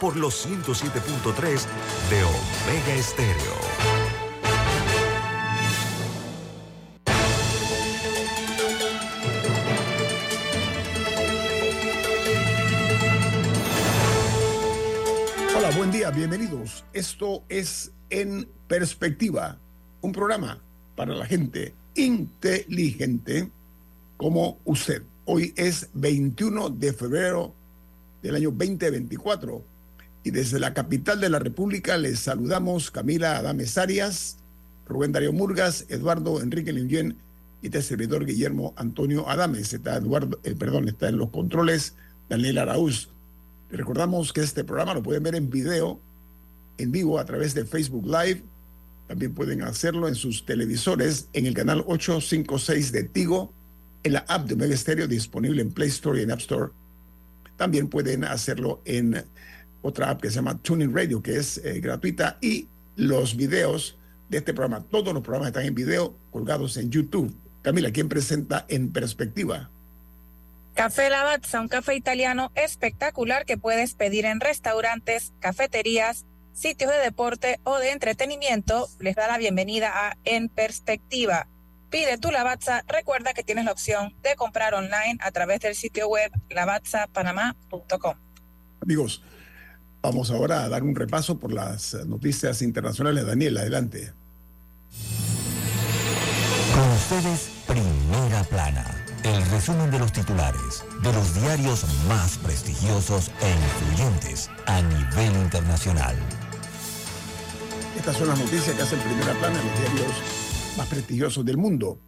por 0.00 0.16
los 0.16 0.46
107.3 0.46 1.66
de 2.08 2.24
Omega 2.24 2.94
Estéreo. 2.94 3.34
Hola, 15.54 15.70
buen 15.76 15.92
día, 15.92 16.10
bienvenidos. 16.10 16.84
Esto 16.94 17.44
es 17.50 17.92
En 18.08 18.48
Perspectiva, 18.68 19.58
un 20.00 20.12
programa 20.12 20.62
para 20.96 21.14
la 21.14 21.26
gente 21.26 21.74
inteligente 21.94 23.50
como 24.16 24.58
usted. 24.64 25.02
Hoy 25.26 25.52
es 25.56 25.90
21 25.92 26.70
de 26.70 26.92
febrero 26.94 27.52
del 28.22 28.36
año 28.36 28.50
2024 28.50 29.69
y 30.22 30.30
desde 30.30 30.60
la 30.60 30.74
capital 30.74 31.20
de 31.20 31.30
la 31.30 31.38
República 31.38 31.96
les 31.96 32.20
saludamos 32.20 32.90
Camila 32.90 33.38
Adames 33.38 33.78
Arias, 33.78 34.38
Rubén 34.86 35.12
Darío 35.12 35.32
Murgas, 35.32 35.86
Eduardo 35.88 36.42
Enrique 36.42 36.72
Linguien 36.72 37.16
y 37.62 37.66
este 37.66 37.82
servidor 37.82 38.26
Guillermo 38.26 38.74
Antonio 38.76 39.28
Adames. 39.28 39.72
Está 39.72 39.96
Eduardo, 39.96 40.38
eh, 40.44 40.54
perdón, 40.54 40.88
está 40.88 41.08
en 41.08 41.16
los 41.16 41.30
controles 41.30 41.94
Daniel 42.28 42.58
Araúz. 42.58 43.08
recordamos 43.70 44.32
que 44.32 44.40
este 44.40 44.64
programa 44.64 44.94
lo 44.94 45.02
pueden 45.02 45.22
ver 45.22 45.36
en 45.36 45.48
video, 45.48 46.00
en 46.76 46.90
vivo 46.90 47.18
a 47.18 47.24
través 47.24 47.54
de 47.54 47.64
Facebook 47.64 48.04
Live. 48.04 48.42
También 49.06 49.34
pueden 49.34 49.62
hacerlo 49.62 50.06
en 50.06 50.14
sus 50.14 50.44
televisores 50.44 51.28
en 51.32 51.46
el 51.46 51.54
canal 51.54 51.84
856 51.86 52.92
de 52.92 53.04
Tigo, 53.04 53.52
en 54.02 54.14
la 54.14 54.24
app 54.28 54.48
de 54.48 54.56
Mega 54.56 54.76
Stereo 54.76 55.06
disponible 55.06 55.62
en 55.62 55.72
Play 55.72 55.88
Store 55.88 56.20
y 56.20 56.24
en 56.24 56.30
App 56.30 56.40
Store. 56.40 56.72
También 57.56 57.88
pueden 57.88 58.24
hacerlo 58.24 58.80
en 58.84 59.24
otra 59.82 60.10
app 60.10 60.20
que 60.20 60.28
se 60.28 60.36
llama 60.36 60.58
Tuning 60.58 60.94
Radio, 60.94 61.22
que 61.22 61.36
es 61.36 61.58
eh, 61.58 61.80
gratuita, 61.80 62.38
y 62.40 62.68
los 62.96 63.36
videos 63.36 63.98
de 64.28 64.38
este 64.38 64.54
programa. 64.54 64.84
Todos 64.84 65.12
los 65.12 65.22
programas 65.22 65.48
están 65.48 65.64
en 65.64 65.74
video 65.74 66.14
colgados 66.30 66.76
en 66.76 66.90
YouTube. 66.90 67.34
Camila, 67.62 67.90
¿quién 67.90 68.08
presenta 68.08 68.64
en 68.68 68.92
perspectiva? 68.92 69.70
Café 70.74 71.10
Lavazza, 71.10 71.60
un 71.60 71.68
café 71.68 71.94
italiano 71.94 72.52
espectacular 72.54 73.44
que 73.44 73.58
puedes 73.58 73.94
pedir 73.94 74.24
en 74.24 74.40
restaurantes, 74.40 75.32
cafeterías, 75.40 76.24
sitios 76.52 76.90
de 76.90 76.98
deporte 76.98 77.60
o 77.64 77.78
de 77.78 77.90
entretenimiento. 77.90 78.88
Les 78.98 79.16
da 79.16 79.26
la 79.26 79.36
bienvenida 79.36 79.90
a 79.92 80.16
En 80.24 80.48
Perspectiva. 80.48 81.48
Pide 81.90 82.18
tu 82.18 82.30
Lavazza. 82.30 82.84
Recuerda 82.86 83.34
que 83.34 83.42
tienes 83.42 83.64
la 83.64 83.72
opción 83.72 84.14
de 84.22 84.36
comprar 84.36 84.74
online 84.74 85.18
a 85.20 85.32
través 85.32 85.60
del 85.60 85.74
sitio 85.74 86.08
web 86.08 86.30
lavazzapanamá.com. 86.48 88.14
Amigos, 88.80 89.22
Vamos 90.02 90.30
ahora 90.30 90.64
a 90.64 90.68
dar 90.68 90.82
un 90.82 90.94
repaso 90.94 91.38
por 91.38 91.52
las 91.52 91.94
noticias 92.06 92.62
internacionales. 92.62 93.26
Daniel, 93.26 93.58
adelante. 93.58 94.12
Con 96.74 96.90
ustedes, 96.92 97.50
Primera 97.66 98.42
Plana, 98.44 98.86
el 99.24 99.44
resumen 99.50 99.90
de 99.90 99.98
los 99.98 100.12
titulares 100.12 100.84
de 101.02 101.12
los 101.12 101.34
diarios 101.34 101.84
más 102.08 102.38
prestigiosos 102.38 103.30
e 103.42 103.50
influyentes 103.50 104.50
a 104.66 104.80
nivel 104.80 105.36
internacional. 105.42 106.16
Estas 107.98 108.16
son 108.16 108.28
las 108.28 108.38
noticias 108.38 108.74
que 108.74 108.82
hacen 108.82 109.00
Primera 109.00 109.34
Plana 109.38 109.60
en 109.60 109.66
los 109.66 109.78
diarios 109.78 110.12
más 110.78 110.86
prestigiosos 110.86 111.44
del 111.44 111.58
mundo. 111.58 111.98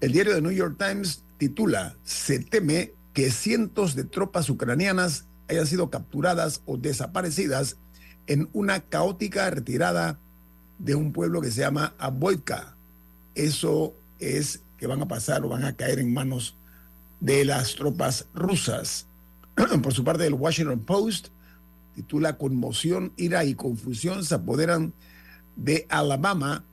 El 0.00 0.10
diario 0.10 0.34
de 0.34 0.42
New 0.42 0.50
York 0.50 0.76
Times 0.78 1.22
titula, 1.38 1.96
se 2.02 2.40
teme 2.40 2.92
que 3.12 3.30
cientos 3.30 3.94
de 3.94 4.04
tropas 4.04 4.50
ucranianas 4.50 5.26
hayan 5.50 5.66
sido 5.66 5.90
capturadas 5.90 6.62
o 6.64 6.76
desaparecidas 6.76 7.76
en 8.26 8.48
una 8.52 8.80
caótica 8.80 9.50
retirada 9.50 10.18
de 10.78 10.94
un 10.94 11.12
pueblo 11.12 11.40
que 11.40 11.50
se 11.50 11.60
llama 11.60 11.92
Aboyka. 11.98 12.76
Eso 13.34 13.94
es 14.20 14.62
que 14.78 14.86
van 14.86 15.02
a 15.02 15.08
pasar 15.08 15.44
o 15.44 15.48
van 15.48 15.64
a 15.64 15.74
caer 15.74 15.98
en 15.98 16.14
manos 16.14 16.56
de 17.18 17.44
las 17.44 17.74
tropas 17.74 18.26
rusas. 18.32 19.06
Por 19.82 19.92
su 19.92 20.04
parte, 20.04 20.26
el 20.26 20.34
Washington 20.34 20.80
Post 20.80 21.28
titula 21.96 22.38
Conmoción, 22.38 23.12
ira 23.16 23.44
y 23.44 23.54
confusión 23.54 24.24
se 24.24 24.36
apoderan 24.36 24.94
de 25.56 25.86
Alabama 25.88 26.64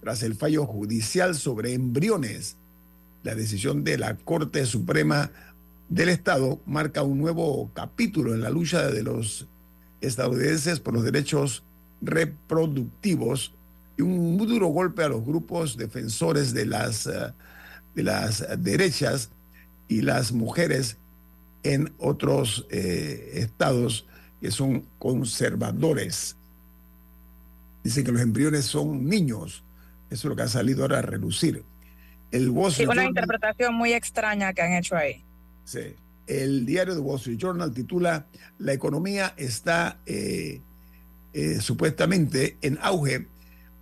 tras 0.00 0.22
el 0.22 0.34
fallo 0.34 0.64
judicial 0.64 1.34
sobre 1.34 1.74
embriones. 1.74 2.56
La 3.22 3.34
decisión 3.34 3.84
de 3.84 3.98
la 3.98 4.16
Corte 4.16 4.64
Suprema 4.64 5.30
del 5.92 6.08
Estado 6.08 6.58
marca 6.64 7.02
un 7.02 7.18
nuevo 7.18 7.70
capítulo 7.74 8.32
en 8.34 8.40
la 8.40 8.48
lucha 8.48 8.90
de 8.90 9.02
los 9.02 9.46
estadounidenses 10.00 10.80
por 10.80 10.94
los 10.94 11.04
derechos 11.04 11.64
reproductivos 12.00 13.52
y 13.98 14.02
un 14.02 14.38
muy 14.38 14.46
duro 14.46 14.68
golpe 14.68 15.04
a 15.04 15.10
los 15.10 15.22
grupos 15.22 15.76
defensores 15.76 16.54
de 16.54 16.64
las, 16.64 17.06
eh, 17.06 17.34
de 17.94 18.02
las 18.04 18.42
derechas 18.58 19.28
y 19.86 20.00
las 20.00 20.32
mujeres 20.32 20.96
en 21.62 21.92
otros 21.98 22.66
eh, 22.70 23.32
estados 23.34 24.06
que 24.40 24.50
son 24.50 24.86
conservadores. 24.98 26.36
Dicen 27.84 28.02
que 28.02 28.12
los 28.12 28.22
embriones 28.22 28.64
son 28.64 29.06
niños. 29.06 29.62
Eso 30.08 30.26
es 30.26 30.30
lo 30.30 30.36
que 30.36 30.42
ha 30.42 30.48
salido 30.48 30.82
ahora 30.84 31.00
a 31.00 31.02
relucir. 31.02 31.62
El 32.30 32.48
una 32.48 33.04
interpretación 33.04 33.74
muy 33.74 33.92
extraña 33.92 34.54
que 34.54 34.62
han 34.62 34.72
hecho 34.72 34.96
ahí. 34.96 35.22
Sí. 35.64 35.94
El 36.26 36.64
diario 36.66 36.94
de 36.94 37.00
Wall 37.00 37.18
Street 37.18 37.38
Journal 37.38 37.72
titula 37.72 38.26
La 38.58 38.72
economía 38.72 39.34
está 39.36 40.00
eh, 40.06 40.60
eh, 41.32 41.60
supuestamente 41.60 42.56
en 42.62 42.78
auge, 42.80 43.26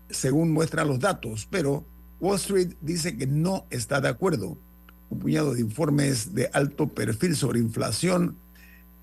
según 0.08 0.52
muestran 0.52 0.88
los 0.88 1.00
datos, 1.00 1.46
pero 1.50 1.84
Wall 2.20 2.36
Street 2.36 2.74
dice 2.80 3.16
que 3.16 3.26
no 3.26 3.66
está 3.70 4.00
de 4.00 4.08
acuerdo. 4.08 4.56
Un 5.10 5.18
puñado 5.18 5.54
de 5.54 5.60
informes 5.60 6.34
de 6.34 6.48
alto 6.52 6.88
perfil 6.88 7.36
sobre 7.36 7.58
inflación 7.58 8.36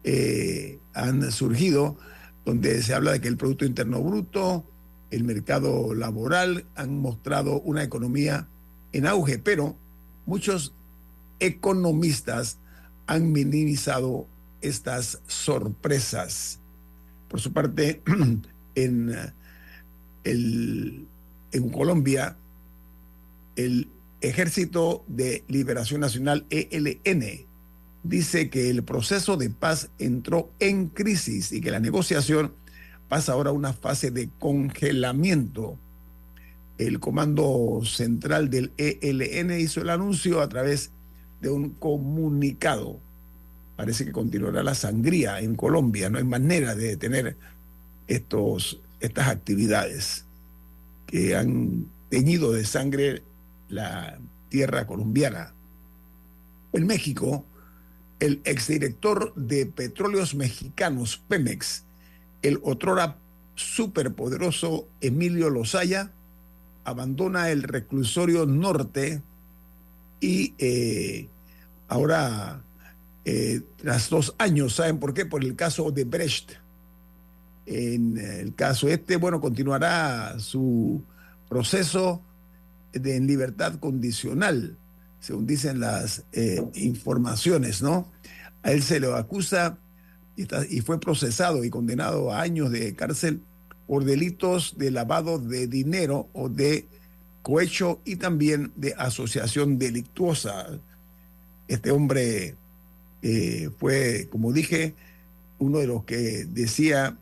eh, 0.04 0.80
han 0.94 1.32
surgido, 1.32 1.98
donde 2.46 2.82
se 2.82 2.94
habla 2.94 3.12
de 3.12 3.22
que 3.22 3.28
el 3.28 3.38
Producto 3.38 3.66
Interno 3.66 4.02
Bruto, 4.02 4.66
el 5.12 5.24
mercado 5.24 5.94
laboral 5.94 6.66
han 6.76 7.00
mostrado 7.00 7.60
una 7.62 7.84
economía 7.84 8.48
en 8.94 9.06
auge, 9.06 9.38
pero 9.38 9.76
muchos 10.26 10.74
economistas 11.40 12.60
han 13.08 13.32
minimizado 13.32 14.28
estas 14.62 15.20
sorpresas. 15.28 16.60
Por 17.30 17.42
su 17.42 17.52
parte, 17.54 18.02
en, 18.76 19.16
el, 20.24 21.08
en 21.52 21.70
Colombia, 21.70 22.38
el 23.56 23.90
Ejército 24.22 25.04
de 25.08 25.44
Liberación 25.48 26.02
Nacional, 26.02 26.46
ELN, 26.50 27.46
dice 28.04 28.50
que 28.50 28.70
el 28.70 28.84
proceso 28.84 29.38
de 29.38 29.50
paz 29.50 29.90
entró 30.00 30.50
en 30.60 30.88
crisis 30.88 31.52
y 31.52 31.62
que 31.62 31.72
la 31.72 31.80
negociación 31.80 32.54
pasa 33.10 33.34
ahora 33.34 33.52
a 33.52 33.54
una 33.54 33.74
fase 33.74 34.12
de 34.12 34.30
congelamiento. 34.40 35.78
El 36.78 37.00
Comando 37.00 37.82
Central 37.86 38.50
del 38.50 38.72
ELN 38.78 39.60
hizo 39.60 39.82
el 39.82 39.90
anuncio 39.90 40.42
a 40.42 40.50
través 40.50 40.92
de 41.42 41.50
un 41.50 41.72
comunicado. 41.72 43.00
Parece 43.76 44.06
que 44.06 44.12
continuará 44.12 44.64
la 44.64 44.76
sangría 44.76 45.40
en 45.40 45.56
Colombia. 45.56 46.10
No 46.10 46.18
hay 46.18 46.24
manera 46.24 46.76
de 46.76 46.88
detener 46.88 47.38
estos, 48.08 48.80
estas 49.00 49.28
actividades 49.28 50.26
que 51.06 51.36
han 51.36 51.86
teñido 52.10 52.52
de 52.52 52.66
sangre 52.66 53.24
la 53.70 54.18
tierra 54.50 54.88
colombiana. 54.88 55.54
En 56.74 56.88
México, 56.88 57.46
el 58.20 58.42
exdirector 58.46 59.34
de 59.36 59.66
Petróleos 59.66 60.36
Mexicanos, 60.36 61.22
Pemex, 61.28 61.84
el 62.42 62.60
otrora 62.64 63.18
superpoderoso 63.56 64.88
Emilio 65.02 65.50
Lozaya, 65.50 66.12
abandona 66.84 67.50
el 67.50 67.64
reclusorio 67.64 68.46
norte 68.46 69.22
y 70.20 70.54
eh, 70.58 71.28
ahora, 71.88 72.62
eh, 73.26 73.62
tras 73.78 74.10
dos 74.10 74.36
años, 74.38 74.76
¿saben 74.76 75.00
por 75.00 75.14
qué? 75.14 75.26
Por 75.26 75.44
el 75.44 75.56
caso 75.56 75.92
de 75.92 76.04
Brecht. 76.04 76.52
En 77.66 78.18
el 78.18 78.56
caso 78.56 78.88
este, 78.88 79.18
bueno, 79.18 79.42
continuará 79.42 80.40
su 80.40 81.04
proceso 81.50 82.22
de 82.94 83.18
en 83.18 83.28
libertad 83.28 83.76
condicional, 83.76 84.78
según 85.20 85.46
dicen 85.46 85.80
las 85.80 86.24
eh, 86.32 86.64
informaciones, 86.76 87.82
¿no? 87.82 88.12
A 88.64 88.72
él 88.72 88.82
se 88.82 89.00
le 89.00 89.14
acusa 89.14 89.78
y, 90.36 90.82
fue 90.82 91.00
procesado 91.00 91.64
y 91.64 91.70
condenado 91.70 92.32
a 92.32 92.42
años 92.42 92.72
de 92.72 92.96
cárcel 92.96 93.42
por 93.88 94.06
delitos 94.06 94.78
de 94.78 94.92
lavado 94.92 95.40
de 95.40 95.68
dinero 95.68 96.30
o 96.34 96.50
de 96.50 96.88
cohecho 97.48 98.02
y 98.04 98.18
también 98.18 98.74
de 98.76 98.94
asociación 98.98 99.78
delictuosa. 99.80 100.68
Este 101.70 101.92
hombre 101.92 102.58
eh, 103.22 103.70
fue, 103.78 104.28
como 104.30 104.52
dije, 104.52 104.96
uno 105.58 105.80
de 105.80 105.88
los 105.88 106.04
que 106.04 106.44
decía 106.44 107.18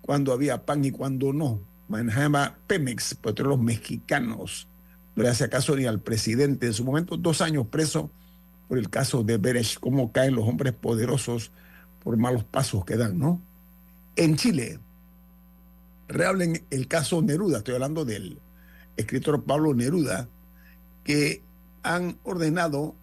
cuando 0.00 0.32
había 0.32 0.66
pan 0.66 0.84
y 0.84 0.90
cuando 0.90 1.32
no. 1.32 1.60
Manejaba 1.86 2.58
Pemex, 2.66 3.14
petróleos 3.14 3.60
mexicanos. 3.60 4.66
No 5.14 5.22
le 5.22 5.28
hace 5.28 5.48
caso 5.48 5.76
ni 5.76 5.84
al 5.84 6.00
presidente. 6.00 6.66
En 6.66 6.72
su 6.72 6.84
momento, 6.84 7.16
dos 7.16 7.40
años 7.40 7.68
preso 7.68 8.10
por 8.66 8.76
el 8.76 8.90
caso 8.90 9.22
de 9.22 9.38
Beresh, 9.38 9.78
cómo 9.78 10.10
caen 10.10 10.34
los 10.34 10.48
hombres 10.48 10.72
poderosos 10.72 11.52
por 12.02 12.16
malos 12.16 12.42
pasos 12.42 12.84
que 12.84 12.96
dan, 12.96 13.20
¿no? 13.20 13.40
En 14.16 14.34
Chile, 14.34 14.80
reablen 16.08 16.64
el 16.70 16.88
caso 16.88 17.22
Neruda, 17.22 17.58
estoy 17.58 17.74
hablando 17.74 18.04
del 18.04 18.36
escritor 19.00 19.44
Pablo 19.44 19.74
Neruda, 19.74 20.28
que 21.04 21.42
han 21.82 22.18
ordenado 22.24 22.94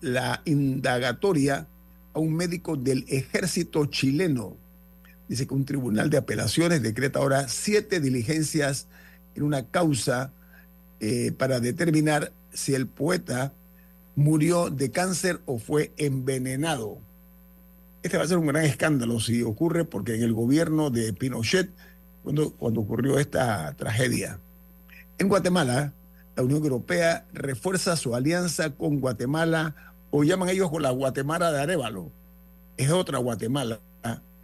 la 0.00 0.42
indagatoria 0.44 1.66
a 2.12 2.18
un 2.18 2.34
médico 2.34 2.76
del 2.76 3.04
ejército 3.08 3.86
chileno. 3.86 4.56
Dice 5.28 5.46
que 5.46 5.54
un 5.54 5.64
tribunal 5.64 6.10
de 6.10 6.18
apelaciones 6.18 6.82
decreta 6.82 7.18
ahora 7.18 7.48
siete 7.48 8.00
diligencias 8.00 8.86
en 9.34 9.42
una 9.42 9.66
causa 9.66 10.32
eh, 11.00 11.32
para 11.32 11.60
determinar 11.60 12.32
si 12.52 12.74
el 12.74 12.86
poeta 12.86 13.52
murió 14.16 14.70
de 14.70 14.90
cáncer 14.90 15.40
o 15.46 15.58
fue 15.58 15.92
envenenado. 15.96 16.98
Este 18.02 18.16
va 18.16 18.24
a 18.24 18.28
ser 18.28 18.38
un 18.38 18.46
gran 18.46 18.64
escándalo 18.64 19.18
si 19.18 19.42
ocurre 19.42 19.84
porque 19.84 20.14
en 20.14 20.22
el 20.22 20.32
gobierno 20.32 20.90
de 20.90 21.12
Pinochet, 21.12 21.70
cuando, 22.22 22.52
cuando 22.52 22.80
ocurrió 22.80 23.18
esta 23.18 23.74
tragedia. 23.76 24.38
En 25.18 25.28
Guatemala, 25.28 25.92
la 26.36 26.42
Unión 26.42 26.62
Europea 26.62 27.24
refuerza 27.32 27.96
su 27.96 28.14
alianza 28.14 28.70
con 28.70 29.00
Guatemala, 29.00 29.74
o 30.10 30.24
llaman 30.24 30.48
ellos 30.48 30.70
con 30.70 30.82
la 30.82 30.90
Guatemala 30.90 31.52
de 31.52 31.60
Arevalo. 31.60 32.10
Es 32.76 32.90
otra 32.90 33.18
Guatemala, 33.18 33.80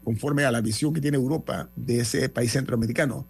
conforme 0.05 0.45
a 0.45 0.53
la 0.53 0.61
visión 0.61 0.95
que 0.95 1.01
tiene 1.01 1.17
Europa 1.17 1.69
de 1.77 2.01
ese 2.01 2.29
país 2.29 2.53
centroamericano. 2.53 3.27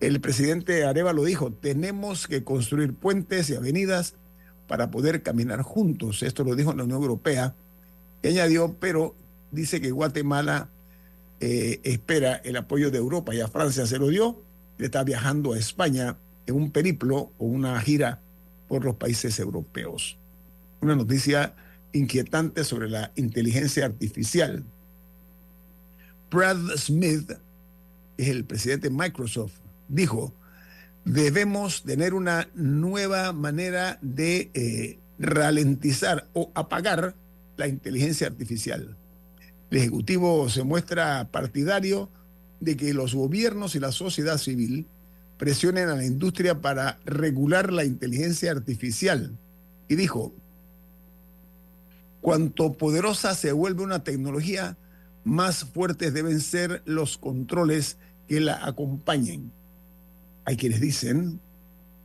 El 0.00 0.20
presidente 0.20 0.84
Arevalo 0.84 1.24
dijo, 1.24 1.52
tenemos 1.52 2.26
que 2.26 2.42
construir 2.42 2.94
puentes 2.94 3.50
y 3.50 3.54
avenidas 3.54 4.14
para 4.66 4.90
poder 4.90 5.22
caminar 5.22 5.62
juntos. 5.62 6.22
Esto 6.22 6.44
lo 6.44 6.54
dijo 6.54 6.72
la 6.74 6.84
Unión 6.84 7.02
Europea. 7.02 7.54
Y 8.22 8.28
añadió, 8.28 8.74
pero 8.80 9.14
dice 9.50 9.80
que 9.80 9.90
Guatemala 9.90 10.68
eh, 11.40 11.80
espera 11.84 12.36
el 12.36 12.56
apoyo 12.56 12.90
de 12.90 12.98
Europa 12.98 13.34
y 13.34 13.40
a 13.40 13.48
Francia 13.48 13.86
se 13.86 13.98
lo 13.98 14.08
dio. 14.08 14.40
Le 14.78 14.86
está 14.86 15.04
viajando 15.04 15.52
a 15.52 15.58
España 15.58 16.16
en 16.46 16.54
un 16.54 16.70
periplo 16.70 17.32
o 17.38 17.46
una 17.46 17.80
gira 17.80 18.20
por 18.68 18.84
los 18.84 18.96
países 18.96 19.38
europeos. 19.38 20.16
Una 20.80 20.96
noticia 20.96 21.54
inquietante 21.92 22.64
sobre 22.64 22.88
la 22.88 23.12
inteligencia 23.16 23.84
artificial. 23.86 24.64
Brad 26.30 26.76
Smith, 26.76 27.32
es 28.16 28.28
el 28.28 28.44
presidente 28.44 28.88
de 28.88 28.94
Microsoft, 28.94 29.52
dijo, 29.88 30.32
debemos 31.04 31.82
tener 31.82 32.14
una 32.14 32.48
nueva 32.54 33.32
manera 33.32 33.98
de 34.00 34.50
eh, 34.54 34.98
ralentizar 35.18 36.28
o 36.32 36.50
apagar 36.54 37.14
la 37.56 37.68
inteligencia 37.68 38.26
artificial. 38.26 38.96
El 39.70 39.78
Ejecutivo 39.78 40.48
se 40.48 40.64
muestra 40.64 41.28
partidario 41.30 42.08
de 42.60 42.76
que 42.76 42.94
los 42.94 43.14
gobiernos 43.14 43.74
y 43.74 43.80
la 43.80 43.92
sociedad 43.92 44.38
civil 44.38 44.86
presionen 45.42 45.88
a 45.88 45.96
la 45.96 46.04
industria 46.04 46.60
para 46.60 47.00
regular 47.04 47.72
la 47.72 47.84
inteligencia 47.84 48.52
artificial. 48.52 49.36
Y 49.88 49.96
dijo, 49.96 50.32
cuanto 52.20 52.74
poderosa 52.74 53.34
se 53.34 53.50
vuelve 53.50 53.82
una 53.82 54.04
tecnología, 54.04 54.76
más 55.24 55.64
fuertes 55.64 56.14
deben 56.14 56.40
ser 56.40 56.80
los 56.84 57.18
controles 57.18 57.96
que 58.28 58.38
la 58.38 58.64
acompañen. 58.64 59.50
Hay 60.44 60.56
quienes 60.56 60.80
dicen 60.80 61.40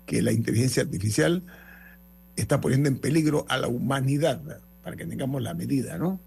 que 0.07 0.23
la 0.23 0.31
inteligencia 0.31 0.81
artificial 0.81 1.43
está 2.37 2.59
poniendo 2.59 2.89
en 2.89 2.97
peligro 2.97 3.45
a 3.49 3.57
la 3.57 3.67
humanidad, 3.67 4.41
para 4.83 4.95
que 4.95 5.05
tengamos 5.05 5.43
la 5.43 5.53
medida, 5.53 5.99
¿no? 5.99 6.19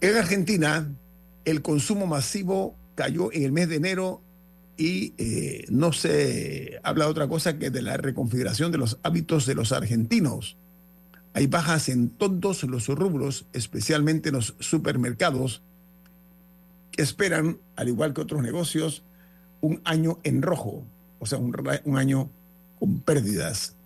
En 0.00 0.16
Argentina, 0.16 0.92
el 1.44 1.62
consumo 1.62 2.08
masivo 2.08 2.74
cayó 2.96 3.32
en 3.32 3.44
el 3.44 3.52
mes 3.52 3.68
de 3.68 3.76
enero 3.76 4.20
y 4.80 5.12
eh, 5.18 5.66
no 5.68 5.92
se 5.92 6.80
habla 6.82 7.04
de 7.04 7.10
otra 7.10 7.28
cosa 7.28 7.58
que 7.58 7.68
de 7.68 7.82
la 7.82 7.98
reconfiguración 7.98 8.72
de 8.72 8.78
los 8.78 8.98
hábitos 9.02 9.44
de 9.44 9.54
los 9.54 9.72
argentinos. 9.72 10.56
Hay 11.34 11.48
bajas 11.48 11.90
en 11.90 12.08
todos 12.08 12.64
los 12.64 12.88
rubros, 12.88 13.44
especialmente 13.52 14.30
en 14.30 14.36
los 14.36 14.54
supermercados, 14.58 15.60
que 16.92 17.02
esperan, 17.02 17.58
al 17.76 17.88
igual 17.88 18.14
que 18.14 18.22
otros 18.22 18.40
negocios, 18.40 19.02
un 19.60 19.82
año 19.84 20.18
en 20.22 20.40
rojo, 20.40 20.82
o 21.18 21.26
sea, 21.26 21.36
un, 21.36 21.54
un 21.84 21.98
año 21.98 22.30
con 22.78 23.00
pérdidas. 23.00 23.76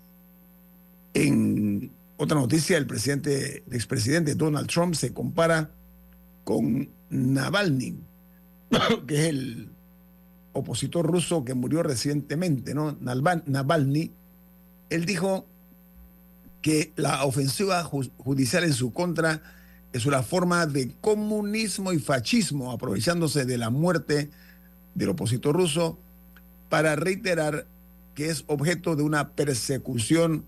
En 1.13 1.91
otra 2.19 2.39
noticia, 2.39 2.79
el 2.79 2.87
presidente, 2.87 3.65
el 3.67 3.75
expresidente 3.75 4.37
Donald 4.37 4.69
Trump 4.69 4.95
se 4.95 5.13
compara 5.13 5.73
con 6.45 6.89
Navalny, 7.11 7.99
que 9.09 9.15
es 9.15 9.29
el 9.31 9.74
opositor 10.55 11.07
ruso 11.07 11.45
que 11.45 11.53
murió 11.53 11.83
recientemente, 11.83 12.75
¿no? 12.75 12.97
Navalny, 13.01 14.11
él 14.89 15.05
dijo 15.05 15.47
que 16.63 16.93
la 16.97 17.25
ofensiva 17.25 17.85
judicial 17.85 18.65
en 18.65 18.73
su 18.73 18.93
contra 18.95 19.43
es 19.93 20.07
una 20.07 20.23
forma 20.23 20.67
de 20.67 20.93
comunismo 21.01 21.93
y 21.93 21.99
fascismo, 21.99 22.73
aprovechándose 22.73 23.45
de 23.45 23.59
la 23.59 23.69
muerte 23.69 24.31
del 24.95 25.11
opositor 25.11 25.55
ruso 25.55 25.99
para 26.69 26.97
reiterar 26.97 27.67
que 28.15 28.31
es 28.31 28.45
objeto 28.47 28.97
de 28.97 29.03
una 29.03 29.31
persecución 29.31 30.47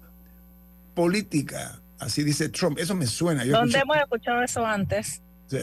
política. 0.95 1.81
Así 1.99 2.25
dice 2.25 2.49
Trump. 2.49 2.79
Eso 2.79 2.95
me 2.95 3.07
suena. 3.07 3.45
¿Dónde 3.45 3.79
hemos 3.79 3.97
escuchado 3.97 4.43
eso 4.43 4.65
antes? 4.65 5.21
Sí. 5.49 5.59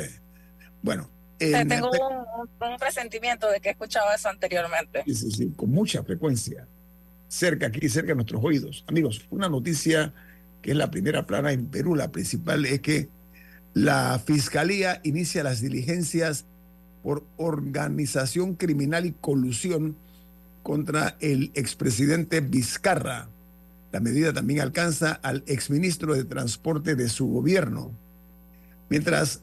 Bueno, 0.82 1.10
tengo 1.52 1.92
un, 1.92 2.78
presentimiento 2.78 3.50
de 3.50 3.60
que 3.60 3.70
he 3.70 3.72
escuchado 3.72 4.08
eso 4.16 4.30
anteriormente. 4.30 5.04
Sí, 5.06 5.16
sí, 5.16 5.32
sí, 5.32 5.54
con 5.56 5.70
mucha 5.72 6.04
frecuencia. 6.04 6.68
Cerca 7.28 7.68
aquí, 7.68 7.88
cerca 7.90 8.10
de 8.10 8.16
nuestros 8.16 8.44
oídos. 8.44 8.84
Amigos, 8.88 9.26
una 9.30 9.50
noticia 9.50 10.14
que 10.62 10.72
es 10.72 10.78
la 10.78 10.92
primera 10.92 11.26
plana 11.26 11.52
en 11.52 11.68
Perú, 11.68 11.96
la 11.96 12.12
principal, 12.12 12.66
es 12.66 12.82
que 12.82 13.10
la 13.74 14.20
Fiscalía 14.26 15.02
inicia 15.04 15.44
las 15.44 15.62
diligencias 15.62 16.46
por 17.04 17.26
organización 17.38 18.56
criminal 18.56 19.06
y 19.06 19.12
colusión 19.12 19.98
contra 20.64 21.18
el 21.20 21.52
expresidente 21.54 22.40
Vizcarra. 22.40 23.28
La 23.92 24.00
medida 24.00 24.34
también 24.34 24.62
alcanza 24.62 25.12
al 25.22 25.44
exministro 25.46 26.16
de 26.16 26.24
Transporte 26.24 26.96
de 26.96 27.10
su 27.10 27.28
gobierno. 27.28 27.92
Mientras 28.90 29.42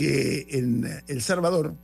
que 0.00 0.46
en 0.52 1.02
El 1.08 1.20
Salvador 1.20 1.74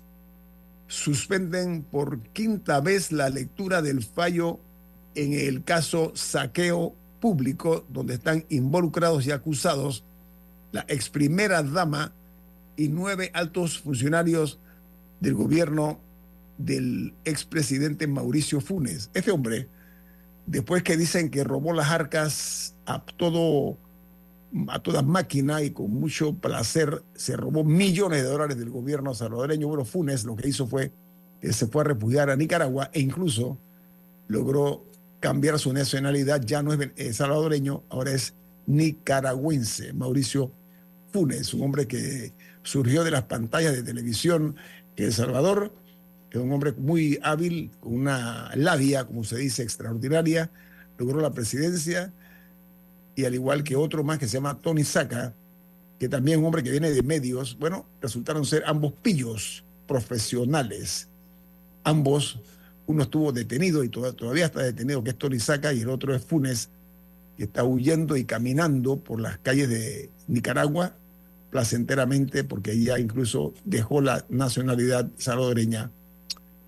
suspenden 0.86 1.82
por 1.82 2.20
quinta 2.32 2.80
vez 2.80 3.12
la 3.12 3.28
lectura 3.28 3.82
del 3.82 4.02
fallo 4.02 4.58
en 5.14 5.34
el 5.34 5.64
caso 5.64 6.12
saqueo 6.14 6.94
público, 7.20 7.84
donde 7.90 8.14
están 8.14 8.46
involucrados 8.48 9.26
y 9.26 9.32
acusados 9.32 10.02
la 10.72 10.86
ex 10.88 11.10
primera 11.10 11.62
dama 11.62 12.14
y 12.74 12.88
nueve 12.88 13.30
altos 13.34 13.80
funcionarios 13.80 14.60
del 15.20 15.34
gobierno 15.34 16.00
del 16.56 17.12
expresidente 17.26 18.06
Mauricio 18.06 18.62
Funes. 18.62 19.10
Este 19.12 19.30
hombre, 19.30 19.68
después 20.46 20.82
que 20.82 20.96
dicen 20.96 21.28
que 21.28 21.44
robó 21.44 21.74
las 21.74 21.90
arcas 21.90 22.74
a 22.86 23.04
todo 23.04 23.76
a 24.68 24.78
toda 24.80 25.02
máquina 25.02 25.62
y 25.62 25.70
con 25.70 25.90
mucho 25.90 26.34
placer 26.34 27.02
se 27.14 27.36
robó 27.36 27.64
millones 27.64 28.22
de 28.22 28.28
dólares 28.28 28.58
del 28.58 28.70
gobierno 28.70 29.14
salvadoreño. 29.14 29.68
Bueno, 29.68 29.84
Funes 29.84 30.24
lo 30.24 30.36
que 30.36 30.48
hizo 30.48 30.66
fue 30.66 30.92
que 31.40 31.52
se 31.52 31.66
fue 31.66 31.82
a 31.82 31.84
refugiar 31.84 32.30
a 32.30 32.36
Nicaragua 32.36 32.90
e 32.92 33.00
incluso 33.00 33.58
logró 34.28 34.84
cambiar 35.20 35.58
su 35.58 35.72
nacionalidad. 35.72 36.40
Ya 36.42 36.62
no 36.62 36.72
es 36.72 36.90
eh, 36.96 37.12
salvadoreño, 37.12 37.82
ahora 37.88 38.12
es 38.12 38.34
nicaragüense. 38.66 39.92
Mauricio 39.92 40.50
Funes, 41.12 41.54
un 41.54 41.62
hombre 41.62 41.86
que 41.86 42.32
surgió 42.62 43.04
de 43.04 43.10
las 43.10 43.24
pantallas 43.24 43.74
de 43.74 43.82
televisión 43.82 44.56
en 44.96 45.04
El 45.04 45.12
Salvador, 45.12 45.72
es 46.30 46.36
un 46.36 46.52
hombre 46.52 46.72
muy 46.72 47.18
hábil, 47.22 47.70
con 47.80 47.94
una 47.94 48.50
labia, 48.54 49.04
como 49.04 49.24
se 49.24 49.36
dice, 49.36 49.62
extraordinaria, 49.62 50.50
logró 50.98 51.20
la 51.20 51.32
presidencia 51.32 52.12
y 53.16 53.24
al 53.24 53.34
igual 53.34 53.64
que 53.64 53.74
otro 53.74 54.04
más 54.04 54.18
que 54.18 54.28
se 54.28 54.34
llama 54.34 54.58
Tony 54.58 54.84
Saca, 54.84 55.34
que 55.98 56.08
también 56.08 56.36
es 56.36 56.40
un 56.40 56.46
hombre 56.46 56.62
que 56.62 56.70
viene 56.70 56.90
de 56.90 57.02
medios, 57.02 57.58
bueno, 57.58 57.86
resultaron 58.00 58.44
ser 58.44 58.62
ambos 58.66 58.92
pillos 59.02 59.64
profesionales. 59.88 61.08
Ambos, 61.82 62.38
uno 62.86 63.04
estuvo 63.04 63.32
detenido 63.32 63.82
y 63.82 63.88
todavía 63.88 64.46
está 64.46 64.62
detenido, 64.62 65.02
que 65.02 65.10
es 65.10 65.16
Tony 65.16 65.40
Saca, 65.40 65.72
y 65.72 65.80
el 65.80 65.88
otro 65.88 66.14
es 66.14 66.22
Funes, 66.22 66.68
que 67.38 67.44
está 67.44 67.64
huyendo 67.64 68.16
y 68.16 68.24
caminando 68.24 68.98
por 68.98 69.20
las 69.20 69.38
calles 69.38 69.70
de 69.70 70.10
Nicaragua 70.28 70.94
placenteramente, 71.50 72.44
porque 72.44 72.78
ya 72.78 72.98
incluso 72.98 73.54
dejó 73.64 74.02
la 74.02 74.26
nacionalidad 74.28 75.08
salvadoreña 75.16 75.90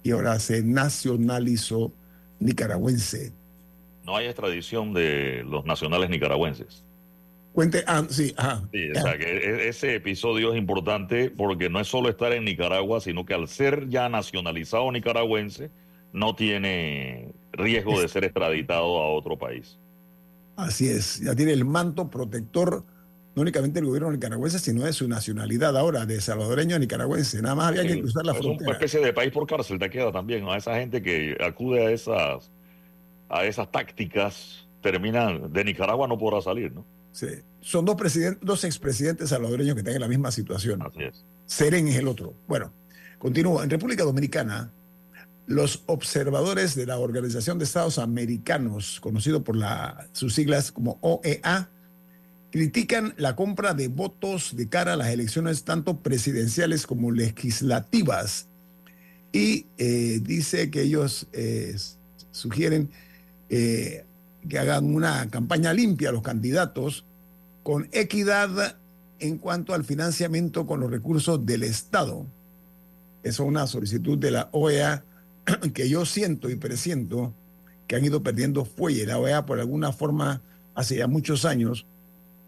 y 0.02 0.12
ahora 0.12 0.38
se 0.40 0.62
nacionalizó 0.62 1.92
nicaragüense. 2.40 3.32
No 4.08 4.16
hay 4.16 4.24
extradición 4.24 4.94
de 4.94 5.44
los 5.46 5.66
nacionales 5.66 6.08
nicaragüenses. 6.08 6.82
Cuente, 7.52 7.84
ah, 7.86 8.06
sí, 8.08 8.32
ajá. 8.38 8.66
Sí, 8.72 8.90
o 8.90 9.02
sea, 9.02 9.18
que 9.18 9.36
e, 9.36 9.68
ese 9.68 9.96
episodio 9.96 10.54
es 10.54 10.58
importante 10.58 11.28
porque 11.28 11.68
no 11.68 11.78
es 11.78 11.88
solo 11.88 12.08
estar 12.08 12.32
en 12.32 12.46
Nicaragua, 12.46 13.02
sino 13.02 13.26
que 13.26 13.34
al 13.34 13.48
ser 13.48 13.90
ya 13.90 14.08
nacionalizado 14.08 14.90
nicaragüense, 14.92 15.70
no 16.14 16.34
tiene 16.34 17.34
riesgo 17.52 18.00
de 18.00 18.08
ser 18.08 18.24
extraditado 18.24 18.98
a 18.98 19.12
otro 19.12 19.36
país. 19.36 19.78
Así 20.56 20.88
es, 20.88 21.20
ya 21.20 21.34
tiene 21.34 21.52
el 21.52 21.66
manto 21.66 22.08
protector 22.08 22.84
no 23.34 23.42
únicamente 23.42 23.78
del 23.78 23.88
gobierno 23.88 24.10
nicaragüense, 24.10 24.58
sino 24.58 24.84
de 24.84 24.94
su 24.94 25.06
nacionalidad 25.06 25.76
ahora, 25.76 26.06
de 26.06 26.18
salvadoreño 26.22 26.76
a 26.76 26.78
nicaragüense. 26.78 27.42
Nada 27.42 27.56
más 27.56 27.68
había 27.68 27.86
que 27.86 28.00
cruzar 28.00 28.24
la 28.24 28.32
frontera. 28.32 28.62
Es 28.62 28.68
una 28.68 28.72
especie 28.72 29.00
de 29.00 29.12
país 29.12 29.32
por 29.32 29.46
cárcel 29.46 29.78
te 29.78 29.90
queda 29.90 30.10
también, 30.10 30.44
¿no? 30.44 30.52
A 30.52 30.56
esa 30.56 30.76
gente 30.76 31.02
que 31.02 31.36
acude 31.38 31.86
a 31.86 31.90
esas, 31.90 32.50
a 33.28 33.44
esas 33.44 33.70
tácticas, 33.70 34.66
terminan, 34.82 35.52
de 35.52 35.64
Nicaragua 35.64 36.06
no 36.06 36.18
podrá 36.18 36.40
salir, 36.40 36.72
¿no? 36.72 36.84
Sí. 37.12 37.28
Son 37.60 37.84
dos, 37.84 37.96
presidentes, 37.96 38.38
dos 38.46 38.64
expresidentes 38.64 39.30
salvadoreños 39.30 39.74
que 39.74 39.80
están 39.80 39.94
en 39.94 40.00
la 40.00 40.08
misma 40.08 40.30
situación. 40.30 40.82
Así 40.82 41.02
es. 41.02 41.24
Seren 41.46 41.88
es 41.88 41.96
el 41.96 42.08
otro. 42.08 42.34
Bueno, 42.46 42.72
continúa. 43.18 43.64
En 43.64 43.70
República 43.70 44.04
Dominicana, 44.04 44.72
los 45.46 45.82
observadores 45.86 46.74
de 46.74 46.86
la 46.86 46.98
Organización 46.98 47.58
de 47.58 47.64
Estados 47.64 47.98
Americanos, 47.98 49.00
conocido 49.00 49.42
por 49.42 49.56
la, 49.56 50.08
sus 50.12 50.34
siglas 50.34 50.70
como 50.70 50.98
OEA, 51.00 51.70
critican 52.50 53.14
la 53.16 53.34
compra 53.34 53.74
de 53.74 53.88
votos 53.88 54.56
de 54.56 54.68
cara 54.68 54.94
a 54.94 54.96
las 54.96 55.08
elecciones 55.08 55.64
tanto 55.64 56.00
presidenciales 56.00 56.86
como 56.86 57.10
legislativas 57.10 58.48
y 59.32 59.66
eh, 59.76 60.20
dice 60.22 60.70
que 60.70 60.82
ellos 60.82 61.26
eh, 61.32 61.76
sugieren 62.30 62.90
eh, 63.48 64.04
que 64.48 64.58
hagan 64.58 64.94
una 64.94 65.28
campaña 65.30 65.72
limpia 65.72 66.12
los 66.12 66.22
candidatos 66.22 67.04
con 67.62 67.88
equidad 67.92 68.76
en 69.20 69.38
cuanto 69.38 69.74
al 69.74 69.84
financiamiento 69.84 70.66
con 70.66 70.80
los 70.80 70.90
recursos 70.90 71.44
del 71.44 71.64
Estado. 71.64 72.26
Esa 73.22 73.42
es 73.42 73.48
una 73.48 73.66
solicitud 73.66 74.16
de 74.16 74.30
la 74.30 74.48
OEA 74.52 75.04
que 75.74 75.88
yo 75.88 76.06
siento 76.06 76.50
y 76.50 76.56
presiento 76.56 77.34
que 77.86 77.96
han 77.96 78.04
ido 78.04 78.22
perdiendo 78.22 78.64
fuelle. 78.64 79.06
La 79.06 79.18
OEA 79.18 79.44
por 79.44 79.58
alguna 79.58 79.92
forma 79.92 80.40
hace 80.74 80.96
ya 80.96 81.08
muchos 81.08 81.44
años 81.44 81.86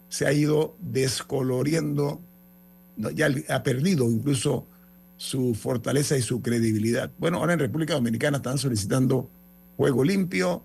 se 0.08 0.26
ha 0.26 0.32
ido 0.32 0.76
descoloriendo, 0.80 2.20
ya 2.96 3.28
ha 3.48 3.62
perdido 3.62 4.08
incluso 4.10 4.66
su 5.16 5.54
fortaleza 5.54 6.16
y 6.16 6.22
su 6.22 6.40
credibilidad. 6.40 7.10
Bueno, 7.18 7.38
ahora 7.38 7.52
en 7.52 7.58
República 7.58 7.94
Dominicana 7.94 8.38
están 8.38 8.58
solicitando 8.58 9.28
juego 9.76 10.04
limpio, 10.04 10.62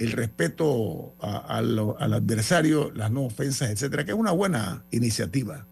el 0.00 0.12
respeto 0.12 1.14
al 1.20 1.78
adversario, 2.14 2.90
las 2.92 3.10
no 3.10 3.24
ofensas, 3.24 3.68
etcétera, 3.68 4.02
que 4.06 4.12
es 4.12 4.16
una 4.16 4.32
buena 4.32 4.82
iniciativa. 4.90 5.66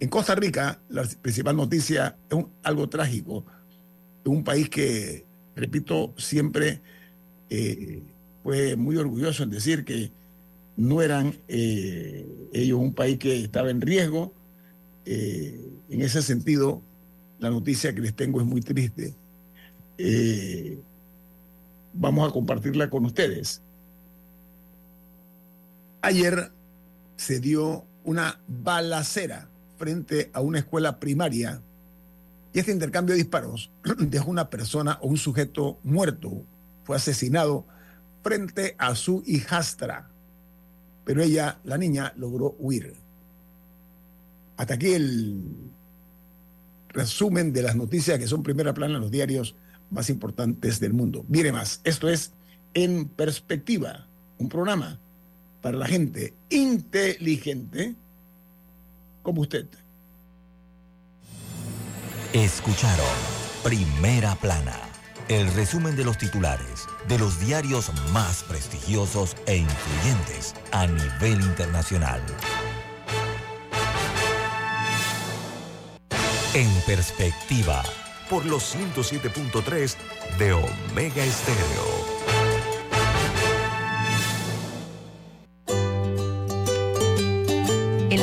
En 0.00 0.08
Costa 0.08 0.34
Rica, 0.34 0.80
la 0.88 1.04
principal 1.20 1.56
noticia 1.56 2.16
es 2.30 2.38
algo 2.62 2.88
trágico. 2.88 3.44
Un 4.24 4.44
país 4.44 4.70
que, 4.70 5.26
repito, 5.54 6.14
siempre 6.16 6.80
eh, 7.50 8.02
fue 8.42 8.76
muy 8.76 8.96
orgulloso 8.96 9.42
en 9.42 9.50
decir 9.50 9.84
que 9.84 10.10
no 10.78 11.02
eran 11.02 11.34
eh, 11.46 12.26
ellos 12.54 12.80
un 12.80 12.94
país 12.94 13.18
que 13.18 13.44
estaba 13.44 13.68
en 13.68 13.82
riesgo. 13.82 14.32
Eh, 15.04 15.68
en 15.90 16.00
ese 16.00 16.22
sentido, 16.22 16.80
la 17.40 17.50
noticia 17.50 17.94
que 17.94 18.00
les 18.00 18.16
tengo 18.16 18.40
es 18.40 18.46
muy 18.46 18.62
triste. 18.62 19.14
Vamos 21.92 22.26
a 22.26 22.32
compartirla 22.32 22.88
con 22.88 23.04
ustedes. 23.04 23.62
Ayer 26.06 26.52
se 27.16 27.40
dio 27.40 27.84
una 28.04 28.40
balacera 28.46 29.48
frente 29.76 30.30
a 30.32 30.40
una 30.40 30.60
escuela 30.60 31.00
primaria 31.00 31.60
y 32.52 32.60
este 32.60 32.70
intercambio 32.70 33.14
de 33.16 33.22
disparos 33.22 33.72
dejó 33.98 34.30
una 34.30 34.48
persona 34.48 34.98
o 35.02 35.08
un 35.08 35.16
sujeto 35.16 35.80
muerto. 35.82 36.44
Fue 36.84 36.94
asesinado 36.94 37.66
frente 38.22 38.76
a 38.78 38.94
su 38.94 39.24
hijastra 39.26 40.08
pero 41.04 41.22
ella, 41.22 41.58
la 41.64 41.76
niña, 41.76 42.12
logró 42.16 42.54
huir. 42.60 42.94
Hasta 44.56 44.74
aquí 44.74 44.92
el 44.92 45.40
resumen 46.88 47.52
de 47.52 47.62
las 47.62 47.74
noticias 47.74 48.18
que 48.18 48.28
son 48.28 48.44
primera 48.44 48.74
plana 48.74 48.94
en 48.96 49.00
los 49.00 49.10
diarios 49.10 49.56
más 49.90 50.08
importantes 50.08 50.78
del 50.78 50.92
mundo. 50.92 51.24
Mire 51.28 51.50
más, 51.50 51.80
esto 51.82 52.08
es 52.08 52.32
En 52.74 53.08
Perspectiva, 53.08 54.06
un 54.38 54.48
programa 54.48 55.00
para 55.66 55.78
la 55.78 55.86
gente 55.88 56.32
inteligente 56.48 57.96
como 59.24 59.40
usted. 59.40 59.66
Escucharon 62.32 63.04
Primera 63.64 64.36
Plana, 64.36 64.78
el 65.26 65.52
resumen 65.54 65.96
de 65.96 66.04
los 66.04 66.18
titulares 66.18 66.86
de 67.08 67.18
los 67.18 67.40
diarios 67.40 67.90
más 68.12 68.44
prestigiosos 68.44 69.36
e 69.46 69.56
influyentes 69.56 70.54
a 70.70 70.86
nivel 70.86 71.40
internacional. 71.40 72.20
En 76.54 76.70
perspectiva, 76.86 77.82
por 78.30 78.46
los 78.46 78.72
107.3 78.72 79.96
de 80.38 80.52
Omega 80.52 81.24
Estéreo. 81.24 82.15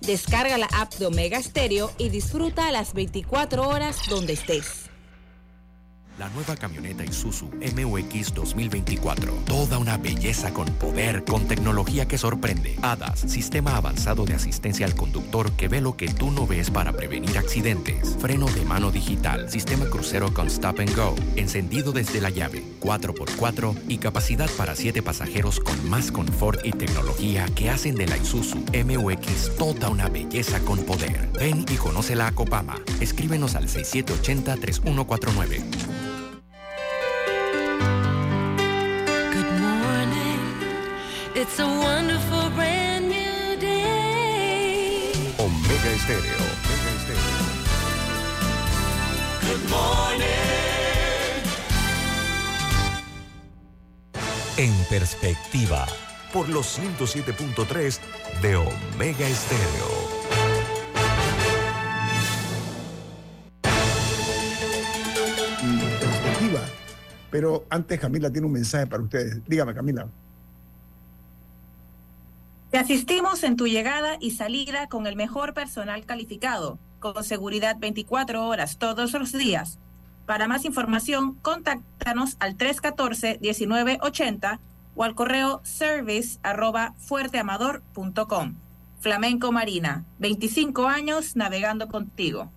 Descarga 0.00 0.58
la 0.58 0.68
app 0.72 0.94
de 0.94 1.06
Omega 1.06 1.42
Stereo 1.42 1.90
y 1.98 2.08
disfruta 2.10 2.70
las 2.70 2.94
24 2.94 3.68
horas 3.68 3.96
donde 4.08 4.34
estés. 4.34 4.85
La 6.18 6.28
nueva 6.30 6.56
camioneta 6.56 7.04
Isuzu 7.04 7.50
MUX 7.76 8.32
2024. 8.32 9.34
Toda 9.44 9.76
una 9.76 9.98
belleza 9.98 10.50
con 10.50 10.64
poder, 10.76 11.24
con 11.24 11.46
tecnología 11.46 12.08
que 12.08 12.16
sorprende. 12.16 12.78
HADAS, 12.80 13.20
sistema 13.20 13.76
avanzado 13.76 14.24
de 14.24 14.32
asistencia 14.32 14.86
al 14.86 14.94
conductor 14.94 15.52
que 15.52 15.68
ve 15.68 15.82
lo 15.82 15.98
que 15.98 16.08
tú 16.08 16.30
no 16.30 16.46
ves 16.46 16.70
para 16.70 16.92
prevenir 16.92 17.36
accidentes. 17.36 18.16
Freno 18.18 18.46
de 18.46 18.64
mano 18.64 18.90
digital, 18.90 19.50
sistema 19.50 19.84
crucero 19.90 20.32
con 20.32 20.46
stop 20.46 20.80
and 20.80 20.96
go, 20.96 21.14
encendido 21.36 21.92
desde 21.92 22.22
la 22.22 22.30
llave, 22.30 22.64
4x4 22.80 23.74
y 23.86 23.98
capacidad 23.98 24.48
para 24.56 24.74
7 24.74 25.02
pasajeros 25.02 25.60
con 25.60 25.86
más 25.90 26.10
confort 26.10 26.64
y 26.64 26.72
tecnología 26.72 27.44
que 27.54 27.68
hacen 27.68 27.94
de 27.94 28.06
la 28.06 28.16
Isuzu 28.16 28.64
MUX 28.86 29.54
toda 29.58 29.90
una 29.90 30.08
belleza 30.08 30.60
con 30.60 30.82
poder. 30.84 31.28
Ven 31.38 31.66
y 31.70 31.76
conócela 31.76 32.28
a 32.28 32.32
Copama. 32.32 32.80
Escríbenos 33.00 33.54
al 33.54 33.68
6780-3149. 33.68 36.05
Estéreo. 46.06 46.38
Good 49.42 49.68
morning. 49.68 50.22
En 54.56 54.72
perspectiva. 54.88 55.84
Por 56.32 56.48
los 56.48 56.78
107.3 56.78 57.98
de 58.40 58.54
Omega 58.54 59.26
Estéreo. 59.26 60.06
perspectiva. 65.98 66.60
Pero 67.30 67.66
antes 67.68 67.98
Camila 67.98 68.30
tiene 68.30 68.46
un 68.46 68.52
mensaje 68.52 68.86
para 68.86 69.02
ustedes. 69.02 69.42
Dígame, 69.44 69.74
Camila. 69.74 70.08
Te 72.70 72.78
asistimos 72.78 73.44
en 73.44 73.56
tu 73.56 73.68
llegada 73.68 74.16
y 74.20 74.32
salida 74.32 74.88
con 74.88 75.06
el 75.06 75.16
mejor 75.16 75.54
personal 75.54 76.04
calificado, 76.04 76.78
con 76.98 77.22
seguridad 77.22 77.76
24 77.78 78.44
horas 78.46 78.78
todos 78.78 79.12
los 79.12 79.32
días. 79.32 79.78
Para 80.26 80.48
más 80.48 80.64
información, 80.64 81.34
contáctanos 81.42 82.36
al 82.40 82.56
314-1980 82.56 84.58
o 84.96 85.04
al 85.04 85.14
correo 85.14 85.60
service 85.62 86.40
arroba 86.42 86.94
fuerteamador.com. 86.98 88.56
Flamenco 88.98 89.52
Marina, 89.52 90.04
25 90.18 90.88
años 90.88 91.36
navegando 91.36 91.86
contigo. 91.86 92.50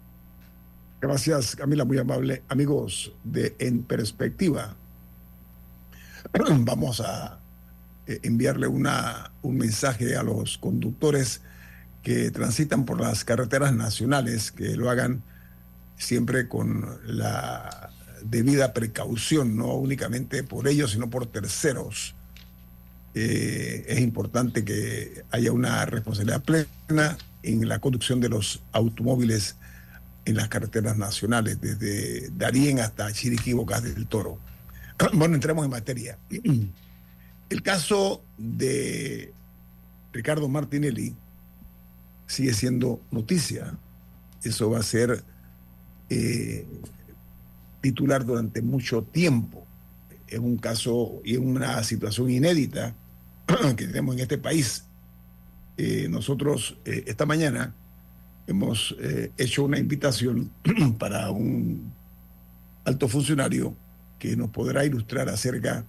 Gracias, 0.99 1.55
Camila, 1.55 1.85
muy 1.85 1.99
amable. 1.99 2.41
Amigos 2.49 3.13
de 3.23 3.55
En 3.59 3.83
Perspectiva, 3.83 4.75
vamos 6.33 7.01
a 7.01 7.37
eh, 8.09 8.19
enviarle 8.23 8.65
una, 8.65 9.29
un 9.43 9.59
mensaje 9.59 10.15
a 10.15 10.23
los 10.23 10.57
conductores 10.57 11.41
que 12.01 12.31
transitan 12.31 12.83
por 12.83 12.99
las 12.99 13.23
carreteras 13.23 13.75
nacionales, 13.75 14.51
que 14.51 14.75
lo 14.75 14.89
hagan 14.89 15.21
siempre 15.95 16.47
con 16.47 16.87
la 17.05 17.91
debida 18.23 18.73
precaución, 18.73 19.55
no 19.55 19.75
únicamente 19.75 20.41
por 20.41 20.67
ellos, 20.67 20.89
sino 20.89 21.11
por 21.11 21.27
terceros. 21.27 22.15
Eh, 23.13 23.85
es 23.87 23.99
importante 23.99 24.65
que 24.65 25.23
haya 25.29 25.51
una 25.51 25.85
responsabilidad 25.85 26.41
plena 26.41 27.15
en 27.43 27.67
la 27.67 27.77
conducción 27.77 28.19
de 28.21 28.29
los 28.29 28.63
automóviles 28.71 29.55
en 30.25 30.35
las 30.35 30.47
carreteras 30.47 30.97
nacionales, 30.97 31.61
desde 31.61 32.31
Darien 32.31 32.79
hasta 32.79 33.11
Chiriquí, 33.13 33.53
Bocas 33.53 33.83
del 33.83 34.07
Toro. 34.07 34.39
Bueno, 35.13 35.35
entremos 35.35 35.63
en 35.63 35.69
materia. 35.69 36.17
El 37.49 37.63
caso 37.63 38.23
de 38.37 39.33
Ricardo 40.13 40.47
Martinelli 40.47 41.15
sigue 42.27 42.53
siendo 42.53 43.01
noticia. 43.11 43.75
Eso 44.43 44.69
va 44.69 44.79
a 44.79 44.83
ser 44.83 45.23
eh, 46.09 46.67
titular 47.81 48.23
durante 48.23 48.61
mucho 48.61 49.01
tiempo. 49.01 49.65
Es 50.27 50.37
un 50.37 50.57
caso 50.57 51.21
y 51.25 51.37
una 51.37 51.83
situación 51.83 52.29
inédita 52.29 52.95
que 53.75 53.87
tenemos 53.87 54.15
en 54.15 54.21
este 54.21 54.37
país. 54.37 54.85
Eh, 55.77 56.07
nosotros 56.07 56.77
eh, 56.85 57.05
esta 57.07 57.25
mañana 57.25 57.73
hemos 58.45 58.95
hecho 59.37 59.63
una 59.63 59.77
invitación 59.77 60.51
para 60.97 61.29
un 61.29 61.91
alto 62.83 63.07
funcionario 63.07 63.75
que 64.17 64.35
nos 64.35 64.49
podrá 64.49 64.85
ilustrar 64.85 65.29
acerca 65.29 65.85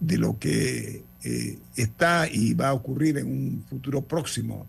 lo 0.00 0.38
que 0.38 1.04
eh, 1.24 1.58
está 1.76 2.28
y 2.30 2.54
va 2.54 2.68
a 2.68 2.74
ocurrir 2.74 3.18
en 3.18 3.26
un 3.26 3.64
futuro 3.68 4.02
próximo, 4.02 4.66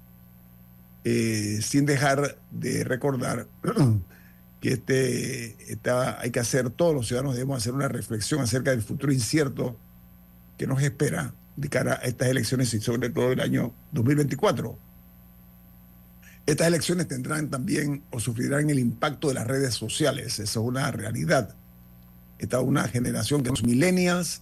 eh, 1.03 1.59
sin 1.61 1.85
dejar 1.85 2.37
de 2.51 2.83
recordar 2.83 3.47
que 4.61 4.73
este, 4.73 5.71
está, 5.71 6.19
hay 6.19 6.31
que 6.31 6.39
hacer, 6.39 6.69
todos 6.69 6.93
los 6.93 7.07
ciudadanos 7.07 7.35
debemos 7.35 7.57
hacer 7.57 7.73
una 7.73 7.87
reflexión 7.87 8.41
acerca 8.41 8.71
del 8.71 8.81
futuro 8.81 9.13
incierto 9.13 9.77
que 10.57 10.67
nos 10.67 10.81
espera 10.81 11.33
de 11.55 11.69
cara 11.69 11.99
a 12.01 12.05
estas 12.05 12.29
elecciones 12.29 12.73
y 12.73 12.79
sobre 12.79 13.09
todo 13.09 13.31
el 13.31 13.39
año 13.39 13.73
2024. 13.91 14.77
Estas 16.45 16.67
elecciones 16.67 17.07
tendrán 17.07 17.49
también 17.49 18.03
o 18.09 18.19
sufrirán 18.19 18.69
el 18.69 18.79
impacto 18.79 19.27
de 19.27 19.33
las 19.33 19.45
redes 19.45 19.73
sociales, 19.73 20.39
eso 20.39 20.61
es 20.61 20.65
una 20.65 20.89
realidad. 20.91 21.55
Esta 22.39 22.57
es 22.57 22.63
una 22.63 22.87
generación 22.87 23.43
que 23.43 23.49
los 23.49 23.63
millennials, 23.63 24.41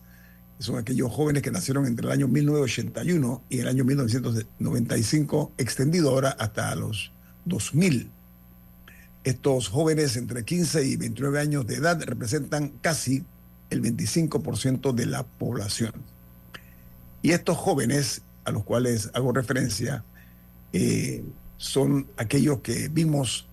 son 0.59 0.77
aquellos 0.77 1.11
jóvenes 1.11 1.43
que 1.43 1.51
nacieron 1.51 1.85
entre 1.85 2.05
el 2.07 2.11
año 2.11 2.27
1981 2.27 3.43
y 3.49 3.59
el 3.59 3.67
año 3.67 3.83
1995, 3.83 5.53
extendido 5.57 6.09
ahora 6.09 6.29
hasta 6.39 6.73
los 6.75 7.11
2000. 7.45 8.09
Estos 9.23 9.69
jóvenes 9.69 10.15
entre 10.17 10.45
15 10.45 10.85
y 10.85 10.95
29 10.97 11.39
años 11.39 11.67
de 11.67 11.75
edad 11.75 12.01
representan 12.03 12.69
casi 12.81 13.25
el 13.69 13.81
25% 13.81 14.93
de 14.93 15.05
la 15.05 15.23
población. 15.23 15.93
Y 17.21 17.31
estos 17.31 17.57
jóvenes, 17.57 18.21
a 18.43 18.51
los 18.51 18.63
cuales 18.63 19.09
hago 19.13 19.33
referencia, 19.33 20.03
eh, 20.73 21.23
son 21.57 22.07
aquellos 22.17 22.59
que 22.59 22.89
vimos 22.89 23.47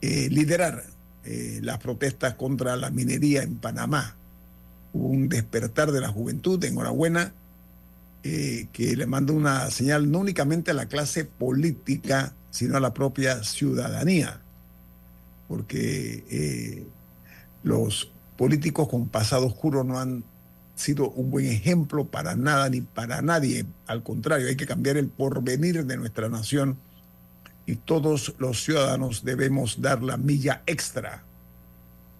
eh, 0.00 0.28
liderar 0.30 0.84
eh, 1.24 1.58
las 1.62 1.78
protestas 1.78 2.34
contra 2.34 2.76
la 2.76 2.90
minería 2.90 3.42
en 3.42 3.56
Panamá. 3.56 4.16
Un 4.92 5.28
despertar 5.28 5.92
de 5.92 6.00
la 6.00 6.08
juventud, 6.08 6.62
enhorabuena, 6.64 7.32
eh, 8.24 8.68
que 8.72 8.96
le 8.96 9.06
manda 9.06 9.32
una 9.32 9.70
señal 9.70 10.10
no 10.10 10.18
únicamente 10.18 10.70
a 10.70 10.74
la 10.74 10.86
clase 10.86 11.24
política, 11.24 12.34
sino 12.50 12.76
a 12.76 12.80
la 12.80 12.92
propia 12.92 13.44
ciudadanía, 13.44 14.40
porque 15.46 16.24
eh, 16.30 16.86
los 17.62 18.10
políticos 18.36 18.88
con 18.88 19.08
pasado 19.08 19.46
oscuro 19.46 19.84
no 19.84 19.98
han 19.98 20.24
sido 20.74 21.10
un 21.10 21.30
buen 21.30 21.46
ejemplo 21.46 22.06
para 22.06 22.34
nada 22.36 22.68
ni 22.68 22.80
para 22.80 23.22
nadie. 23.22 23.66
Al 23.86 24.02
contrario, 24.02 24.48
hay 24.48 24.56
que 24.56 24.66
cambiar 24.66 24.96
el 24.96 25.08
porvenir 25.08 25.84
de 25.84 25.96
nuestra 25.96 26.28
nación 26.28 26.78
y 27.66 27.76
todos 27.76 28.34
los 28.38 28.64
ciudadanos 28.64 29.24
debemos 29.24 29.80
dar 29.80 30.02
la 30.02 30.16
milla 30.16 30.62
extra 30.66 31.24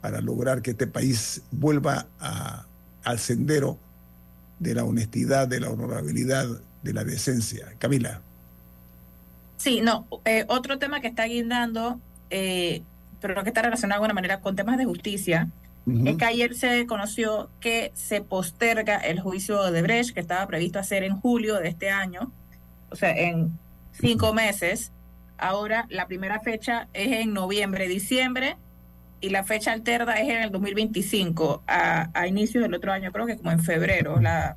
para 0.00 0.20
lograr 0.20 0.62
que 0.62 0.70
este 0.72 0.86
país 0.86 1.42
vuelva 1.50 2.06
a, 2.20 2.66
al 3.04 3.18
sendero 3.18 3.78
de 4.58 4.74
la 4.74 4.84
honestidad, 4.84 5.48
de 5.48 5.60
la 5.60 5.70
honorabilidad, 5.70 6.46
de 6.82 6.92
la 6.92 7.04
decencia. 7.04 7.74
Camila. 7.78 8.20
Sí, 9.56 9.80
no, 9.80 10.06
eh, 10.24 10.44
otro 10.48 10.78
tema 10.78 11.00
que 11.00 11.08
está 11.08 11.24
guindando, 11.24 12.00
eh, 12.30 12.82
pero 13.20 13.42
que 13.42 13.48
está 13.48 13.62
relacionado 13.62 14.00
de 14.00 14.04
alguna 14.04 14.14
manera 14.14 14.40
con 14.40 14.56
temas 14.56 14.78
de 14.78 14.84
justicia, 14.84 15.48
es 16.04 16.18
que 16.18 16.24
ayer 16.26 16.54
se 16.54 16.84
conoció 16.86 17.48
que 17.60 17.92
se 17.94 18.20
posterga 18.20 18.98
el 18.98 19.20
juicio 19.20 19.70
de 19.70 19.80
Brecht, 19.80 20.12
que 20.12 20.20
estaba 20.20 20.46
previsto 20.46 20.78
hacer 20.78 21.02
en 21.02 21.18
julio 21.18 21.54
de 21.60 21.68
este 21.68 21.88
año, 21.88 22.30
o 22.90 22.96
sea, 22.96 23.16
en 23.16 23.58
cinco 23.92 24.34
meses. 24.34 24.92
Ahora 25.38 25.86
la 25.88 26.06
primera 26.06 26.40
fecha 26.40 26.88
es 26.92 27.22
en 27.22 27.32
noviembre, 27.32 27.88
diciembre, 27.88 28.58
y 29.20 29.30
la 29.30 29.44
fecha 29.44 29.72
alterna 29.72 30.14
es 30.20 30.28
en 30.28 30.42
el 30.42 30.50
2025, 30.50 31.62
a, 31.66 32.08
a 32.14 32.26
inicios 32.26 32.62
del 32.62 32.74
otro 32.74 32.92
año, 32.92 33.10
creo 33.12 33.26
que 33.26 33.36
como 33.36 33.50
en 33.50 33.60
febrero, 33.60 34.20
la 34.20 34.56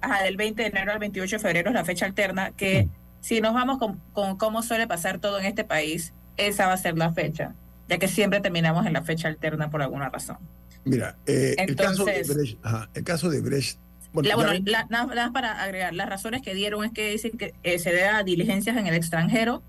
ajá, 0.00 0.22
del 0.24 0.36
20 0.36 0.62
de 0.62 0.68
enero 0.68 0.92
al 0.92 0.98
28 0.98 1.36
de 1.36 1.40
febrero 1.40 1.70
es 1.70 1.74
la 1.74 1.84
fecha 1.84 2.06
alterna, 2.06 2.52
que 2.52 2.88
si 3.20 3.40
nos 3.40 3.54
vamos 3.54 3.78
con, 3.78 4.00
con 4.12 4.36
cómo 4.36 4.62
suele 4.62 4.86
pasar 4.86 5.18
todo 5.18 5.38
en 5.38 5.46
este 5.46 5.64
país, 5.64 6.12
esa 6.36 6.66
va 6.66 6.72
a 6.74 6.76
ser 6.76 6.96
la 6.96 7.12
fecha, 7.12 7.54
ya 7.88 7.98
que 7.98 8.08
siempre 8.08 8.40
terminamos 8.40 8.86
en 8.86 8.92
la 8.92 9.02
fecha 9.02 9.28
alterna 9.28 9.70
por 9.70 9.82
alguna 9.82 10.08
razón. 10.08 10.38
Mira, 10.84 11.16
eh, 11.26 11.54
el, 11.58 11.74
caso 11.76 12.04
de 12.04 12.22
Brecht, 12.22 12.58
ajá, 12.64 12.88
el 12.94 13.04
caso 13.04 13.28
de 13.28 13.40
Brecht, 13.40 13.78
bueno, 14.12 14.28
La- 14.28 14.34
bueno, 14.36 14.52
la- 14.64 14.86
nada 14.88 15.06
nada 15.06 15.24
más 15.26 15.30
para 15.32 15.62
agregar, 15.62 15.92
las 15.94 16.08
razones 16.08 16.42
que 16.42 16.54
dieron 16.54 16.84
es 16.84 16.92
que 16.92 17.10
dicen 17.10 17.32
que 17.36 17.54
eh, 17.62 17.78
se 17.78 17.90
debe 17.90 18.06
a 18.08 18.22
diligencias 18.22 18.76
en 18.76 18.86
el 18.86 18.94
extranjero 18.94 19.62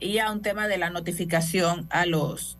y 0.00 0.18
a 0.18 0.30
un 0.32 0.42
tema 0.42 0.66
de 0.68 0.78
la 0.78 0.90
notificación 0.90 1.86
a 1.90 2.06
los, 2.06 2.56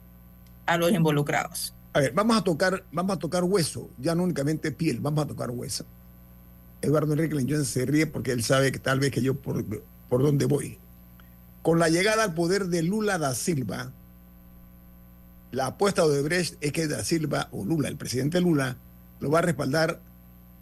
a 0.67 0.77
los 0.77 0.91
involucrados. 0.93 1.75
A 1.93 2.01
ver, 2.01 2.13
vamos 2.13 2.37
a 2.37 2.43
tocar, 2.43 2.85
vamos 2.93 3.17
a 3.17 3.19
tocar 3.19 3.45
hueso, 3.45 3.89
ya 3.99 4.15
no 4.15 4.25
únicamente 4.25 4.73
piel, 4.73 5.01
vamos 5.01 5.25
a 5.25 5.29
tocar 5.29 5.51
hueso. 5.51 5.85
Eduardo 6.83 7.13
Enrique 7.13 7.35
Leñón 7.35 7.65
se 7.65 7.87
ríe 7.87 8.07
porque 8.07 8.33
él 8.33 8.43
sabe 8.43 8.73
que 8.73 8.79
tal 8.79 9.01
vez 9.01 9.11
que 9.11 9.23
yo 9.23 9.35
por, 9.41 9.65
por 10.09 10.23
dónde 10.23 10.47
voy. 10.47 10.79
Con 11.63 11.79
la 11.79 11.89
llegada 11.89 12.25
al 12.25 12.35
poder 12.35 12.67
de 12.67 12.83
Lula 12.83 13.17
da 13.19 13.35
Silva, 13.35 13.93
la 15.53 15.67
apuesta 15.67 16.03
de 16.03 16.09
Odebrecht 16.09 16.57
es 16.61 16.73
que 16.73 16.89
da 16.89 17.05
Silva, 17.05 17.49
o 17.53 17.65
Lula, 17.65 17.89
el 17.89 17.97
presidente 17.97 18.41
Lula, 18.41 18.77
lo 19.21 19.31
va 19.31 19.39
a 19.39 19.43
respaldar 19.43 20.01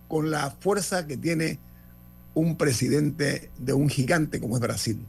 con 0.06 0.30
la 0.30 0.50
fuerza 0.50 1.06
que 1.06 1.16
tiene 1.16 1.58
un 2.34 2.56
presidente 2.56 3.50
de 3.58 3.72
un 3.72 3.88
gigante 3.88 4.38
como 4.38 4.56
es 4.56 4.60
Brasil. 4.60 5.04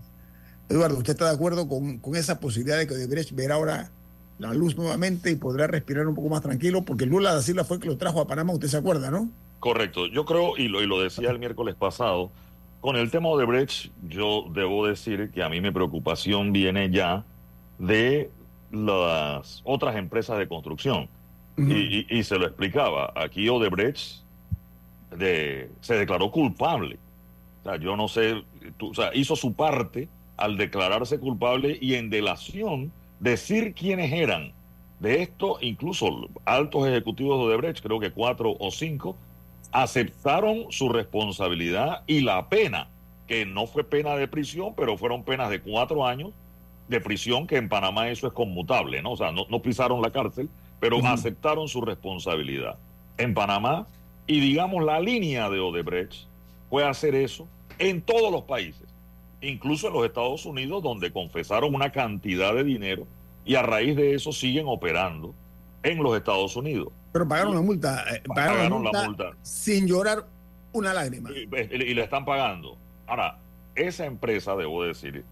Eduardo, 0.69 0.97
¿usted 0.97 1.13
está 1.13 1.25
de 1.25 1.35
acuerdo 1.35 1.67
con, 1.67 1.99
con 1.99 2.15
esa 2.15 2.39
posibilidad 2.39 2.77
de 2.77 2.87
que 2.87 2.93
Odebrecht 2.93 3.33
verá 3.35 3.55
ahora 3.55 3.91
la 4.39 4.53
luz 4.53 4.75
nuevamente 4.75 5.31
y 5.31 5.35
podrá 5.35 5.67
respirar 5.67 6.07
un 6.07 6.15
poco 6.15 6.29
más 6.29 6.41
tranquilo? 6.41 6.83
Porque 6.83 7.05
Lula 7.05 7.33
da 7.33 7.41
Silva 7.41 7.63
fue 7.63 7.77
el 7.77 7.81
que 7.83 7.87
lo 7.89 7.97
trajo 7.97 8.19
a 8.21 8.27
Panamá, 8.27 8.53
usted 8.53 8.67
se 8.67 8.77
acuerda, 8.77 9.09
¿no? 9.11 9.29
Correcto. 9.59 10.07
Yo 10.07 10.25
creo, 10.25 10.57
y 10.57 10.67
lo, 10.67 10.81
y 10.81 10.87
lo 10.87 10.99
decía 11.01 11.29
el 11.29 11.39
miércoles 11.39 11.75
pasado, 11.75 12.31
con 12.81 12.95
el 12.97 13.09
tema 13.11 13.29
de 13.37 13.45
Brecht, 13.45 13.91
yo 14.09 14.45
debo 14.53 14.85
decir 14.85 15.31
que 15.33 15.41
a 15.41 15.47
mí 15.49 15.61
mi 15.61 15.71
preocupación 15.71 16.51
viene 16.51 16.89
ya 16.89 17.23
de 17.79 18.29
las 18.71 19.61
otras 19.63 19.95
empresas 19.95 20.37
de 20.37 20.47
construcción. 20.47 21.07
Y- 21.55 22.07
y 22.09 22.23
se 22.23 22.37
lo 22.39 22.45
explicaba. 22.47 23.13
Aquí 23.15 23.47
Odebrecht 23.47 24.23
de, 25.15 25.69
se 25.81 25.93
declaró 25.95 26.31
culpable. 26.31 26.97
O 27.61 27.69
sea, 27.69 27.77
yo 27.77 27.95
no 27.95 28.07
sé, 28.07 28.43
tú- 28.77 28.89
o 28.89 28.93
sea, 28.95 29.11
hizo 29.13 29.35
su 29.35 29.53
parte 29.53 30.09
al 30.35 30.57
declararse 30.57 31.19
culpable 31.19 31.77
y 31.79 31.93
en 31.93 32.09
delación 32.09 32.91
decir 33.23 33.73
quiénes 33.73 34.11
eran. 34.11 34.51
De 34.99 35.21
esto, 35.21 35.57
incluso 35.61 36.29
altos 36.45 36.87
ejecutivos 36.87 37.39
de 37.39 37.45
Odebrecht, 37.45 37.81
creo 37.81 37.99
que 37.99 38.11
cuatro 38.11 38.55
o 38.59 38.69
cinco, 38.69 39.15
aceptaron 39.71 40.65
su 40.69 40.89
responsabilidad 40.89 42.03
y 42.05 42.21
la 42.21 42.47
pena, 42.49 42.89
que 43.27 43.45
no 43.45 43.65
fue 43.65 43.83
pena 43.83 44.15
de 44.15 44.27
prisión, 44.27 44.73
pero 44.75 44.97
fueron 44.97 45.23
penas 45.23 45.49
de 45.49 45.61
cuatro 45.61 46.05
años 46.05 46.31
de 46.89 46.99
prisión, 46.99 47.47
que 47.47 47.55
en 47.55 47.69
Panamá 47.69 48.09
eso 48.09 48.27
es 48.27 48.33
conmutable, 48.33 49.01
¿no? 49.01 49.13
O 49.13 49.17
sea, 49.17 49.31
no, 49.31 49.45
no 49.49 49.61
pisaron 49.61 50.01
la 50.01 50.11
cárcel, 50.11 50.49
pero 50.79 50.97
aceptaron 51.05 51.69
su 51.69 51.81
responsabilidad. 51.81 52.77
En 53.17 53.33
Panamá, 53.33 53.87
y 54.27 54.41
digamos, 54.41 54.83
la 54.83 54.99
línea 54.99 55.49
de 55.49 55.59
Odebrecht 55.59 56.27
fue 56.69 56.85
hacer 56.85 57.15
eso 57.15 57.47
en 57.79 58.01
todos 58.01 58.31
los 58.31 58.43
países, 58.43 58.92
incluso 59.43 59.87
en 59.87 59.93
los 59.93 60.05
Estados 60.05 60.45
Unidos, 60.45 60.81
donde 60.83 61.11
confesaron 61.11 61.75
una 61.75 61.91
cantidad 61.91 62.53
de 62.53 62.63
dinero 62.63 63.05
y 63.45 63.55
a 63.55 63.61
raíz 63.61 63.95
de 63.95 64.15
eso 64.15 64.31
siguen 64.31 64.65
operando 64.67 65.33
en 65.83 66.01
los 66.01 66.15
Estados 66.17 66.55
Unidos. 66.55 66.89
Pero 67.11 67.27
pagaron 67.27 67.53
la 67.55 67.61
multa, 67.61 68.03
eh, 68.13 68.21
pagaron, 68.25 68.55
Pagaron 68.57 68.83
la, 68.85 68.91
la 68.91 69.07
multa 69.07 69.23
multa. 69.25 69.37
sin 69.43 69.87
llorar 69.87 70.25
una 70.71 70.93
lágrima. 70.93 71.29
Y, 71.31 71.75
y 71.75 71.93
le 71.93 72.01
están 72.03 72.25
pagando. 72.25 72.77
Ahora, 73.05 73.37
esa 73.75 74.05
empresa, 74.05 74.55
debo 74.55 74.83
decir, 74.83 75.23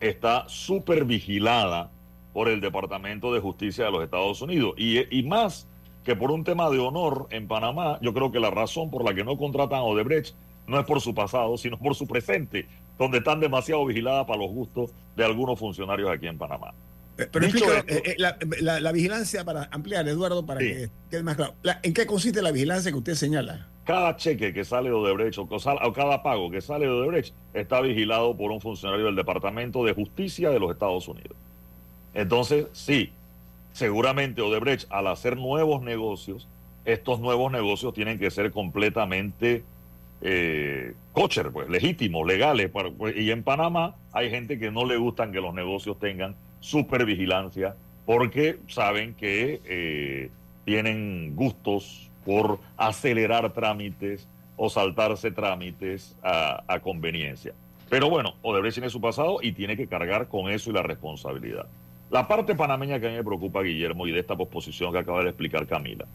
está 0.00 0.44
súper 0.48 1.04
vigilada 1.04 1.90
por 2.32 2.48
el 2.48 2.60
Departamento 2.60 3.32
de 3.32 3.40
Justicia 3.40 3.86
de 3.86 3.90
los 3.90 4.04
Estados 4.04 4.40
Unidos. 4.42 4.74
Y, 4.76 5.16
y 5.16 5.22
más 5.24 5.66
que 6.04 6.14
por 6.14 6.30
un 6.30 6.44
tema 6.44 6.70
de 6.70 6.78
honor 6.78 7.26
en 7.30 7.48
Panamá, 7.48 7.98
yo 8.00 8.14
creo 8.14 8.30
que 8.30 8.38
la 8.40 8.50
razón 8.50 8.90
por 8.90 9.04
la 9.04 9.14
que 9.14 9.24
no 9.24 9.36
contratan 9.36 9.80
a 9.80 9.82
Odebrecht 9.82 10.34
no 10.66 10.78
es 10.78 10.86
por 10.86 11.00
su 11.00 11.14
pasado, 11.14 11.56
sino 11.58 11.78
por 11.78 11.94
su 11.94 12.06
presente, 12.06 12.68
donde 12.98 13.18
están 13.18 13.40
demasiado 13.40 13.84
vigiladas 13.86 14.26
para 14.26 14.40
los 14.40 14.50
gustos 14.50 14.90
de 15.16 15.24
algunos 15.24 15.58
funcionarios 15.58 16.10
aquí 16.10 16.26
en 16.26 16.36
Panamá. 16.38 16.72
Eh, 17.16 17.26
Pero 17.30 17.46
explica 17.46 17.78
eh, 17.88 18.02
eh, 18.04 18.14
la, 18.18 18.36
la- 18.60 18.80
la 18.80 18.92
vigilancia 18.92 19.44
para 19.44 19.68
ampliar, 19.72 20.06
Eduardo, 20.08 20.44
para 20.46 20.60
Sí. 20.60 20.66
que 20.68 20.90
quede 21.10 21.22
más 21.22 21.36
claro. 21.36 21.54
La- 21.62 21.80
¿En 21.82 21.92
qué 21.94 22.06
consiste 22.06 22.42
la 22.42 22.52
vigilancia 22.52 22.90
que 22.90 22.98
usted 22.98 23.14
señala? 23.14 23.66
cada 23.84 24.14
cheque 24.16 24.52
que 24.52 24.66
sale 24.66 24.90
de 24.90 24.94
Odebrecht 24.94 25.38
o, 25.38 25.48
o 25.48 25.92
cada 25.94 26.22
pago 26.22 26.50
que 26.50 26.60
sale 26.60 26.84
de 26.84 26.90
Odebrecht 26.92 27.32
está 27.54 27.80
vigilado 27.80 28.36
por 28.36 28.50
un 28.50 28.60
funcionario 28.60 29.06
del 29.06 29.16
Departamento 29.16 29.82
de 29.82 29.94
Justicia 29.94 30.50
de 30.50 30.60
los 30.60 30.70
Estados 30.70 31.08
Unidos. 31.08 31.32
Entonces, 32.12 32.66
sí, 32.72 33.10
seguramente 33.72 34.42
Odebrecht 34.42 34.86
al 34.90 35.06
hacer 35.06 35.38
nuevos 35.38 35.82
negocios, 35.82 36.46
estos 36.84 37.18
nuevos 37.20 37.50
negocios 37.50 37.94
tienen 37.94 38.18
que 38.18 38.30
ser 38.30 38.50
completamente 38.52 39.64
eh, 40.20 40.94
kosher, 41.12 41.50
pues, 41.50 41.68
legítimos, 41.68 42.26
legales. 42.26 42.70
pues, 42.70 43.16
y 43.16 43.30
en 43.30 43.42
Panamá 43.42 43.94
hay 44.12 44.30
gente 44.30 44.58
que 44.58 44.70
no 44.70 44.84
le 44.84 44.96
gustan 44.96 45.32
que 45.32 45.40
los 45.40 45.54
negocios 45.54 45.98
tengan 45.98 46.34
supervigilancia 46.60 47.76
porque 48.04 48.58
saben 48.68 49.14
que 49.14 49.60
eh, 49.64 50.30
tienen 50.64 51.36
gustos 51.36 52.10
por 52.24 52.58
acelerar 52.76 53.52
trámites 53.52 54.26
o 54.56 54.68
saltarse 54.68 55.30
trámites 55.30 56.16
a, 56.22 56.64
a 56.66 56.80
conveniencia. 56.80 57.52
Pero 57.88 58.10
bueno, 58.10 58.34
Odebrecht 58.42 58.74
tiene 58.74 58.90
su 58.90 59.00
pasado 59.00 59.38
y 59.40 59.52
tiene 59.52 59.76
que 59.76 59.86
cargar 59.86 60.28
con 60.28 60.50
eso 60.50 60.70
y 60.70 60.74
la 60.74 60.82
responsabilidad. 60.82 61.66
La 62.10 62.26
parte 62.26 62.54
panameña 62.54 62.98
que 62.98 63.06
a 63.06 63.10
mí 63.10 63.16
me 63.16 63.24
preocupa, 63.24 63.62
Guillermo, 63.62 64.06
y 64.06 64.12
de 64.12 64.20
esta 64.20 64.36
posposición 64.36 64.92
que 64.92 64.98
acaba 64.98 65.22
de 65.22 65.28
explicar 65.28 65.66
Camila. 65.66 66.06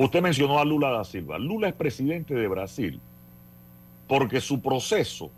Usted 0.00 0.22
mencionó 0.22 0.58
a 0.58 0.64
Lula 0.64 0.88
da 0.88 1.04
Silva. 1.04 1.38
Lula 1.38 1.68
es 1.68 1.74
presidente 1.74 2.32
de 2.32 2.48
Brasil 2.48 2.98
porque 4.08 4.40
su 4.40 4.62
proceso 4.62 5.30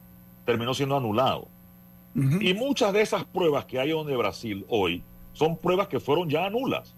terminó 0.47 0.73
siendo 0.73 0.97
anulado. 0.97 1.49
Y 2.15 2.55
muchas 2.55 2.93
de 2.93 3.01
esas 3.01 3.25
pruebas 3.25 3.65
que 3.65 3.81
hay 3.81 3.91
en 3.91 4.17
Brasil 4.17 4.65
hoy 4.69 5.03
son 5.33 5.57
pruebas 5.57 5.89
que 5.89 5.99
fueron 5.99 6.31
ya 6.31 6.49
nulas. 6.49 6.95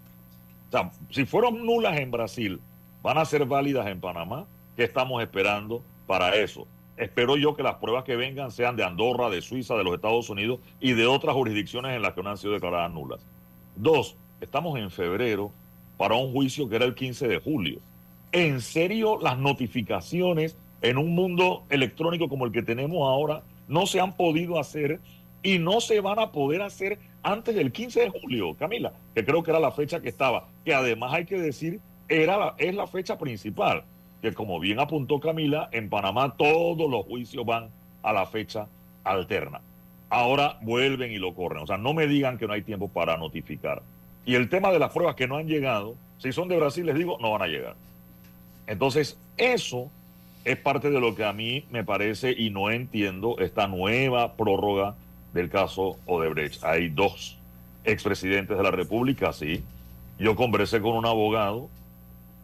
O 0.68 0.72
sea, 0.72 0.90
si 1.08 1.24
fueron 1.24 1.64
nulas 1.64 1.98
en 1.98 2.10
Brasil, 2.10 2.60
van 3.02 3.16
a 3.16 3.24
ser 3.24 3.46
válidas 3.46 3.86
en 3.86 3.98
Panamá. 3.98 4.44
¿Qué 4.76 4.84
estamos 4.84 5.22
esperando 5.22 5.82
para 6.06 6.34
eso? 6.34 6.66
Espero 6.98 7.38
yo 7.38 7.56
que 7.56 7.62
las 7.62 7.76
pruebas 7.76 8.04
que 8.04 8.14
vengan 8.14 8.50
sean 8.50 8.76
de 8.76 8.84
Andorra, 8.84 9.30
de 9.30 9.40
Suiza, 9.40 9.74
de 9.74 9.84
los 9.84 9.94
Estados 9.94 10.28
Unidos 10.28 10.60
y 10.80 10.92
de 10.92 11.06
otras 11.06 11.34
jurisdicciones 11.34 11.96
en 11.96 12.02
las 12.02 12.12
que 12.12 12.22
no 12.22 12.28
han 12.28 12.36
sido 12.36 12.52
declaradas 12.52 12.92
nulas. 12.92 13.24
Dos, 13.74 14.16
estamos 14.42 14.78
en 14.78 14.90
febrero 14.90 15.50
para 16.04 16.16
un 16.16 16.32
juicio 16.34 16.68
que 16.68 16.76
era 16.76 16.84
el 16.84 16.94
15 16.94 17.26
de 17.28 17.38
julio. 17.40 17.78
¿En 18.30 18.60
serio 18.60 19.18
las 19.22 19.38
notificaciones 19.38 20.54
en 20.82 20.98
un 20.98 21.14
mundo 21.14 21.62
electrónico 21.70 22.28
como 22.28 22.44
el 22.44 22.52
que 22.52 22.60
tenemos 22.62 23.08
ahora 23.08 23.42
no 23.68 23.86
se 23.86 24.00
han 24.00 24.14
podido 24.14 24.58
hacer 24.58 25.00
y 25.42 25.56
no 25.58 25.80
se 25.80 26.00
van 26.00 26.18
a 26.18 26.30
poder 26.30 26.60
hacer 26.60 26.98
antes 27.22 27.54
del 27.54 27.72
15 27.72 28.00
de 28.00 28.10
julio, 28.10 28.54
Camila, 28.54 28.92
que 29.14 29.24
creo 29.24 29.42
que 29.42 29.50
era 29.50 29.58
la 29.60 29.72
fecha 29.72 30.02
que 30.02 30.10
estaba, 30.10 30.46
que 30.62 30.74
además 30.74 31.14
hay 31.14 31.24
que 31.24 31.38
decir, 31.40 31.80
era 32.06 32.36
la- 32.36 32.54
es 32.58 32.74
la 32.74 32.86
fecha 32.86 33.16
principal, 33.16 33.84
que 34.20 34.34
como 34.34 34.60
bien 34.60 34.80
apuntó 34.80 35.20
Camila, 35.20 35.70
en 35.72 35.88
Panamá 35.88 36.34
todos 36.36 36.90
los 36.90 37.06
juicios 37.06 37.46
van 37.46 37.70
a 38.02 38.12
la 38.12 38.26
fecha 38.26 38.68
alterna. 39.04 39.62
Ahora 40.10 40.58
vuelven 40.60 41.12
y 41.12 41.16
lo 41.16 41.34
corren, 41.34 41.62
o 41.62 41.66
sea, 41.66 41.78
no 41.78 41.94
me 41.94 42.06
digan 42.06 42.36
que 42.36 42.46
no 42.46 42.52
hay 42.52 42.60
tiempo 42.60 42.88
para 42.88 43.16
notificar. 43.16 43.80
Y 44.26 44.34
el 44.34 44.48
tema 44.48 44.70
de 44.70 44.78
las 44.78 44.92
pruebas 44.92 45.14
que 45.14 45.26
no 45.26 45.36
han 45.36 45.46
llegado, 45.46 45.96
si 46.18 46.32
son 46.32 46.48
de 46.48 46.56
Brasil, 46.56 46.86
les 46.86 46.96
digo, 46.96 47.18
no 47.20 47.32
van 47.32 47.42
a 47.42 47.46
llegar. 47.46 47.74
Entonces, 48.66 49.18
eso 49.36 49.90
es 50.44 50.56
parte 50.56 50.90
de 50.90 51.00
lo 51.00 51.14
que 51.14 51.24
a 51.24 51.32
mí 51.32 51.64
me 51.70 51.84
parece 51.84 52.32
y 52.36 52.50
no 52.50 52.70
entiendo 52.70 53.36
esta 53.38 53.66
nueva 53.66 54.34
prórroga 54.34 54.94
del 55.32 55.50
caso 55.50 55.98
Odebrecht. 56.06 56.62
Hay 56.64 56.88
dos 56.88 57.38
expresidentes 57.84 58.56
de 58.56 58.62
la 58.62 58.70
República, 58.70 59.32
sí. 59.32 59.62
Yo 60.18 60.36
conversé 60.36 60.80
con 60.80 60.96
un 60.96 61.06
abogado 61.06 61.68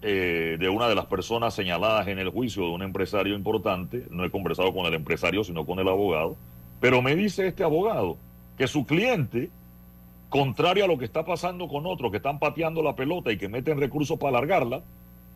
eh, 0.03 0.57
de 0.59 0.69
una 0.69 0.89
de 0.89 0.95
las 0.95 1.07
personas 1.07 1.55
señaladas 1.55 2.09
en 2.09 2.19
el 2.19 2.31
juicio 2.31 2.63
de 2.63 2.71
un 2.71 2.83
empresario 2.83 3.35
importante. 3.35 4.07
No 4.11 4.25
he 4.25 4.31
conversado 4.31 4.73
con 4.73 4.87
el 4.87 4.95
empresario, 4.95 5.45
sino 5.45 5.65
con 5.65 5.79
el 5.79 5.89
abogado. 5.89 6.37
Pero 6.81 7.03
me 7.03 7.15
dice 7.15 7.47
este 7.47 7.63
abogado 7.63 8.17
que 8.57 8.67
su 8.67 8.87
cliente, 8.87 9.51
contrario 10.31 10.85
a 10.85 10.89
lo 10.89 10.97
que 10.97 11.05
está 11.05 11.25
pasando 11.25 11.69
con 11.69 11.85
otros 11.85 12.11
que 12.11 12.17
están 12.17 12.39
pateando 12.39 12.83
la 12.83 12.97
pelota 12.97 13.31
y 13.31 13.37
que 13.37 13.49
meten 13.49 13.79
recursos 13.79 14.19
para 14.19 14.39
alargarla, 14.39 14.83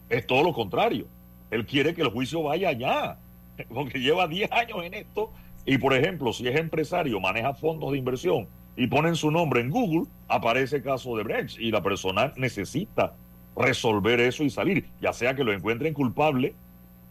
es 0.08 0.26
todo 0.26 0.42
lo 0.42 0.52
contrario. 0.54 1.06
Él 1.50 1.66
quiere 1.66 1.94
que 1.94 2.02
el 2.02 2.08
juicio 2.08 2.42
vaya 2.42 2.70
allá, 2.70 3.18
porque 3.68 3.98
lleva 3.98 4.26
10 4.26 4.50
años 4.52 4.78
en 4.84 4.94
esto. 4.94 5.30
Y 5.66 5.78
por 5.78 5.92
ejemplo, 5.94 6.32
si 6.32 6.48
es 6.48 6.56
empresario, 6.58 7.20
maneja 7.20 7.54
fondos 7.54 7.92
de 7.92 7.98
inversión 7.98 8.48
y 8.76 8.86
ponen 8.86 9.16
su 9.16 9.30
nombre 9.30 9.60
en 9.60 9.70
Google, 9.70 10.06
aparece 10.28 10.82
caso 10.82 11.16
de 11.16 11.24
Brecht 11.24 11.58
y 11.58 11.70
la 11.70 11.82
persona 11.82 12.32
necesita 12.36 13.14
resolver 13.56 14.20
eso 14.20 14.42
y 14.44 14.50
salir, 14.50 14.88
ya 15.00 15.12
sea 15.12 15.34
que 15.34 15.44
lo 15.44 15.52
encuentren 15.52 15.94
culpable 15.94 16.54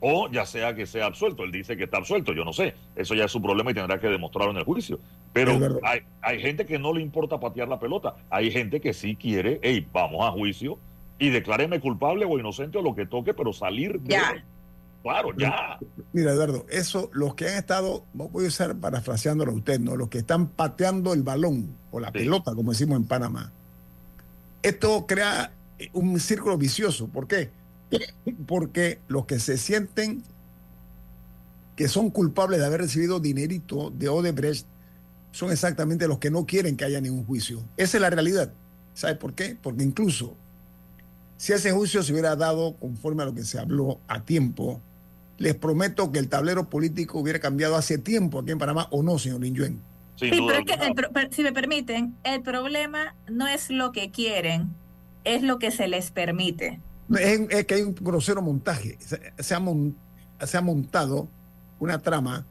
o 0.05 0.29
ya 0.29 0.45
sea 0.45 0.75
que 0.75 0.85
sea 0.85 1.05
absuelto. 1.05 1.43
Él 1.45 1.51
dice 1.53 1.77
que 1.77 1.85
está 1.85 1.95
absuelto, 1.97 2.33
yo 2.33 2.43
no 2.43 2.51
sé, 2.51 2.75
eso 2.93 3.15
ya 3.15 3.23
es 3.23 3.31
su 3.31 3.41
problema 3.41 3.71
y 3.71 3.73
tendrá 3.73 4.01
que 4.01 4.07
demostrarlo 4.07 4.51
en 4.51 4.57
el 4.57 4.65
juicio. 4.65 4.99
Pero 5.31 5.57
hay, 5.81 6.01
hay 6.21 6.41
gente 6.41 6.65
que 6.65 6.77
no 6.77 6.93
le 6.93 7.01
importa 7.01 7.39
patear 7.39 7.69
la 7.69 7.79
pelota, 7.79 8.15
hay 8.29 8.51
gente 8.51 8.81
que 8.81 8.93
sí 8.93 9.15
quiere, 9.15 9.61
hey, 9.63 9.87
vamos 9.93 10.27
a 10.27 10.31
juicio 10.31 10.77
y 11.19 11.29
decláreme 11.29 11.79
culpable 11.79 12.25
o 12.25 12.37
inocente 12.37 12.77
o 12.77 12.81
lo 12.81 12.93
que 12.93 13.05
toque, 13.05 13.33
pero 13.33 13.53
salir 13.53 14.01
de... 14.01 14.09
Ya. 14.11 14.43
Claro, 15.03 15.29
ya. 15.37 15.79
Mira, 16.11 16.31
Eduardo, 16.31 16.65
eso, 16.69 17.09
los 17.13 17.35
que 17.35 17.47
han 17.47 17.55
estado, 17.55 18.03
voy 18.13 18.45
a 18.45 18.47
estar 18.49 18.75
parafraseándolo 18.75 19.51
a 19.51 19.55
usted, 19.55 19.79
¿no? 19.79 19.95
Los 19.95 20.09
que 20.09 20.17
están 20.17 20.47
pateando 20.47 21.13
el 21.13 21.23
balón 21.23 21.75
o 21.91 21.99
la 22.01 22.07
Sí. 22.07 22.13
pelota, 22.19 22.53
como 22.55 22.71
decimos 22.71 22.97
en 22.99 23.05
Panamá. 23.05 23.51
Esto 24.61 25.05
crea 25.07 25.51
un 25.93 26.19
círculo 26.19 26.57
vicioso. 26.57 27.07
¿Por 27.07 27.27
qué? 27.27 27.49
Porque 28.47 28.99
los 29.08 29.25
que 29.25 29.39
se 29.39 29.58
sienten 29.58 30.23
que 31.75 31.88
son 31.88 32.10
culpables 32.10 32.60
de 32.60 32.65
haber 32.65 32.82
recibido 32.82 33.19
dinerito 33.19 33.89
de 33.89 34.10
Odebrecht 34.10 34.67
son 35.32 35.51
exactamente 35.51 36.08
los 36.08 36.19
que 36.19 36.29
no 36.29 36.45
quieren 36.45 36.77
que 36.77 36.86
haya 36.86 37.01
ningún 37.01 37.25
juicio. 37.25 37.63
Esa 37.77 37.97
es 37.97 38.01
la 38.01 38.10
realidad. 38.10 38.53
¿Sabe 38.93 39.15
por 39.15 39.34
qué? 39.34 39.58
Porque 39.60 39.84
incluso 39.84 40.36
si 41.38 41.51
ese 41.51 41.71
juicio 41.71 42.03
se 42.03 42.13
hubiera 42.13 42.36
dado 42.36 42.75
conforme 42.75 43.23
a 43.23 43.25
lo 43.25 43.34
que 43.34 43.43
se 43.43 43.60
habló 43.60 43.99
a 44.08 44.23
tiempo, 44.23 44.79
les 45.39 45.56
prometo 45.56 46.12
que 46.12 46.19
el 46.19 46.29
tablero 46.29 46.69
político 46.69 47.19
hubiera 47.19 47.39
cambiado 47.39 47.75
hace 47.75 47.97
tiempo 47.97 48.39
aquí 48.39 48.51
en 48.51 48.60
Panamá, 48.60 48.88
¿o 48.91 49.01
no, 49.03 49.17
señor 49.17 49.41
Lin 49.41 49.56
Yuen? 49.56 49.82
Sí, 50.15 50.29
pero 50.29 50.51
es 50.51 50.65
que, 50.65 51.36
si 51.36 51.41
me 51.41 51.51
permiten, 51.51 52.15
el 52.23 52.43
problema 52.43 53.15
no 53.27 53.47
es 53.47 53.71
lo 53.71 53.91
que 53.91 54.12
quieren, 54.12 54.69
es 55.23 55.41
lo 55.41 55.58
que 55.58 55.71
se 55.71 55.88
les 55.88 56.12
permite. 56.12 56.79
Es, 57.19 57.65
que 57.65 57.76
hay 57.76 57.82
un 57.82 57.95
grosero 57.95 58.41
montaje. 58.41 58.97
Se, 58.99 59.56
ha, 59.56 60.47
se 60.47 60.58
ha 60.58 60.62
montado 60.62 61.28
una 61.80 61.99
trama. 61.99 62.45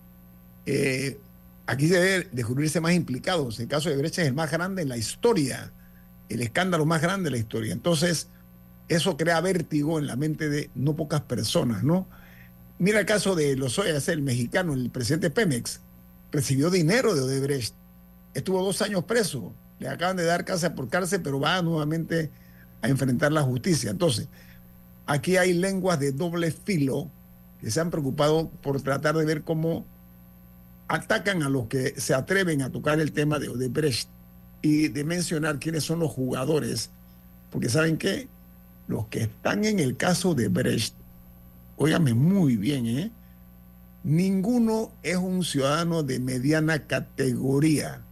Eh, 0.66 1.18
aquí 1.66 1.88
se 1.88 1.98
debe 1.98 2.28
descubrirse 2.32 2.80
más 2.80 2.92
implicados. 2.92 3.58
El 3.60 3.68
caso 3.68 3.88
de 3.88 3.96
Brecha 3.96 4.22
es 4.22 4.28
el 4.28 4.34
más 4.34 4.50
grande 4.50 4.82
en 4.82 4.88
la 4.88 4.96
historia, 4.96 5.72
el 6.28 6.42
escándalo 6.42 6.86
más 6.86 7.00
grande 7.00 7.24
de 7.24 7.30
la 7.32 7.38
historia. 7.38 7.72
Entonces, 7.72 8.28
eso 8.88 9.16
crea 9.16 9.40
vértigo 9.40 9.98
en 9.98 10.06
la 10.06 10.16
mente 10.16 10.48
de 10.48 10.70
no 10.74 10.94
pocas 10.94 11.22
personas, 11.22 11.82
¿no? 11.82 12.06
Mira 12.78 13.00
el 13.00 13.06
caso 13.06 13.34
de 13.34 13.56
Lozoya, 13.56 13.96
es 13.96 14.08
el 14.08 14.22
mexicano, 14.22 14.74
el 14.74 14.90
presidente 14.90 15.30
Pemex, 15.30 15.80
recibió 16.30 16.68
dinero 16.68 17.14
de 17.14 17.20
Odebrecht, 17.20 17.74
estuvo 18.34 18.62
dos 18.64 18.82
años 18.82 19.04
preso, 19.04 19.52
le 19.78 19.88
acaban 19.88 20.16
de 20.16 20.24
dar 20.24 20.44
casa 20.44 20.74
por 20.74 20.88
cárcel, 20.88 21.22
pero 21.22 21.38
va 21.38 21.62
nuevamente 21.62 22.30
a 22.80 22.88
enfrentar 22.88 23.32
la 23.32 23.42
justicia. 23.42 23.90
Entonces, 23.90 24.28
aquí 25.06 25.36
hay 25.36 25.52
lenguas 25.52 25.98
de 25.98 26.12
doble 26.12 26.50
filo 26.50 27.10
que 27.60 27.70
se 27.70 27.80
han 27.80 27.90
preocupado 27.90 28.50
por 28.62 28.80
tratar 28.82 29.16
de 29.16 29.24
ver 29.24 29.42
cómo 29.42 29.84
atacan 30.88 31.42
a 31.42 31.48
los 31.48 31.68
que 31.68 31.98
se 32.00 32.14
atreven 32.14 32.62
a 32.62 32.70
tocar 32.70 33.00
el 33.00 33.12
tema 33.12 33.38
de 33.38 33.48
Odebrecht 33.48 34.08
y 34.62 34.88
de 34.88 35.04
mencionar 35.04 35.58
quiénes 35.58 35.84
son 35.84 35.98
los 35.98 36.10
jugadores, 36.10 36.90
porque 37.50 37.68
saben 37.68 37.98
que 37.98 38.28
los 38.86 39.06
que 39.08 39.22
están 39.22 39.64
en 39.64 39.80
el 39.80 39.96
caso 39.96 40.34
de 40.34 40.48
Brecht, 40.48 40.94
óigame 41.76 42.14
muy 42.14 42.56
bien, 42.56 42.86
¿eh? 42.86 43.10
ninguno 44.04 44.92
es 45.02 45.16
un 45.16 45.44
ciudadano 45.44 46.02
de 46.02 46.20
mediana 46.20 46.86
categoría, 46.86 48.02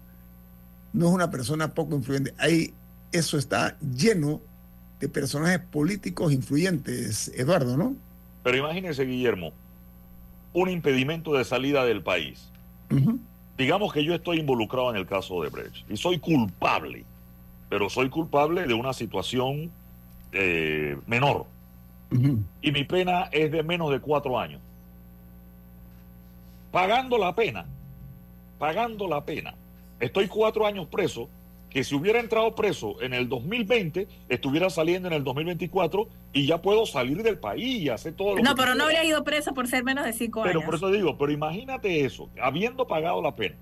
no 0.93 1.09
es 1.09 1.13
una 1.13 1.31
persona 1.31 1.75
poco 1.75 1.95
influyente. 1.95 2.35
Ahí 2.39 2.75
eso 3.13 3.39
está 3.39 3.79
lleno 3.81 4.41
de 5.01 5.09
personajes 5.09 5.61
políticos 5.61 6.33
influyentes, 6.33 7.29
Eduardo, 7.35 7.77
¿no? 7.77 7.97
Pero 8.43 8.57
imagínese, 8.57 9.05
Guillermo, 9.05 9.53
un 10.53 10.69
impedimento 10.69 11.35
de 11.35 11.45
salida 11.45 11.85
del 11.85 12.03
país. 12.03 12.47
Digamos 13.57 13.93
que 13.93 14.05
yo 14.05 14.15
estoy 14.15 14.41
involucrado 14.41 14.91
en 14.91 14.97
el 14.97 15.07
caso 15.07 15.43
de 15.43 15.49
Brecht 15.49 15.91
y 15.91 15.97
soy 15.97 16.19
culpable, 16.19 17.05
pero 17.69 17.89
soy 17.89 18.09
culpable 18.09 18.67
de 18.67 18.75
una 18.75 18.93
situación 18.93 19.71
eh, 20.33 20.99
menor. 21.07 21.47
Y 22.61 22.73
mi 22.73 22.85
pena 22.85 23.29
es 23.31 23.53
de 23.53 23.63
menos 23.63 23.91
de 23.93 24.01
cuatro 24.01 24.39
años. 24.39 24.61
Pagando 26.73 27.17
la 27.19 27.35
pena, 27.35 27.67
pagando 28.59 29.07
la 29.07 29.25
pena. 29.25 29.55
Estoy 30.01 30.27
cuatro 30.27 30.67
años 30.67 30.87
preso 30.89 31.29
que 31.71 31.85
si 31.85 31.95
hubiera 31.95 32.21
entrado 32.21 32.55
preso 32.55 33.01
en 33.01 33.15
el 33.15 33.29
2020, 33.29 34.09
estuviera 34.29 34.69
saliendo 34.71 35.09
en 35.09 35.15
el 35.15 35.25
2024 35.25 36.09
y 36.33 36.47
ya 36.47 36.61
puedo 36.61 36.85
salir 36.85 37.23
del 37.23 37.39
país 37.39 37.83
y 37.83 37.89
hacer 37.89 38.15
todo 38.15 38.37
lo 38.37 38.43
No, 38.43 38.55
pero 38.57 38.75
no 38.75 38.85
habría 38.85 39.05
ido 39.05 39.23
preso 39.25 39.55
por 39.55 39.69
ser 39.69 39.85
menos 39.85 40.05
de 40.05 40.13
cinco 40.13 40.43
años. 40.43 40.53
Pero 40.53 40.67
por 40.67 40.75
eso 40.75 40.91
digo, 40.91 41.17
pero 41.17 41.31
imagínate 41.31 42.05
eso, 42.05 42.29
habiendo 42.43 42.87
pagado 42.87 43.23
la 43.23 43.35
pena 43.35 43.57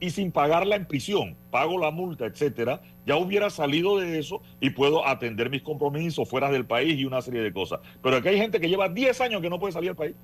y 0.00 0.10
sin 0.10 0.30
pagarla 0.30 0.76
en 0.76 0.86
prisión, 0.86 1.36
pago 1.50 1.78
la 1.78 1.90
multa, 1.90 2.26
etcétera, 2.26 2.80
ya 3.04 3.16
hubiera 3.16 3.50
salido 3.50 3.98
de 3.98 4.20
eso 4.20 4.40
y 4.60 4.70
puedo 4.70 5.04
atender 5.06 5.50
mis 5.50 5.62
compromisos 5.62 6.28
fuera 6.28 6.50
del 6.50 6.66
país 6.66 6.98
y 6.98 7.04
una 7.04 7.20
serie 7.20 7.40
de 7.40 7.52
cosas. 7.52 7.80
Pero 8.02 8.16
aquí 8.16 8.28
hay 8.28 8.38
gente 8.38 8.60
que 8.60 8.68
lleva 8.68 8.88
10 8.88 9.20
años 9.22 9.42
que 9.42 9.50
no 9.50 9.58
puede 9.58 9.72
salir 9.72 9.90
del 9.90 9.96
país. 9.96 10.14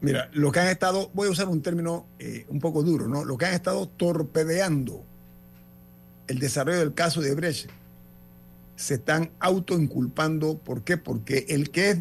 Mira, 0.00 0.28
lo 0.32 0.50
que 0.50 0.60
han 0.60 0.68
estado, 0.68 1.10
voy 1.14 1.28
a 1.28 1.30
usar 1.30 1.48
un 1.48 1.62
término 1.62 2.06
eh, 2.18 2.44
un 2.48 2.60
poco 2.60 2.82
duro, 2.82 3.08
¿no? 3.08 3.24
Lo 3.24 3.38
que 3.38 3.46
han 3.46 3.54
estado 3.54 3.88
torpedeando 3.88 5.04
el 6.28 6.38
desarrollo 6.38 6.78
del 6.78 6.94
caso 6.94 7.20
de 7.20 7.34
Brecht 7.34 7.70
se 8.76 8.94
están 8.94 9.30
autoinculpando. 9.40 10.58
¿Por 10.58 10.82
qué? 10.84 10.96
Porque 10.96 11.46
el 11.48 11.70
que 11.70 11.90
es 11.90 11.98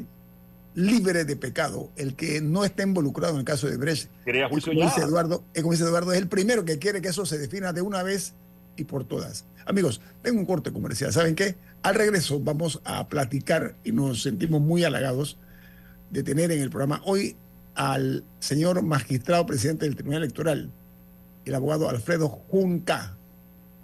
libre 0.73 1.23
de 1.23 1.35
pecado, 1.35 1.89
el 1.95 2.15
que 2.15 2.41
no 2.41 2.65
está 2.65 2.83
involucrado 2.83 3.33
en 3.33 3.39
el 3.39 3.45
caso 3.45 3.67
de 3.67 3.77
Brecht, 3.77 4.09
como, 4.49 4.57
dice 4.57 5.01
Eduardo, 5.01 5.43
como 5.55 5.71
dice 5.71 5.85
Eduardo, 5.85 6.11
es 6.11 6.19
el 6.19 6.27
primero 6.27 6.65
que 6.65 6.79
quiere 6.79 7.01
que 7.01 7.09
eso 7.09 7.25
se 7.25 7.37
defina 7.37 7.71
de 7.71 7.81
una 7.81 8.03
vez 8.03 8.33
y 8.75 8.83
por 8.83 9.05
todas. 9.05 9.45
Amigos, 9.65 10.01
tengo 10.21 10.39
un 10.39 10.45
corte 10.45 10.71
comercial. 10.71 11.13
¿Saben 11.13 11.35
qué? 11.35 11.55
Al 11.81 11.95
regreso 11.95 12.39
vamos 12.39 12.81
a 12.83 13.07
platicar 13.07 13.75
y 13.83 13.93
nos 13.93 14.21
sentimos 14.21 14.61
muy 14.61 14.83
halagados 14.83 15.37
de 16.11 16.23
tener 16.23 16.51
en 16.51 16.61
el 16.61 16.69
programa 16.69 17.01
hoy 17.05 17.37
al 17.73 18.23
señor 18.39 18.81
magistrado 18.83 19.45
presidente 19.45 19.85
del 19.85 19.95
Tribunal 19.95 20.23
Electoral, 20.23 20.71
el 21.45 21.55
abogado 21.55 21.89
Alfredo 21.89 22.29
Junca 22.29 23.14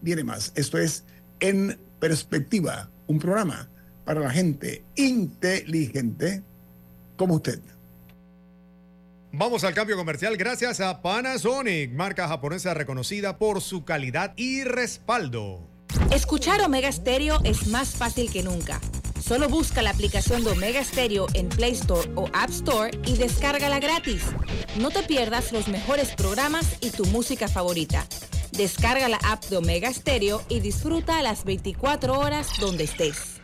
viene 0.01 0.23
más. 0.23 0.51
Esto 0.55 0.77
es 0.77 1.05
En 1.39 1.79
Perspectiva, 1.99 2.89
un 3.07 3.19
programa 3.19 3.69
para 4.05 4.19
la 4.19 4.31
gente 4.31 4.83
inteligente 4.95 6.41
como 7.15 7.35
usted. 7.35 7.59
Vamos 9.31 9.63
al 9.63 9.73
cambio 9.73 9.95
comercial 9.95 10.35
gracias 10.35 10.81
a 10.81 11.01
Panasonic, 11.01 11.93
marca 11.93 12.27
japonesa 12.27 12.73
reconocida 12.73 13.37
por 13.37 13.61
su 13.61 13.85
calidad 13.85 14.33
y 14.35 14.63
respaldo. 14.63 15.61
Escuchar 16.11 16.59
Omega 16.61 16.91
Stereo 16.91 17.39
es 17.43 17.67
más 17.67 17.89
fácil 17.89 18.31
que 18.31 18.43
nunca. 18.43 18.81
Solo 19.23 19.47
busca 19.47 19.81
la 19.81 19.91
aplicación 19.91 20.43
de 20.43 20.51
Omega 20.51 20.83
Stereo 20.83 21.27
en 21.33 21.47
Play 21.47 21.73
Store 21.73 22.09
o 22.15 22.27
App 22.33 22.49
Store 22.49 22.91
y 23.05 23.15
descárgala 23.15 23.79
gratis. 23.79 24.23
No 24.79 24.89
te 24.89 25.03
pierdas 25.03 25.53
los 25.53 25.67
mejores 25.67 26.13
programas 26.15 26.77
y 26.81 26.89
tu 26.89 27.05
música 27.05 27.47
favorita. 27.47 28.05
Descarga 28.61 29.09
la 29.09 29.17
app 29.23 29.43
de 29.45 29.57
Omega 29.57 29.91
Stereo 29.91 30.43
y 30.47 30.59
disfruta 30.59 31.23
las 31.23 31.45
24 31.45 32.19
horas 32.19 32.47
donde 32.59 32.83
estés. 32.83 33.40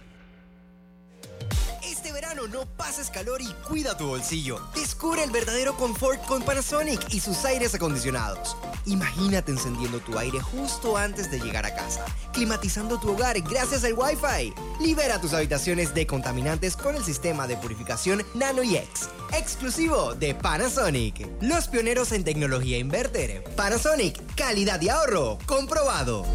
No 2.51 2.65
pases 2.65 3.09
calor 3.09 3.41
y 3.41 3.51
cuida 3.67 3.97
tu 3.97 4.07
bolsillo. 4.07 4.61
Descubre 4.73 5.21
el 5.23 5.31
verdadero 5.31 5.75
confort 5.75 6.23
con 6.25 6.41
Panasonic 6.43 7.13
y 7.13 7.19
sus 7.19 7.43
aires 7.43 7.75
acondicionados. 7.75 8.55
Imagínate 8.85 9.51
encendiendo 9.51 9.99
tu 9.99 10.17
aire 10.17 10.39
justo 10.39 10.95
antes 10.95 11.29
de 11.29 11.39
llegar 11.39 11.65
a 11.65 11.75
casa, 11.75 12.05
climatizando 12.31 12.99
tu 12.99 13.11
hogar 13.11 13.39
gracias 13.41 13.83
al 13.83 13.93
Wi-Fi. 13.93 14.53
Libera 14.79 15.19
tus 15.19 15.33
habitaciones 15.33 15.93
de 15.93 16.07
contaminantes 16.07 16.77
con 16.77 16.95
el 16.95 17.03
sistema 17.03 17.47
de 17.47 17.57
purificación 17.57 18.23
Nano 18.33 18.61
X, 18.61 19.09
exclusivo 19.33 20.15
de 20.15 20.33
Panasonic. 20.33 21.27
Los 21.41 21.67
pioneros 21.67 22.13
en 22.13 22.23
tecnología 22.23 22.77
inverter. 22.77 23.43
Panasonic, 23.55 24.35
calidad 24.35 24.79
y 24.81 24.87
ahorro, 24.87 25.37
comprobado. 25.45 26.25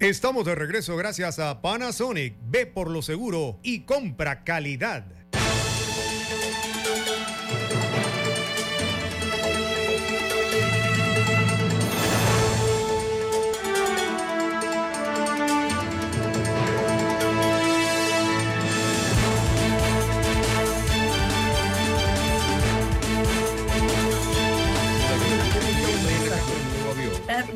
Estamos 0.00 0.44
de 0.44 0.54
regreso 0.54 0.96
gracias 0.96 1.40
a 1.40 1.60
Panasonic. 1.60 2.36
Ve 2.48 2.66
por 2.66 2.88
lo 2.88 3.02
seguro 3.02 3.58
y 3.64 3.80
compra 3.80 4.44
calidad. 4.44 5.17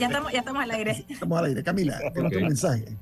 Ya 0.03 0.09
estamos, 0.09 0.33
ya 0.33 0.41
estamos 0.41 0.62
al 0.65 0.71
aire. 0.73 1.07
Estamos 1.09 1.38
al 1.38 1.45
aire. 1.45 1.62
Camila, 1.62 1.97
tengo 2.12 2.27
un 2.27 2.43
mensaje. 2.43 2.97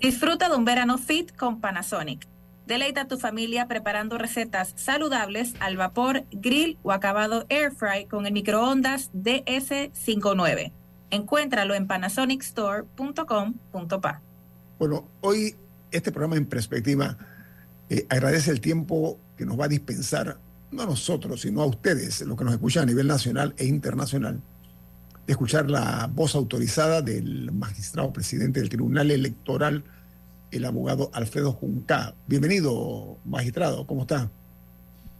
Disfruta 0.00 0.48
de 0.48 0.56
un 0.56 0.64
verano 0.64 0.98
fit 0.98 1.30
con 1.36 1.60
Panasonic. 1.60 2.26
Deleita 2.66 3.02
a 3.02 3.06
tu 3.06 3.18
familia 3.18 3.68
preparando 3.68 4.18
recetas 4.18 4.72
saludables 4.74 5.54
al 5.60 5.76
vapor, 5.76 6.24
grill 6.32 6.76
o 6.82 6.90
acabado 6.90 7.46
air 7.50 7.70
fry 7.70 8.06
con 8.06 8.26
el 8.26 8.32
microondas 8.32 9.12
DS59. 9.12 10.72
Encuéntralo 11.10 11.74
en 11.74 11.86
panasonicstore.com.pa. 11.86 14.22
Bueno, 14.80 15.06
hoy 15.20 15.54
este 15.92 16.10
programa 16.10 16.34
en 16.34 16.46
perspectiva 16.46 17.16
eh, 17.90 18.04
agradece 18.08 18.50
el 18.50 18.60
tiempo 18.60 19.20
que 19.36 19.46
nos 19.46 19.56
va 19.56 19.66
a 19.66 19.68
dispensar, 19.68 20.36
no 20.72 20.82
a 20.82 20.86
nosotros, 20.86 21.42
sino 21.42 21.62
a 21.62 21.66
ustedes, 21.66 22.22
los 22.22 22.36
que 22.36 22.42
nos 22.42 22.54
escuchan 22.54 22.82
a 22.82 22.86
nivel 22.86 23.06
nacional 23.06 23.54
e 23.56 23.66
internacional, 23.66 24.42
de 25.26 25.32
escuchar 25.32 25.70
la 25.70 26.08
voz 26.12 26.34
autorizada 26.34 27.02
del 27.02 27.50
magistrado 27.52 28.12
presidente 28.12 28.60
del 28.60 28.68
Tribunal 28.68 29.10
Electoral 29.10 29.82
el 30.50 30.64
abogado 30.64 31.10
Alfredo 31.12 31.52
Junca. 31.52 32.14
Bienvenido, 32.26 33.18
magistrado, 33.24 33.86
¿cómo 33.86 34.02
está? 34.02 34.30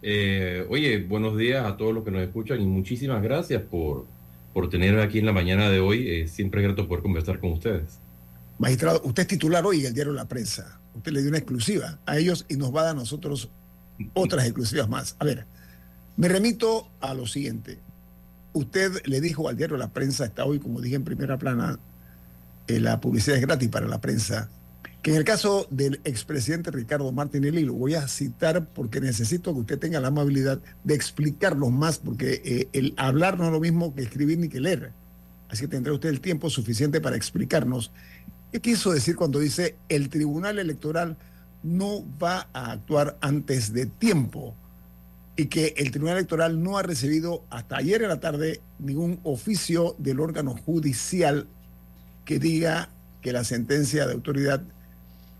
Eh, 0.01 0.65
oye, 0.69 0.99
buenos 1.03 1.37
días 1.37 1.65
a 1.65 1.75
todos 1.75 1.93
los 1.93 2.03
que 2.03 2.11
nos 2.11 2.21
escuchan 2.21 2.61
y 2.61 2.65
muchísimas 2.65 3.21
gracias 3.21 3.61
por, 3.63 4.05
por 4.53 4.69
tenerme 4.69 5.01
aquí 5.01 5.19
en 5.19 5.25
la 5.25 5.33
mañana 5.33 5.69
de 5.69 5.79
hoy. 5.79 6.09
Eh, 6.09 6.27
siempre 6.27 6.61
es 6.61 6.67
grato 6.67 6.87
poder 6.87 7.03
conversar 7.03 7.39
con 7.39 7.51
ustedes. 7.51 7.99
Magistrado, 8.57 9.01
usted 9.03 9.23
es 9.23 9.27
titular 9.27 9.65
hoy 9.65 9.81
en 9.81 9.87
el 9.87 9.93
diario 9.93 10.13
La 10.13 10.27
Prensa. 10.27 10.79
Usted 10.95 11.11
le 11.11 11.21
dio 11.21 11.29
una 11.29 11.37
exclusiva 11.37 11.99
a 12.05 12.17
ellos 12.17 12.45
y 12.47 12.55
nos 12.55 12.73
va 12.73 12.81
a 12.81 12.83
dar 12.85 12.95
a 12.95 12.99
nosotros 12.99 13.49
otras 14.13 14.45
exclusivas 14.45 14.87
más. 14.87 15.15
A 15.19 15.25
ver, 15.25 15.45
me 16.15 16.27
remito 16.27 16.89
a 17.01 17.13
lo 17.13 17.27
siguiente. 17.27 17.79
Usted 18.57 19.05
le 19.05 19.21
dijo 19.21 19.49
al 19.49 19.55
diario 19.55 19.77
La 19.77 19.93
Prensa, 19.93 20.25
está 20.25 20.43
hoy, 20.43 20.57
como 20.57 20.81
dije 20.81 20.95
en 20.95 21.03
primera 21.03 21.37
plana, 21.37 21.77
eh, 22.67 22.79
la 22.79 22.99
publicidad 22.99 23.37
es 23.37 23.43
gratis 23.43 23.69
para 23.69 23.87
la 23.87 24.01
prensa, 24.01 24.49
que 25.03 25.11
en 25.11 25.17
el 25.17 25.23
caso 25.23 25.67
del 25.69 26.01
expresidente 26.05 26.71
Ricardo 26.71 27.11
Martinelli, 27.11 27.63
lo 27.63 27.73
voy 27.73 27.93
a 27.93 28.07
citar 28.07 28.65
porque 28.69 28.99
necesito 28.99 29.53
que 29.53 29.59
usted 29.59 29.77
tenga 29.77 29.99
la 29.99 30.07
amabilidad 30.07 30.59
de 30.83 30.95
explicarlo 30.95 31.69
más, 31.69 31.99
porque 31.99 32.41
eh, 32.43 32.67
el 32.73 32.95
hablar 32.97 33.37
no 33.37 33.45
es 33.45 33.51
lo 33.51 33.59
mismo 33.59 33.93
que 33.93 34.01
escribir 34.01 34.39
ni 34.39 34.49
que 34.49 34.59
leer. 34.59 34.91
Así 35.49 35.61
que 35.61 35.67
tendrá 35.67 35.93
usted 35.93 36.09
el 36.09 36.19
tiempo 36.19 36.49
suficiente 36.49 36.99
para 36.99 37.15
explicarnos 37.15 37.91
qué 38.51 38.59
quiso 38.59 38.91
decir 38.91 39.15
cuando 39.15 39.37
dice 39.37 39.75
el 39.87 40.09
Tribunal 40.09 40.57
Electoral 40.57 41.15
no 41.61 42.03
va 42.17 42.49
a 42.53 42.71
actuar 42.71 43.19
antes 43.21 43.71
de 43.71 43.85
tiempo 43.85 44.55
y 45.37 45.45
que 45.45 45.75
el 45.77 45.91
Tribunal 45.91 46.17
Electoral 46.17 46.61
no 46.61 46.77
ha 46.77 46.83
recibido 46.83 47.45
hasta 47.51 47.77
ayer 47.77 48.01
en 48.01 48.09
la 48.09 48.19
tarde 48.19 48.59
ningún 48.79 49.19
oficio 49.23 49.95
del 49.99 50.19
órgano 50.19 50.55
judicial 50.55 51.47
que 52.25 52.39
diga 52.39 52.89
que 53.21 53.31
la 53.31 53.43
sentencia 53.43 54.07
de 54.07 54.13
autoridad 54.13 54.63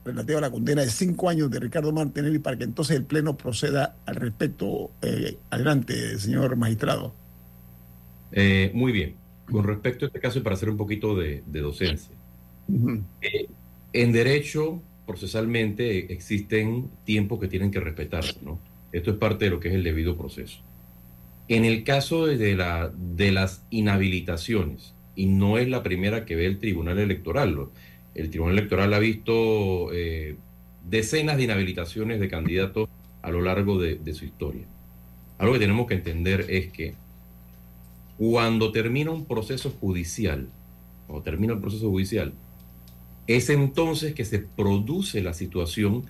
relativa 0.06 0.38
a 0.38 0.42
la 0.42 0.52
condena 0.52 0.84
de 0.84 0.90
cinco 0.90 1.30
años 1.30 1.50
de 1.50 1.60
Ricardo 1.60 1.92
Martinelli 1.92 2.38
para 2.40 2.58
que 2.58 2.64
entonces 2.64 2.96
el 2.96 3.06
Pleno 3.06 3.36
proceda 3.36 3.98
al 4.06 4.16
respecto. 4.16 4.92
Eh, 5.02 5.38
adelante, 5.50 6.18
señor 6.20 6.56
magistrado. 6.56 7.14
Eh, 8.32 8.72
muy 8.74 8.92
bien. 8.92 9.16
Con 9.52 9.64
respecto 9.64 10.06
a 10.06 10.08
este 10.08 10.20
caso, 10.20 10.40
y 10.40 10.42
para 10.42 10.56
hacer 10.56 10.70
un 10.70 10.78
poquito 10.78 11.16
de, 11.16 11.42
docencia. 11.48 12.16
Eh, 13.22 13.48
en 13.94 14.12
derecho, 14.12 14.82
procesalmente, 15.06 16.12
existen 16.14 16.90
tiempos 17.04 17.40
que 17.40 17.48
tienen 17.48 17.72
que 17.72 17.80
respetarse, 17.80 18.40
¿no? 18.44 18.60
Esto 18.92 19.12
es 19.12 19.18
parte 19.18 19.46
de 19.46 19.52
lo 19.52 19.60
que 19.60 19.70
es 19.70 19.76
el 19.76 19.84
debido 19.84 20.18
proceso. 20.18 20.60
En 21.48 21.66
el 21.66 21.84
caso 21.84 22.26
de, 22.26 22.56
la, 22.56 22.92
de 22.96 23.32
las 23.32 23.64
inhabilitaciones, 23.70 24.94
y 25.16 25.26
no 25.26 25.58
es 25.58 25.68
la 25.68 25.82
primera 25.82 26.26
que 26.26 26.36
ve 26.36 26.46
el 26.46 26.60
Tribunal 26.60 27.00
Electoral, 27.00 27.70
el 28.16 28.30
Tribunal 28.30 28.58
Electoral 28.58 28.94
ha 28.94 29.00
visto 29.00 29.94
eh, 29.94 30.36
decenas 30.90 31.38
de 31.38 31.44
inhabilitaciones 31.44 32.20
de 32.20 32.28
candidatos 32.28 32.90
a 33.22 33.32
lo 33.32 33.42
largo 33.42 33.80
de, 33.80 34.14
su 34.14 34.26
historia. 34.26 34.66
Algo 35.38 35.54
que 35.54 35.60
tenemos 35.60 35.88
que 35.88 35.96
entender 35.96 36.46
es 36.50 36.72
que 36.72 36.96
cuando 38.18 38.72
termina 38.72 39.12
un 39.12 39.26
proceso 39.26 39.70
judicial, 39.70 40.48
o 41.08 41.22
termina 41.22 41.54
el 41.54 41.60
proceso 41.60 41.90
judicial, 41.90 42.34
es 43.28 43.50
entonces 43.50 44.14
que 44.14 44.26
se 44.26 44.40
produce 44.40 45.22
la 45.22 45.34
situación 45.34 46.06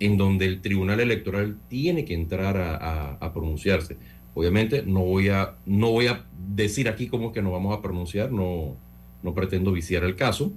en 0.00 0.16
donde 0.16 0.46
el 0.46 0.60
Tribunal 0.60 1.00
Electoral 1.00 1.56
tiene 1.68 2.04
que 2.04 2.14
entrar 2.14 2.56
a, 2.58 3.32
pronunciarse. 3.32 3.96
Obviamente 4.34 4.82
no 4.82 5.00
voy 5.00 5.28
a, 5.28 5.56
no 5.64 5.90
voy 5.90 6.08
a 6.08 6.26
decir 6.54 6.88
aquí 6.88 7.08
cómo 7.08 7.28
es 7.28 7.32
que 7.32 7.42
nos 7.42 7.52
vamos 7.52 7.76
a 7.76 7.80
pronunciar, 7.80 8.30
no, 8.30 8.76
no 9.22 9.34
pretendo 9.34 9.72
viciar 9.72 10.04
el 10.04 10.14
caso, 10.16 10.52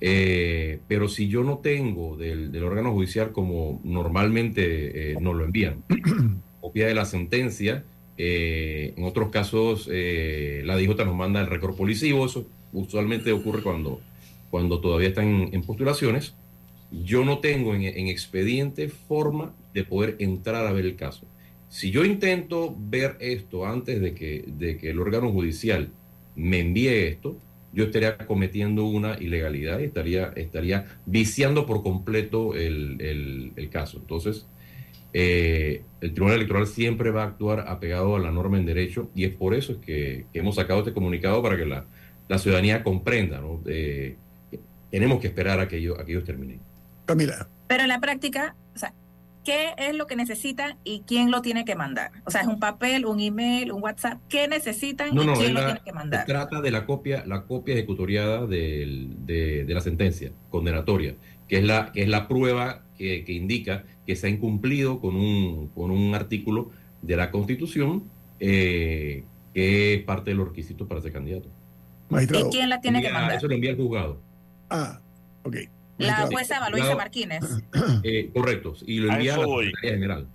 eh, 0.00 0.80
pero 0.88 1.08
si 1.08 1.28
yo 1.28 1.42
no 1.42 1.58
tengo 1.58 2.16
del, 2.16 2.62
órgano 2.62 2.92
judicial 2.92 3.32
como 3.32 3.80
normalmente 3.82 5.12
eh, 5.12 5.16
nos 5.20 5.34
lo 5.34 5.44
envían, 5.44 5.84
copia 6.60 6.86
de 6.86 6.94
la 6.94 7.04
sentencia, 7.04 7.84
eh, 8.18 8.94
en 8.96 9.04
otros 9.04 9.30
casos 9.30 9.88
la 9.88 10.76
DJ 10.76 11.04
nos 11.04 11.14
manda 11.14 11.40
el 11.40 11.46
récord 11.46 11.76
policivo, 11.76 12.26
eso 12.26 12.46
usualmente 12.72 13.32
ocurre 13.32 13.62
cuando, 13.62 14.00
cuando 14.50 14.80
todavía 14.80 15.08
están 15.08 15.50
en, 15.52 15.62
postulaciones. 15.62 16.34
Yo 16.90 17.24
no 17.24 17.38
tengo 17.38 17.74
en, 17.74 17.84
expediente 18.08 18.88
forma 18.88 19.54
de 19.74 19.84
poder 19.84 20.16
entrar 20.18 20.66
a 20.66 20.72
ver 20.72 20.84
el 20.84 20.96
caso. 20.96 21.26
Si 21.68 21.90
yo 21.90 22.04
intento 22.04 22.74
ver 22.78 23.16
esto 23.20 23.66
antes 23.66 24.00
de 24.00 24.14
que, 24.14 24.78
el 24.88 25.00
órgano 25.00 25.32
judicial 25.32 25.90
me 26.36 26.60
envíe 26.60 27.08
esto, 27.08 27.36
yo 27.72 27.84
estaría 27.84 28.16
cometiendo 28.18 28.86
una 28.86 29.18
ilegalidad 29.18 29.80
y 29.80 29.84
estaría, 29.84 30.32
estaría 30.36 30.86
viciando 31.04 31.66
por 31.66 31.82
completo 31.82 32.54
el, 32.54 33.68
caso. 33.70 33.98
Entonces, 33.98 34.46
eh, 35.12 35.82
el 36.00 36.12
Tribunal 36.12 36.36
Electoral 36.36 36.66
siempre 36.66 37.10
va 37.10 37.24
a 37.24 37.26
actuar 37.26 37.64
apegado 37.68 38.16
a 38.16 38.20
la 38.20 38.30
norma 38.30 38.58
en 38.58 38.66
derecho 38.66 39.10
y 39.14 39.24
es 39.24 39.34
por 39.34 39.54
eso 39.54 39.72
es 39.72 39.78
que, 39.78 40.24
hemos 40.32 40.54
sacado 40.54 40.80
este 40.80 40.92
comunicado 40.92 41.42
para 41.42 41.56
que 41.56 41.66
la, 41.66 41.84
ciudadanía 42.38 42.82
comprenda. 42.82 43.40
¿no? 43.40 43.60
Eh, 43.66 44.16
tenemos 44.90 45.20
que 45.20 45.26
esperar 45.26 45.60
a 45.60 45.68
que, 45.68 45.78
ellos, 45.78 45.98
a 45.98 46.04
que 46.04 46.12
ellos 46.12 46.24
terminen. 46.24 46.60
Camila. 47.06 47.48
Pero 47.68 47.82
en 47.82 47.88
la 47.88 48.00
práctica, 48.00 48.54
o 48.74 48.78
sea, 48.78 48.92
qué 49.44 49.74
es 49.78 49.94
lo 49.94 50.06
que 50.06 50.16
necesitan 50.16 50.76
y 50.84 51.02
quién 51.06 51.30
lo 51.30 51.40
tiene 51.40 51.64
que 51.64 51.76
mandar. 51.76 52.10
O 52.24 52.30
sea, 52.30 52.40
es 52.40 52.48
un 52.48 52.58
papel, 52.58 53.06
un 53.06 53.20
email, 53.20 53.70
un 53.70 53.82
WhatsApp. 53.82 54.20
¿Qué 54.28 54.48
necesitan 54.48 55.08
y 55.08 55.26
quién 55.34 55.54
lo 55.54 55.64
tiene 55.64 55.80
que 55.84 55.92
mandar? 55.92 56.20
Se 56.22 56.26
trata 56.26 56.60
de 56.60 56.70
la 56.72 56.84
copia, 56.84 57.24
la 57.26 57.44
copia 57.44 57.74
ejecutoriada 57.74 58.46
de, 58.46 59.64
la 59.68 59.80
sentencia 59.80 60.32
condenatoria, 60.50 61.14
que 61.48 61.58
es 61.58 61.64
la, 61.64 61.92
que 61.92 62.02
es 62.02 62.08
la 62.08 62.26
prueba 62.26 62.82
que, 62.98 63.24
indica 63.28 63.84
que 64.04 64.16
se 64.16 64.26
ha 64.26 64.30
incumplido 64.30 65.00
con 65.00 65.14
un, 65.14 65.68
con 65.68 65.92
un 65.92 66.14
artículo 66.14 66.70
de 67.02 67.16
la 67.16 67.30
Constitución 67.30 68.04
eh, 68.40 69.24
que 69.54 69.94
es 69.94 70.02
parte 70.02 70.30
de 70.30 70.36
los 70.36 70.48
requisitos 70.48 70.88
para 70.88 71.00
ser 71.00 71.12
candidato. 71.12 71.48
¿Y 72.10 72.26
quién 72.50 72.68
la 72.68 72.80
tiene 72.80 73.00
que 73.00 73.10
mandar? 73.10 73.36
Eso 73.36 73.46
lo 73.46 73.54
envía 73.54 73.70
el 73.70 73.76
juzgado. 73.76 74.20
Ah, 74.70 75.00
ok. 75.44 75.56
La 75.98 76.26
jueza 76.26 76.60
Valoisa 76.60 76.94
Martínez. 76.96 77.42
Eh, 78.02 78.30
correcto, 78.32 78.74
y 78.86 79.00
lo 79.00 79.12
envía 79.12 79.34
a, 79.34 79.38
la 79.38 79.46
General. 79.80 80.26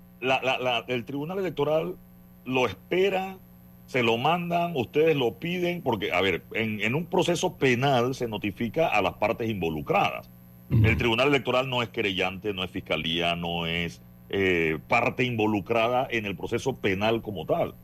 el 0.88 1.04
Tribunal 1.04 1.38
Electoral 1.38 1.96
lo 2.44 2.66
espera, 2.66 3.38
se 3.86 4.02
lo 4.02 4.18
mandan, 4.18 4.72
ustedes 4.76 5.16
lo 5.16 5.38
piden, 5.38 5.82
porque, 5.82 6.12
a 6.12 6.20
ver, 6.20 6.42
en, 6.52 6.94
un 6.94 7.06
proceso 7.06 7.56
penal 7.56 8.14
se 8.14 8.28
notifica 8.28 8.88
a 8.88 9.00
las 9.00 9.14
partes 9.14 9.48
involucradas. 9.48 10.28
El 10.70 10.96
Tribunal 10.96 11.28
Electoral 11.28 11.68
no 11.68 11.82
es 11.82 11.90
querellante, 11.90 12.54
no 12.54 12.64
es 12.64 12.70
fiscalía, 12.70 13.36
no 13.36 13.66
es 13.66 14.00
eh, 14.30 14.78
parte 14.88 15.24
involucrada 15.24 16.08
en 16.10 16.24
el 16.24 16.34
proceso 16.34 16.74
penal 16.76 17.20
como 17.20 17.44
tal. 17.44 17.74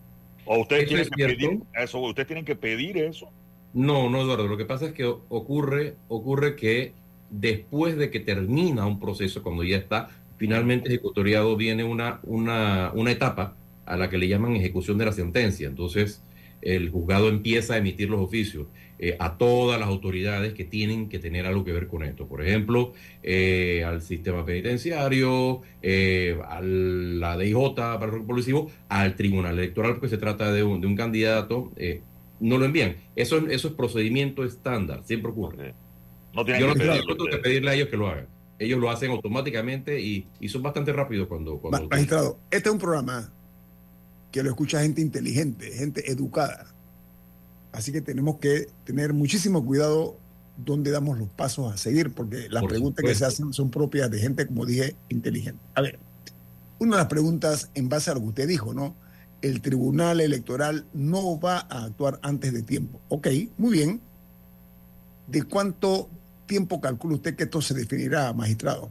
¿O 0.47 0.61
ustedes 0.61 0.89
tienen 0.89 1.09
que 1.11 1.27
pedir 1.27 1.61
eso? 1.75 2.01
¿Ustedes 2.01 2.27
tienen 2.27 2.45
que 2.47 2.57
pedir 2.57 2.97
eso? 2.97 3.29
No, 3.75 4.09
no, 4.09 4.23
Eduardo. 4.23 4.47
Lo 4.47 4.57
que 4.57 4.65
pasa 4.65 4.87
es 4.87 4.93
que 4.93 5.05
ocurre, 5.05 5.97
ocurre 6.09 6.57
que 6.57 6.95
después 7.31 7.97
de 7.97 8.11
que 8.11 8.21
termina 8.21 8.87
un 8.87 9.01
proceso, 9.01 9.43
cuando 9.43 9.65
ya 9.65 9.77
está 9.77 10.11
finalmente 10.37 10.89
ejecutoriado, 10.89 11.57
viene 11.57 11.85
una, 11.85 12.21
una, 12.23 12.93
una 12.95 13.11
etapa 13.11 13.57
a 13.87 13.97
la 13.97 14.09
que 14.09 14.19
le 14.19 14.29
llaman 14.29 14.57
ejecución 14.57 14.99
de 14.99 15.07
la 15.07 15.13
sentencia. 15.13 15.67
Entonces, 15.67 16.23
el 16.63 16.91
juzgado 16.91 17.29
empieza 17.29 17.75
a 17.75 17.79
emitir 17.79 18.11
los 18.11 18.21
oficios 18.21 18.67
eh, 18.99 19.17
a 19.21 19.39
todas 19.39 19.79
las 19.79 19.89
autoridades 19.89 20.55
que 20.55 20.65
tienen 20.65 21.09
que 21.09 21.21
tener 21.21 21.47
algo 21.47 21.65
que 21.65 21.73
ver 21.73 21.87
con 21.87 22.03
esto. 22.03 22.27
Por 22.27 22.45
ejemplo, 22.45 22.95
eh, 23.23 23.85
al 23.87 24.03
sistema 24.03 24.45
penitenciario, 24.45 25.63
eh, 25.83 26.37
a 26.49 26.61
la 26.61 27.39
DIJ 27.39 27.75
para 27.75 28.17
el 28.17 28.25
policivo, 28.25 28.71
al 28.89 29.15
tribunal 29.15 29.59
electoral, 29.59 29.95
porque 29.95 30.09
se 30.09 30.19
trata 30.19 30.53
de 30.53 30.65
un, 30.65 30.81
de 30.81 30.87
un 30.87 30.97
candidato, 30.97 31.73
no 32.41 32.59
lo 32.59 32.65
envían. 32.65 32.97
Eso, 33.15 33.49
eso 33.49 33.69
es 33.69 33.75
procedimiento 33.75 34.45
estándar, 34.45 35.03
siempre 35.05 35.31
ocurre. 35.31 35.75
No 36.35 36.47
Yo 36.47 36.67
no 36.67 36.75
tengo 36.75 37.27
que 37.31 37.39
pedirle 37.39 37.71
a 37.71 37.75
ellos 37.75 37.89
que 37.89 37.97
lo 37.97 38.09
hagan. 38.09 38.27
Ellos 38.59 38.81
lo 38.81 38.91
hacen 38.91 39.11
automáticamente 39.11 40.01
y, 40.01 40.27
son 40.49 40.63
bastante 40.63 40.93
rápidos 40.93 41.29
cuando... 41.29 41.59
cuando 41.59 41.89
Magistrado, 41.89 42.39
este 42.51 42.69
es 42.69 42.73
un 42.73 42.81
programa 42.81 43.31
que 44.33 44.43
lo 44.43 44.51
escucha 44.51 44.83
gente 44.83 45.01
inteligente, 45.01 45.71
gente 45.73 46.11
educada. 46.11 46.67
Así 47.73 47.93
que 47.93 48.01
tenemos 48.01 48.39
que 48.39 48.67
tener 48.85 49.13
muchísimo 49.13 49.65
cuidado 49.65 50.19
dónde 50.57 50.91
damos 50.91 51.19
los 51.19 51.29
pasos 51.29 51.73
a 51.73 51.77
seguir, 51.77 52.13
porque 52.13 52.49
las 52.49 52.65
preguntas 52.65 53.05
que 53.05 53.15
se 53.15 53.25
hacen 53.25 53.53
son 53.53 53.71
propias 53.71 54.11
de 54.11 54.19
gente, 54.19 54.47
como 54.47 54.67
dije, 54.67 54.97
inteligente. 55.09 55.61
A 55.75 55.83
ver, 55.83 55.99
una 56.79 56.97
de 56.97 57.03
las 57.03 57.09
preguntas 57.09 57.71
en 57.75 57.89
base 57.89 58.11
a 58.11 58.15
lo 58.15 58.21
que 58.21 58.27
usted 58.27 58.49
dijo, 58.49 58.75
¿no? 58.75 58.97
El 59.41 59.61
Tribunal 59.61 60.21
Electoral 60.21 60.85
no 60.93 61.39
va 61.39 61.67
a 61.71 61.85
actuar 61.85 62.19
antes 62.23 62.53
de 62.53 62.63
tiempo. 62.63 63.01
Ok, 63.09 63.29
muy 63.57 63.73
bien. 63.73 64.01
¿De 65.29 65.45
cuánto 65.45 66.09
tiempo 66.49 66.81
calcula 66.81 67.15
usted 67.15 67.37
que 67.37 67.45
esto 67.45 67.61
se 67.63 67.75
definirá, 67.75 68.33
magistrado? 68.33 68.91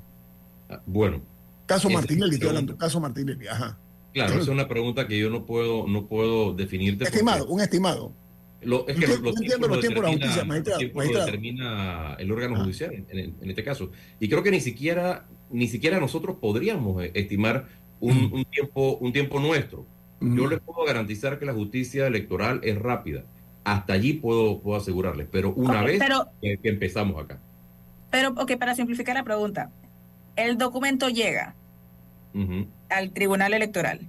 Ah, 0.69 0.81
bueno. 0.85 1.21
Caso 1.65 1.89
Martinelli, 1.89 2.35
estoy 2.35 2.47
hablando, 2.47 2.77
caso 2.77 3.01
Martinelli, 3.01 3.47
ajá. 3.47 3.77
Claro, 4.13 4.31
esa 4.33 4.41
es 4.43 4.47
una 4.47 4.69
pregunta 4.69 5.05
que 5.07 5.19
yo 5.19 5.29
no 5.29 5.45
puedo, 5.45 5.85
no 5.87 6.07
puedo 6.07 6.53
definirte. 6.53 7.03
Estimado, 7.03 7.45
un 7.47 7.59
estimado. 7.59 8.13
Lo, 8.61 8.87
es 8.87 8.95
que 8.95 9.01
Yo 9.01 9.07
los, 9.09 9.19
los 9.19 9.35
entiendo 9.41 9.67
los 9.67 9.79
tiempos 9.81 10.01
de 10.03 10.07
la 10.09 10.13
justicia, 10.17 10.45
magistrado, 10.45 10.75
los 10.75 10.79
tiempos 10.79 10.95
lo 10.95 10.97
magistrado. 11.11 11.25
determina 11.25 12.15
el 12.17 12.31
órgano 12.31 12.55
Ah. 12.55 12.63
judicial 12.63 12.93
en, 12.93 13.05
en- 13.11 13.35
en 13.41 13.49
este 13.49 13.63
caso. 13.63 13.91
Y 14.19 14.29
creo 14.29 14.41
que 14.41 14.49
ni 14.51 14.61
siquiera, 14.61 15.27
ni 15.51 15.67
siquiera 15.67 15.99
nosotros 15.99 16.37
podríamos 16.39 17.03
eh, 17.03 17.11
estimar 17.13 17.67
un, 17.99 18.31
un 18.33 18.45
tiempo, 18.45 18.97
un 18.97 19.11
tiempo 19.13 19.39
nuestro. 19.39 19.85
Yo 20.21 20.47
les 20.47 20.59
puedo 20.61 20.83
garantizar 20.87 21.37
que 21.37 21.45
la 21.45 21.53
justicia 21.53 22.07
electoral 22.07 22.61
es 22.63 22.79
rápida. 22.79 23.25
Hasta 23.63 23.93
allí 23.93 24.13
puedo, 24.13 24.61
puedo 24.61 24.77
asegurarles, 24.77 25.27
pero 25.29 25.53
una 25.53 25.83
vez 25.83 25.99
pero- 25.99 26.25
que, 26.41 26.57
que 26.57 26.69
empezamos 26.69 27.21
acá. 27.23 27.39
Pero, 28.09 28.29
ok, 28.37 28.57
para 28.57 28.75
simplificar 28.75 29.15
la 29.15 29.23
pregunta, 29.23 29.69
el 30.35 30.57
documento 30.57 31.09
llega 31.09 31.55
al 32.89 33.11
Tribunal 33.11 33.53
Electoral, 33.53 34.01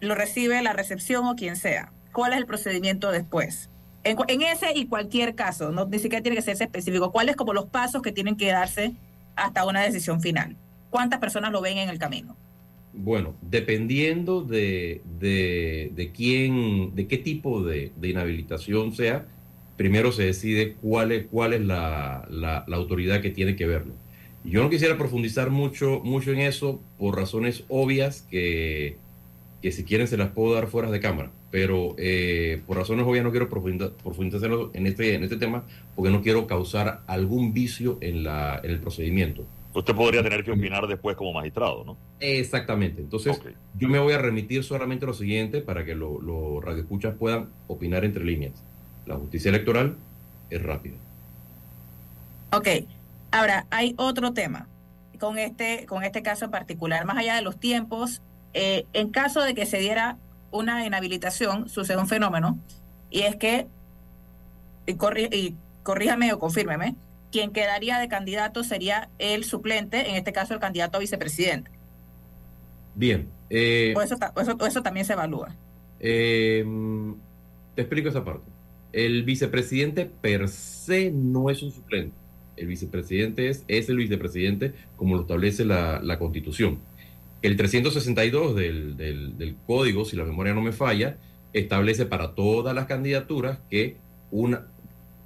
lo 0.00 0.14
recibe 0.14 0.62
la 0.62 0.72
recepción 0.72 1.26
o 1.26 1.34
quien 1.34 1.56
sea. 1.56 1.92
¿Cuál 2.12 2.32
es 2.32 2.38
el 2.38 2.46
procedimiento 2.46 3.10
después? 3.10 3.70
En 4.04 4.42
ese 4.42 4.72
y 4.74 4.86
cualquier 4.86 5.34
caso, 5.34 5.70
no 5.70 5.86
ni 5.86 5.98
siquiera 5.98 6.22
tiene 6.22 6.36
que 6.36 6.42
ser 6.42 6.60
específico. 6.60 7.12
¿Cuáles 7.12 7.36
como 7.36 7.52
los 7.52 7.66
pasos 7.66 8.02
que 8.02 8.12
tienen 8.12 8.36
que 8.36 8.48
darse 8.48 8.92
hasta 9.36 9.64
una 9.64 9.80
decisión 9.80 10.20
final? 10.20 10.56
¿Cuántas 10.90 11.20
personas 11.20 11.52
lo 11.52 11.60
ven 11.60 11.78
en 11.78 11.88
el 11.88 11.98
camino? 11.98 12.36
Bueno, 12.92 13.34
dependiendo 13.40 14.42
de, 14.42 15.02
de, 15.18 15.92
de 15.94 16.12
quién, 16.12 16.94
de 16.94 17.06
qué 17.06 17.16
tipo 17.16 17.62
de, 17.62 17.92
de 17.96 18.08
inhabilitación 18.08 18.92
sea, 18.92 19.24
primero 19.76 20.12
se 20.12 20.24
decide 20.24 20.74
cuál 20.82 21.12
es, 21.12 21.26
cuál 21.26 21.52
es 21.52 21.60
la, 21.62 22.26
la- 22.30 22.64
la 22.66 22.76
autoridad 22.76 23.20
que 23.20 23.30
tiene 23.30 23.56
que 23.56 23.66
verlo. 23.66 23.94
Yo 24.44 24.62
no 24.62 24.70
quisiera 24.70 24.98
profundizar 24.98 25.50
mucho, 25.50 26.00
mucho 26.04 26.32
en 26.32 26.40
eso 26.40 26.80
por 26.98 27.16
razones 27.16 27.64
obvias 27.68 28.22
que, 28.30 28.96
que 29.62 29.70
si 29.72 29.84
quieren 29.84 30.08
se 30.08 30.16
las 30.16 30.30
puedo 30.30 30.54
dar 30.54 30.66
fuera 30.66 30.90
de 30.90 30.98
cámara, 30.98 31.30
pero 31.52 31.94
eh, 31.96 32.60
por 32.66 32.76
razones 32.76 33.06
obvias 33.06 33.22
no 33.24 33.30
quiero 33.30 33.48
profunda- 33.48 33.92
profundizar 34.02 34.50
en 34.74 34.86
este, 34.86 35.14
en 35.14 35.22
este 35.22 35.36
tema 35.36 35.64
porque 35.94 36.10
no 36.10 36.22
quiero 36.22 36.46
causar 36.48 37.02
algún 37.06 37.52
vicio 37.52 37.98
en, 38.00 38.24
la, 38.24 38.60
en 38.64 38.70
el 38.72 38.78
procedimiento. 38.80 39.44
Usted 39.74 39.94
podría 39.94 40.22
tener 40.22 40.44
que 40.44 40.50
opinar 40.50 40.86
después 40.86 41.16
como 41.16 41.32
magistrado, 41.32 41.82
¿no? 41.84 41.96
Exactamente. 42.20 43.00
Entonces, 43.00 43.40
yo 43.78 43.88
me 43.88 43.98
voy 44.00 44.12
a 44.12 44.18
remitir 44.18 44.64
solamente 44.64 45.04
a 45.06 45.08
lo 45.08 45.14
siguiente 45.14 45.60
para 45.62 45.84
que 45.84 45.94
los 45.94 46.22
lo 46.22 46.60
radioescuchas 46.60 47.14
puedan 47.16 47.48
opinar 47.68 48.04
entre 48.04 48.22
líneas. 48.24 48.52
La 49.06 49.16
justicia 49.16 49.48
electoral 49.48 49.96
es 50.50 50.62
rápida. 50.62 50.94
Ok, 52.52 52.68
ahora 53.30 53.66
hay 53.70 53.94
otro 53.96 54.32
tema 54.32 54.66
con 55.18 55.38
este, 55.38 55.86
con 55.86 56.02
este 56.02 56.22
caso 56.22 56.44
en 56.46 56.50
particular, 56.50 57.04
más 57.04 57.16
allá 57.16 57.34
de 57.36 57.42
los 57.42 57.58
tiempos, 57.58 58.20
eh, 58.54 58.84
en 58.92 59.10
caso 59.10 59.40
de 59.42 59.54
que 59.54 59.66
se 59.66 59.78
diera 59.78 60.16
una 60.50 60.84
inhabilitación, 60.84 61.68
sucede 61.68 61.96
un 61.96 62.08
fenómeno, 62.08 62.58
y 63.10 63.22
es 63.22 63.36
que, 63.36 63.66
y, 64.86 64.94
corri- 64.94 65.32
y 65.32 65.54
corríjame 65.82 66.32
o 66.32 66.38
confírmeme, 66.38 66.94
quien 67.30 67.52
quedaría 67.52 67.98
de 67.98 68.08
candidato 68.08 68.62
sería 68.64 69.08
el 69.18 69.44
suplente, 69.44 70.10
en 70.10 70.16
este 70.16 70.32
caso 70.32 70.52
el 70.54 70.60
candidato 70.60 70.98
a 70.98 71.00
vicepresidente. 71.00 71.70
Bien. 72.94 73.28
eh, 73.48 73.94
O 73.96 74.02
eso, 74.02 74.16
eso 74.66 74.82
también 74.82 75.06
se 75.06 75.14
evalúa. 75.14 75.54
eh, 76.00 76.64
te 77.74 77.82
explico 77.82 78.08
esa 78.10 78.22
parte. 78.24 78.42
El 78.92 79.22
vicepresidente 79.24 80.06
per 80.06 80.48
se 80.48 81.10
no 81.10 81.50
es 81.50 81.62
un 81.62 81.72
suplente. 81.72 82.14
El 82.56 82.66
vicepresidente 82.66 83.48
es, 83.48 83.64
es 83.68 83.88
el 83.88 83.96
vicepresidente 83.96 84.74
como 84.96 85.16
lo 85.16 85.22
establece 85.22 85.64
la, 85.64 86.00
la 86.02 86.18
constitución. 86.18 86.78
El 87.40 87.56
362 87.56 88.54
del, 88.54 88.96
del, 88.96 89.38
del 89.38 89.56
código, 89.66 90.04
si 90.04 90.16
la 90.16 90.24
memoria 90.24 90.54
no 90.54 90.62
me 90.62 90.72
falla, 90.72 91.16
establece 91.52 92.06
para 92.06 92.34
todas 92.34 92.74
las 92.74 92.86
candidaturas 92.86 93.58
que 93.70 93.96
una, 94.30 94.66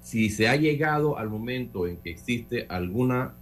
si 0.02 0.30
se 0.30 0.48
ha 0.48 0.56
llegado 0.56 1.18
al 1.18 1.28
momento 1.28 1.86
en 1.86 1.96
que 1.98 2.10
existe 2.10 2.66
alguna 2.68 3.34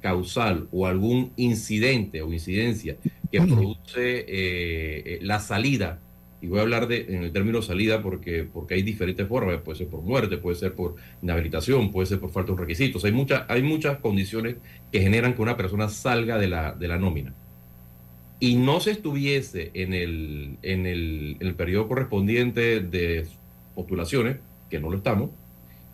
causal 0.00 0.68
o 0.72 0.86
algún 0.86 1.32
incidente 1.36 2.22
o 2.22 2.32
incidencia 2.32 2.96
que 3.30 3.40
produce 3.40 4.20
eh, 4.20 4.26
eh, 4.28 5.18
la 5.22 5.40
salida, 5.40 6.00
y 6.42 6.46
voy 6.46 6.58
a 6.58 6.62
hablar 6.62 6.88
de, 6.88 7.06
en 7.08 7.24
el 7.24 7.32
término 7.32 7.60
salida 7.62 8.02
porque, 8.02 8.44
porque 8.44 8.74
hay 8.74 8.82
diferentes 8.82 9.26
formas, 9.28 9.60
puede 9.62 9.78
ser 9.78 9.88
por 9.88 10.02
muerte, 10.02 10.38
puede 10.38 10.56
ser 10.56 10.74
por 10.74 10.96
inhabilitación, 11.22 11.90
puede 11.90 12.06
ser 12.06 12.18
por 12.20 12.30
falta 12.30 12.48
de 12.48 12.52
un 12.52 12.58
requisito, 12.58 12.98
O 12.98 13.00
sea, 13.00 13.08
hay, 13.10 13.14
muchas 13.16 13.44
hay 13.48 13.62
muchas 13.62 13.98
condiciones 13.98 14.56
que 14.90 15.00
generan 15.00 15.34
que 15.34 15.42
una 15.42 15.56
persona 15.56 15.88
salga 15.88 16.38
de 16.38 16.48
la, 16.48 16.72
de 16.72 16.88
la 16.88 16.98
nómina 16.98 17.34
y 18.38 18.56
no 18.56 18.80
se 18.80 18.92
estuviese 18.92 19.70
en 19.74 19.92
el, 19.92 20.56
en 20.62 20.86
el, 20.86 21.54
periodo 21.56 21.88
correspondiente 21.88 22.80
de 22.80 23.26
postulaciones, 23.74 24.38
que 24.70 24.80
no 24.80 24.90
lo 24.90 24.96
estamos, 24.96 25.30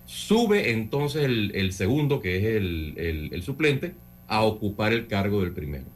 sube 0.05 0.71
entonces 0.71 1.25
el, 1.25 1.73
segundo, 1.73 2.21
que 2.21 2.37
es 2.37 2.45
el- 2.45 3.31
el 3.33 3.43
suplente, 3.43 3.95
a 4.29 4.43
ocupar 4.43 4.93
el 4.93 5.09
cargo 5.09 5.41
del 5.43 5.53
primero. 5.53 5.96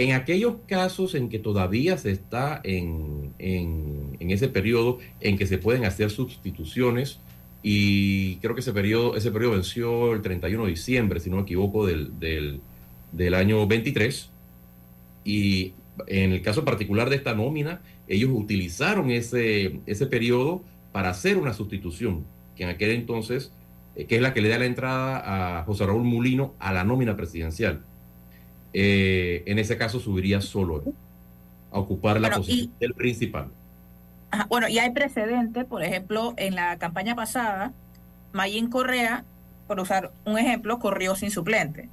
En 0.00 0.12
aquellos 0.12 0.54
casos 0.66 1.14
en 1.14 1.28
que 1.28 1.38
todavía 1.38 1.98
se 1.98 2.10
está 2.10 2.58
en, 2.64 3.34
en- 3.38 4.16
ese 4.30 4.48
periodo 4.48 4.98
en 5.20 5.36
que 5.36 5.46
se 5.46 5.58
pueden 5.58 5.84
hacer 5.84 6.08
sustituciones, 6.10 7.18
y 7.62 8.36
creo 8.36 8.54
que 8.54 8.62
ese 8.62 8.72
periodo, 8.72 9.14
ese 9.14 9.30
periodo 9.30 9.52
venció 9.52 10.14
el 10.14 10.22
31 10.22 10.64
de 10.64 10.70
diciembre, 10.70 11.20
si 11.20 11.28
no 11.28 11.36
me 11.36 11.42
equivoco, 11.42 11.84
del, 11.86 12.18
del, 12.18 12.60
del 13.12 13.34
año 13.34 13.66
23, 13.66 14.30
y 15.24 15.74
en 16.06 16.32
el 16.32 16.40
caso 16.40 16.64
particular 16.64 17.10
de 17.10 17.16
esta 17.16 17.34
nómina, 17.34 17.82
ellos 18.08 18.30
utilizaron 18.32 19.10
ese, 19.10 19.80
ese 19.84 20.06
periodo 20.06 20.62
para 20.92 21.10
hacer 21.10 21.36
una 21.36 21.52
sustitución, 21.52 22.24
que 22.56 22.62
en 22.62 22.70
aquel 22.70 22.92
entonces, 22.92 23.52
eh, 23.96 24.06
que 24.06 24.16
es 24.16 24.22
la 24.22 24.32
que 24.32 24.40
le 24.40 24.48
da 24.48 24.58
la 24.58 24.64
entrada 24.64 25.58
a 25.60 25.64
José 25.64 25.84
Raúl 25.84 26.04
Mulino 26.04 26.54
a 26.58 26.72
la 26.72 26.84
nómina 26.84 27.16
presidencial. 27.18 27.82
Eh, 28.72 29.42
en 29.46 29.58
ese 29.58 29.76
caso 29.76 29.98
subiría 30.00 30.40
solo 30.40 30.82
él, 30.86 30.92
a 31.72 31.78
ocupar 31.78 32.20
la 32.20 32.28
Bueno, 32.28 32.36
posición 32.44 32.72
del 32.78 32.94
principal. 32.94 33.48
Ajá, 34.30 34.46
Bueno, 34.48 34.68
y 34.68 34.78
hay 34.78 34.90
precedentes, 34.90 35.64
por 35.64 35.82
ejemplo, 35.82 36.34
en 36.36 36.54
la 36.54 36.78
campaña 36.78 37.14
pasada, 37.16 37.72
Mayín 38.32 38.68
Correa, 38.70 39.24
por 39.66 39.80
usar 39.80 40.12
un 40.24 40.38
ejemplo, 40.38 40.78
corrió 40.78 41.16
sin 41.16 41.30
suplente. 41.30 41.88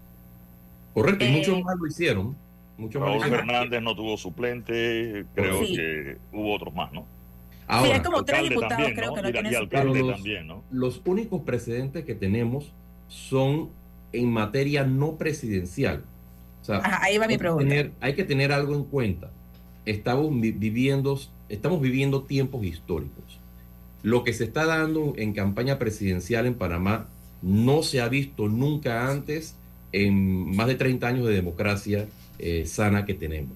Correcto, 0.94 1.26
y 1.26 1.28
Eh, 1.28 1.32
muchos 1.32 1.64
más 1.64 1.76
lo 1.80 1.88
hicieron. 1.88 2.36
Muchos 2.78 3.00
más 3.02 3.10
Raúl 3.10 3.22
hicieron. 3.26 3.46
Fernández 3.48 3.82
no 3.82 3.96
tuvo 3.96 4.18
suplente, 4.18 5.26
creo 5.34 5.64
Sí. 5.64 5.76
que 5.76 6.18
hubo 6.32 6.54
otros 6.56 6.74
más, 6.76 6.92
¿no? 6.92 7.06
Ahora, 7.68 7.96
hay 7.96 8.02
como 8.02 8.24
tres 8.24 8.44
diputados, 8.44 8.70
también, 8.70 8.96
creo 8.96 9.10
¿no? 9.10 9.16
que 9.16 9.22
no 9.24 9.30
Y- 9.30 9.32
tienen 9.34 9.56
alcalde 9.56 10.00
los- 10.00 10.16
también, 10.16 10.48
¿no? 10.48 10.64
Los 10.72 11.02
únicos 11.06 11.42
precedentes 11.42 12.06
que 12.06 12.16
tenemos 12.16 12.72
son 13.08 13.70
en 14.14 14.32
materia 14.32 14.84
no 14.86 15.18
presidencial. 15.18 16.04
O 16.68 16.70
sea, 16.70 16.78
Ajá, 16.80 17.00
ahí 17.04 17.18
va 17.18 17.28
mi 17.28 17.34
hay 17.34 17.38
que 17.38 17.40
pregunta. 17.40 17.64
tener- 17.70 17.92
hay 18.02 18.14
que 18.14 18.24
tener 18.26 18.52
algo 18.52 18.76
en 18.76 18.84
cuenta. 18.84 19.32
Estamos 19.86 20.30
vi- 20.40 20.52
viviendo, 20.52 21.18
estamos 21.48 21.82
viviendo 21.82 22.24
tiempos 22.24 22.66
históricos. 22.66 23.40
Lo 24.04 24.26
que 24.26 24.34
se 24.34 24.44
está 24.44 24.66
dando 24.66 25.14
en 25.16 25.32
campaña 25.34 25.80
presidencial 25.80 26.46
en 26.46 26.56
Panamá 26.56 27.08
no 27.42 27.84
se 27.84 28.02
ha 28.02 28.10
visto 28.10 28.50
nunca 28.50 29.10
antes 29.10 29.56
en 29.94 30.56
más 30.58 30.68
de 30.68 30.76
30 30.76 31.08
años 31.08 31.26
de 31.26 31.34
democracia 31.34 32.08
eh, 32.40 32.66
sana 32.66 33.06
que 33.06 33.14
tenemos. 33.14 33.54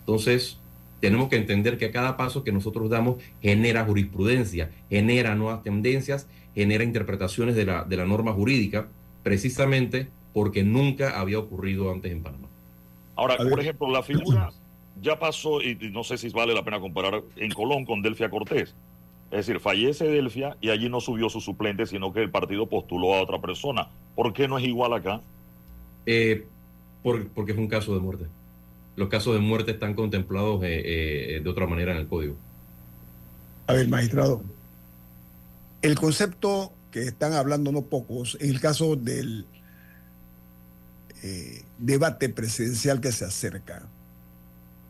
Entonces, 0.00 0.56
tenemos 1.00 1.28
que 1.28 1.36
entender 1.36 1.76
que 1.76 1.90
cada 1.90 2.16
paso 2.16 2.44
que 2.44 2.52
nosotros 2.52 2.88
damos 2.88 3.16
genera 3.42 3.84
jurisprudencia, 3.84 4.70
genera 4.88 5.34
nuevas 5.34 5.62
tendencias, 5.62 6.26
genera 6.54 6.82
interpretaciones 6.84 7.56
de 7.56 7.66
la, 7.66 7.84
de 7.84 7.96
la 7.98 8.06
norma 8.06 8.32
jurídica, 8.32 8.88
precisamente 9.22 10.08
porque 10.32 10.62
nunca 10.62 11.18
había 11.20 11.38
ocurrido 11.38 11.90
antes 11.92 12.10
en 12.12 12.22
Panamá. 12.22 12.48
Ahora, 13.16 13.36
por 13.36 13.60
ejemplo, 13.60 13.90
la 13.90 14.02
figura 14.02 14.50
ya 15.00 15.18
pasó, 15.18 15.60
y 15.60 15.76
y 15.80 15.90
no 15.90 16.04
sé 16.04 16.16
si 16.18 16.28
vale 16.30 16.54
la 16.54 16.64
pena 16.64 16.80
comparar 16.80 17.22
en 17.36 17.50
Colón 17.52 17.84
con 17.84 18.02
Delfia 18.02 18.30
Cortés. 18.30 18.74
Es 19.30 19.46
decir, 19.46 19.60
fallece 19.60 20.04
Delfia 20.06 20.56
y 20.60 20.68
allí 20.70 20.88
no 20.90 21.00
subió 21.00 21.28
su 21.30 21.40
suplente, 21.40 21.86
sino 21.86 22.12
que 22.12 22.20
el 22.22 22.30
partido 22.30 22.66
postuló 22.66 23.14
a 23.14 23.22
otra 23.22 23.40
persona. 23.40 23.88
¿Por 24.14 24.32
qué 24.34 24.46
no 24.46 24.58
es 24.58 24.64
igual 24.64 24.92
acá? 24.92 25.20
Eh, 26.04 26.44
por- 27.02 27.28
porque 27.28 27.52
es 27.52 27.58
un 27.58 27.68
caso 27.68 27.94
de 27.94 28.00
muerte. 28.00 28.26
Los 28.96 29.08
casos 29.08 29.32
de 29.34 29.40
muerte 29.40 29.70
están 29.70 29.94
contemplados 29.94 30.62
eh, 30.64 31.36
eh, 31.36 31.40
de 31.42 31.48
otra 31.50 31.66
manera 31.66 31.92
en 31.92 31.98
el 31.98 32.06
código. 32.08 32.36
A 33.66 33.72
ver, 33.72 33.88
magistrado. 33.88 34.42
El 35.80 35.94
concepto 35.98 36.72
que 36.90 37.04
están 37.04 37.32
hablando 37.32 37.72
no 37.72 37.82
pocos, 37.82 38.36
en 38.40 38.50
el 38.50 38.60
caso 38.60 38.96
del 38.96 39.46
eh, 41.22 41.64
debate 41.78 42.28
presidencial 42.28 43.00
que 43.00 43.12
se 43.12 43.24
acerca, 43.24 43.82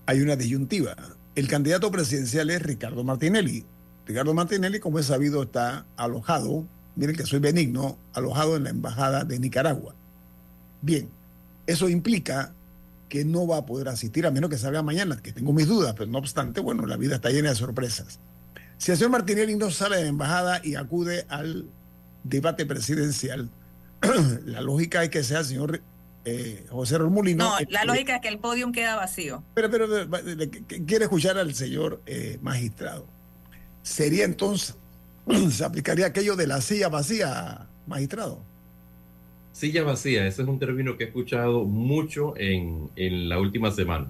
hay 0.07 0.20
una 0.20 0.37
disyuntiva. 0.37 0.97
El 1.35 1.49
candidato 1.49 1.91
presidencial 1.91 2.51
es 2.51 2.62
Ricardo 2.62 3.05
Martinelli. 3.05 3.64
Ricardo 4.07 4.35
Martinelli, 4.35 4.80
como 4.80 4.99
es 4.99 5.07
sabido, 5.07 5.43
está 5.43 5.87
alojado, 5.97 6.66
miren 6.97 7.16
que 7.16 7.26
soy 7.26 7.39
benigno, 7.39 7.99
alojado 8.12 8.57
en 8.57 8.64
la 8.64 8.70
Embajada 8.70 9.24
de 9.24 9.39
Nicaragua. 9.39 9.95
Bien, 10.80 11.09
eso 11.66 11.89
implica 11.89 12.53
que 13.09 13.24
no 13.24 13.47
va 13.47 13.59
a 13.59 13.66
poder 13.66 13.89
asistir 13.89 14.26
a 14.26 14.30
menos 14.30 14.51
que 14.51 14.57
salga 14.57 14.83
mañana, 14.83 15.20
que 15.22 15.33
tengo 15.33 15.53
mis 15.53 15.68
dudas, 15.68 15.95
pero 15.97 16.11
no 16.11 16.18
obstante, 16.18 16.61
bueno, 16.61 16.87
la 16.87 16.97
vida 16.97 17.16
está 17.16 17.30
llena 17.30 17.51
de 17.51 17.55
sorpresas. 17.55 18.20
Si 18.78 18.91
el 18.91 18.97
señor 18.97 19.11
Martinelli 19.11 19.55
no 19.55 19.70
sale 19.70 19.97
de 19.97 20.03
la 20.05 20.09
embajada 20.09 20.61
y 20.64 20.74
acude 20.76 21.26
al 21.28 21.68
debate 22.24 22.66
presidencial, 22.66 23.51
la 24.47 24.62
lógica 24.62 25.05
es 25.05 25.11
que 25.11 25.22
sea 25.22 25.41
el 25.41 25.45
señor 25.45 25.83
eh, 26.25 26.64
José 26.70 26.99
Romulino. 26.99 27.45
No, 27.45 27.59
el 27.59 27.66
la 27.70 27.81
que- 27.81 27.87
lógica 27.87 28.14
es 28.16 28.20
que 28.23 28.29
el 28.29 28.39
podium 28.39 28.73
queda 28.73 28.97
vacío. 28.97 29.43
Pero, 29.55 29.70
pero, 29.70 29.87
quiere 30.87 31.05
escuchar 31.05 31.39
al 31.39 31.55
señor 31.55 32.01
eh, 32.07 32.39
magistrado. 32.43 33.07
Sería 33.83 34.25
entonces, 34.25 34.77
se 35.51 35.64
aplicaría 35.64 36.07
aquello 36.07 36.37
de 36.37 36.47
la 36.47 36.61
silla 36.61 36.89
vacía, 36.89 37.66
magistrado. 37.87 38.41
Silla 39.53 39.83
vacía, 39.83 40.27
ese 40.27 40.43
es 40.43 40.49
un 40.49 40.59
término 40.59 40.97
que 40.97 41.05
he 41.05 41.07
escuchado 41.09 41.64
mucho 41.64 42.35
en, 42.39 42.89
en 42.97 43.29
la 43.29 43.39
última 43.39 43.70
semana. 43.70 44.07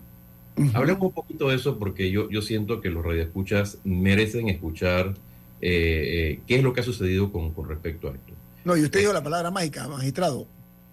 Hablemos 0.74 1.02
un 1.02 1.12
poquito 1.12 1.48
de 1.48 1.56
eso 1.56 1.78
porque 1.78 2.10
yo, 2.10 2.28
yo 2.30 2.42
siento 2.42 2.80
que 2.80 2.90
los 2.90 3.04
radioescuchas 3.04 3.78
merecen 3.84 4.48
escuchar 4.50 5.14
eh, 5.62 6.34
eh, 6.36 6.40
qué 6.46 6.56
es 6.56 6.62
lo 6.62 6.72
que 6.74 6.80
ha 6.82 6.84
sucedido 6.84 7.32
con, 7.32 7.52
con 7.54 7.68
respecto 7.68 8.08
a 8.08 8.12
esto. 8.12 8.32
No, 8.64 8.76
y 8.76 8.82
usted 8.82 9.00
dijo 9.00 9.12
la 9.12 9.22
palabra 9.22 9.50
mágica, 9.50 9.88
magistrado. 9.88 10.46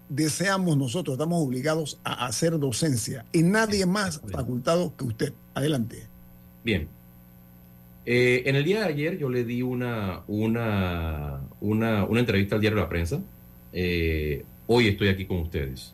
Deseamos 0.09 0.75
nosotros, 0.75 1.13
estamos 1.13 1.41
obligados 1.41 1.99
a 2.03 2.25
hacer 2.25 2.57
docencia 2.57 3.25
y 3.31 3.43
nadie 3.43 3.85
más 3.85 4.19
facultado 4.31 4.91
que 4.97 5.03
usted. 5.05 5.33
Adelante. 5.53 6.07
Bien. 6.63 6.87
Eh, 8.05 8.41
en 8.47 8.55
el 8.55 8.63
día 8.63 8.79
de 8.79 8.85
ayer 8.85 9.17
yo 9.19 9.29
le 9.29 9.43
di 9.43 9.61
una, 9.61 10.21
una, 10.27 11.41
una, 11.61 12.05
una 12.05 12.19
entrevista 12.19 12.55
al 12.55 12.61
diario 12.61 12.79
La 12.79 12.89
Prensa. 12.89 13.21
Eh, 13.71 14.43
hoy 14.65 14.87
estoy 14.87 15.09
aquí 15.09 15.25
con 15.25 15.37
ustedes. 15.37 15.93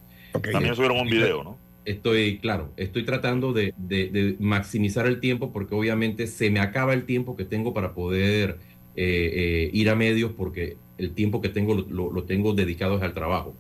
También 0.52 0.76
subieron 0.76 1.00
un 1.02 1.10
video, 1.10 1.44
¿no? 1.44 1.58
Estoy, 1.84 2.40
claro, 2.40 2.72
estoy 2.78 3.04
tratando 3.06 3.52
de, 3.54 3.74
de- 3.78 4.10
de 4.10 4.36
maximizar 4.40 5.06
el 5.08 5.20
tiempo 5.20 5.52
porque 5.52 5.76
obviamente 5.76 6.26
se 6.28 6.50
me 6.50 6.60
acaba 6.60 6.94
el 6.94 7.06
tiempo 7.06 7.36
que 7.36 7.46
tengo 7.46 7.74
para 7.74 7.94
poder 7.94 8.58
eh, 8.96 9.32
eh, 9.34 9.70
ir 9.74 9.90
a 9.90 9.96
medios 9.96 10.32
porque 10.36 10.78
el 10.98 11.12
tiempo 11.12 11.42
que 11.42 11.50
tengo 11.50 11.76
lo, 11.76 11.86
lo- 11.90 12.12
lo 12.14 12.24
tengo 12.24 12.54
dedicado 12.54 12.96
es 12.98 13.04
al 13.04 13.14
trabajo. 13.14 13.54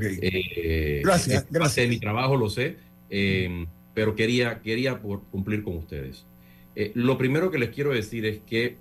Eh, 0.00 1.00
Gracias, 1.04 1.46
es 1.50 1.58
parte 1.58 1.80
de 1.82 1.88
mi 1.88 1.98
trabajo, 1.98 2.36
lo 2.36 2.50
sé, 2.50 2.76
eh, 3.10 3.66
pero 3.94 4.14
quería, 4.14 4.60
quería 4.60 5.00
por 5.00 5.22
cumplir 5.24 5.62
con 5.62 5.76
ustedes. 5.76 6.24
Eh, 6.76 6.92
lo 6.94 7.18
primero 7.18 7.50
que 7.50 7.58
les 7.58 7.70
quiero 7.70 7.92
decir 7.92 8.26
es 8.26 8.40
que 8.46 8.76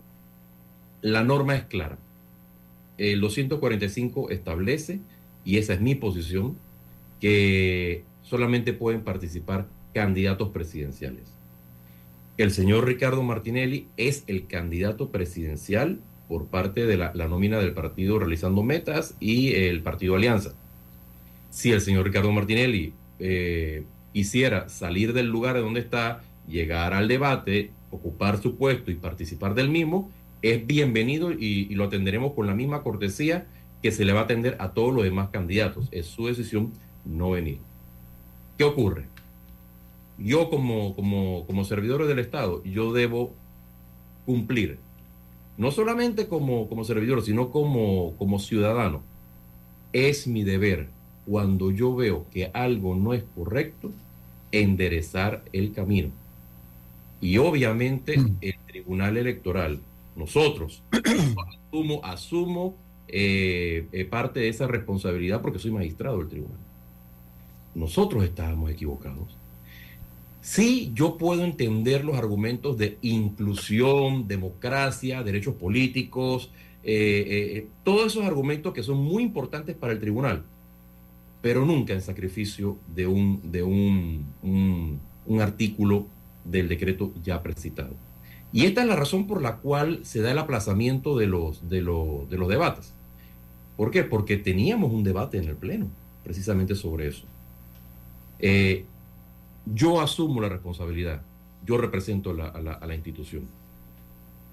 la 1.01 1.23
norma 1.23 1.55
es 1.55 1.63
clara. 1.63 1.97
El 2.97 3.21
245 3.21 4.29
establece, 4.29 4.99
y 5.45 5.57
esa 5.57 5.73
es 5.73 5.81
mi 5.81 5.95
posición, 5.95 6.57
que 7.21 8.03
solamente 8.21 8.73
pueden 8.73 9.01
participar 9.01 9.67
candidatos 9.93 10.49
presidenciales. 10.49 11.33
El 12.37 12.51
señor 12.51 12.85
Ricardo 12.85 13.23
Martinelli 13.23 13.87
es 13.97 14.23
el 14.27 14.45
candidato 14.45 15.09
presidencial 15.09 15.99
por 16.27 16.47
parte 16.47 16.85
de 16.85 16.97
la, 16.97 17.11
la 17.15 17.27
nómina 17.27 17.57
del 17.57 17.73
partido 17.73 18.19
Realizando 18.19 18.61
Metas 18.61 19.15
y 19.19 19.55
el 19.55 19.81
partido 19.81 20.15
Alianza. 20.15 20.53
Si 21.57 21.71
el 21.71 21.81
señor 21.81 22.05
Ricardo 22.05 22.31
Martinelli 22.31 22.93
eh, 23.17 23.83
quisiera 24.13 24.69
salir 24.69 25.11
del 25.13 25.25
lugar 25.25 25.55
de 25.55 25.61
donde 25.61 25.79
está, 25.79 26.21
llegar 26.47 26.93
al 26.93 27.07
debate, 27.07 27.71
ocupar 27.89 28.39
su 28.39 28.57
puesto 28.57 28.91
y 28.91 28.95
participar 28.95 29.55
del 29.55 29.67
mismo, 29.67 30.11
es 30.43 30.67
bienvenido 30.67 31.31
y, 31.31 31.65
y 31.67 31.73
lo 31.73 31.85
atenderemos 31.85 32.33
con 32.33 32.45
la 32.45 32.53
misma 32.53 32.83
cortesía 32.83 33.47
que 33.81 33.91
se 33.91 34.05
le 34.05 34.13
va 34.13 34.19
a 34.19 34.23
atender 34.25 34.55
a 34.59 34.73
todos 34.73 34.93
los 34.93 35.03
demás 35.03 35.29
candidatos. 35.29 35.87
Es 35.89 36.05
su 36.05 36.27
decisión 36.27 36.73
no 37.05 37.31
venir. 37.31 37.57
¿Qué 38.59 38.63
ocurre? 38.63 39.05
Yo 40.19 40.51
como, 40.51 40.95
como, 40.95 41.47
como 41.47 41.65
servidor 41.65 42.05
del 42.05 42.19
Estado, 42.19 42.63
yo 42.65 42.93
debo 42.93 43.33
cumplir, 44.27 44.77
no 45.57 45.71
solamente 45.71 46.27
como, 46.27 46.69
como 46.69 46.83
servidor, 46.83 47.23
sino 47.23 47.49
como, 47.49 48.13
como 48.19 48.37
ciudadano. 48.37 49.01
Es 49.91 50.27
mi 50.27 50.43
deber, 50.43 50.95
cuando 51.27 51.71
yo 51.71 51.93
veo 51.93 52.25
que 52.31 52.49
algo 52.53 52.95
no 52.95 53.13
es 53.13 53.23
correcto, 53.35 53.91
enderezar 54.51 55.43
el 55.51 55.73
camino. 55.73 56.09
Y 57.19 57.37
obviamente 57.37 58.15
el 58.41 58.55
Tribunal 58.65 59.17
Electoral, 59.17 59.79
nosotros, 60.15 60.81
asumo, 61.71 61.99
asumo 62.03 62.75
eh, 63.09 63.87
eh, 63.91 64.05
parte 64.05 64.39
de 64.39 64.49
esa 64.49 64.67
responsabilidad 64.67 65.41
porque 65.41 65.59
soy 65.59 65.71
magistrado 65.71 66.19
del 66.19 66.29
tribunal. 66.29 66.59
Nosotros 67.75 68.23
estábamos 68.23 68.71
equivocados. 68.71 69.35
Sí, 70.41 70.91
yo 70.93 71.17
puedo 71.17 71.43
entender 71.43 72.05
los 72.05 72.17
argumentos 72.17 72.77
de 72.77 72.97
inclusión, 73.01 74.29
democracia, 74.29 75.23
derechos 75.23 75.55
políticos, 75.55 76.51
eh, 76.83 77.67
todos 77.83 78.13
esos 78.13 78.23
argumentos 78.23 78.73
que 78.73 78.81
son 78.81 78.97
muy 78.99 79.23
importantes 79.23 79.75
para 79.75 79.91
el 79.91 79.99
tribunal, 79.99 80.43
pero 81.41 81.65
nunca 81.65 81.93
en 81.93 82.01
sacrificio 82.01 82.77
de 82.95 83.07
un, 83.07 83.51
de 83.51 83.63
un, 83.63 84.25
un- 84.41 85.41
artículo 85.41 86.07
del 86.45 86.67
decreto 86.69 87.11
ya 87.23 87.41
precitado. 87.43 87.93
Y 88.53 88.65
esta 88.65 88.81
es 88.81 88.87
la 88.87 88.95
razón 88.95 89.27
por 89.27 89.41
la 89.41 89.57
cual 89.57 89.99
se 90.03 90.21
da 90.21 90.31
el 90.31 90.37
aplazamiento 90.37 91.17
de 91.17 91.27
los, 91.27 91.69
de 91.69 91.77
de 91.77 92.37
los 92.37 92.47
debates. 92.47 92.93
¿Por 93.75 93.91
qué? 93.91 94.03
Porque 94.03 94.37
teníamos 94.37 94.91
un 94.91 95.03
debate 95.03 95.37
en 95.37 95.47
el 95.49 95.55
Pleno, 95.55 95.87
precisamente 96.23 96.73
sobre 96.75 97.07
eso. 97.09 97.25
Eh, 98.39 98.85
yo 99.65 99.99
asumo 100.01 100.41
la 100.41 100.49
responsabilidad, 100.49 101.21
yo 101.65 101.77
represento 101.77 102.31
a, 102.31 102.33
la, 102.33 102.73
a 102.73 102.87
la 102.87 102.95
institución. 102.95 103.43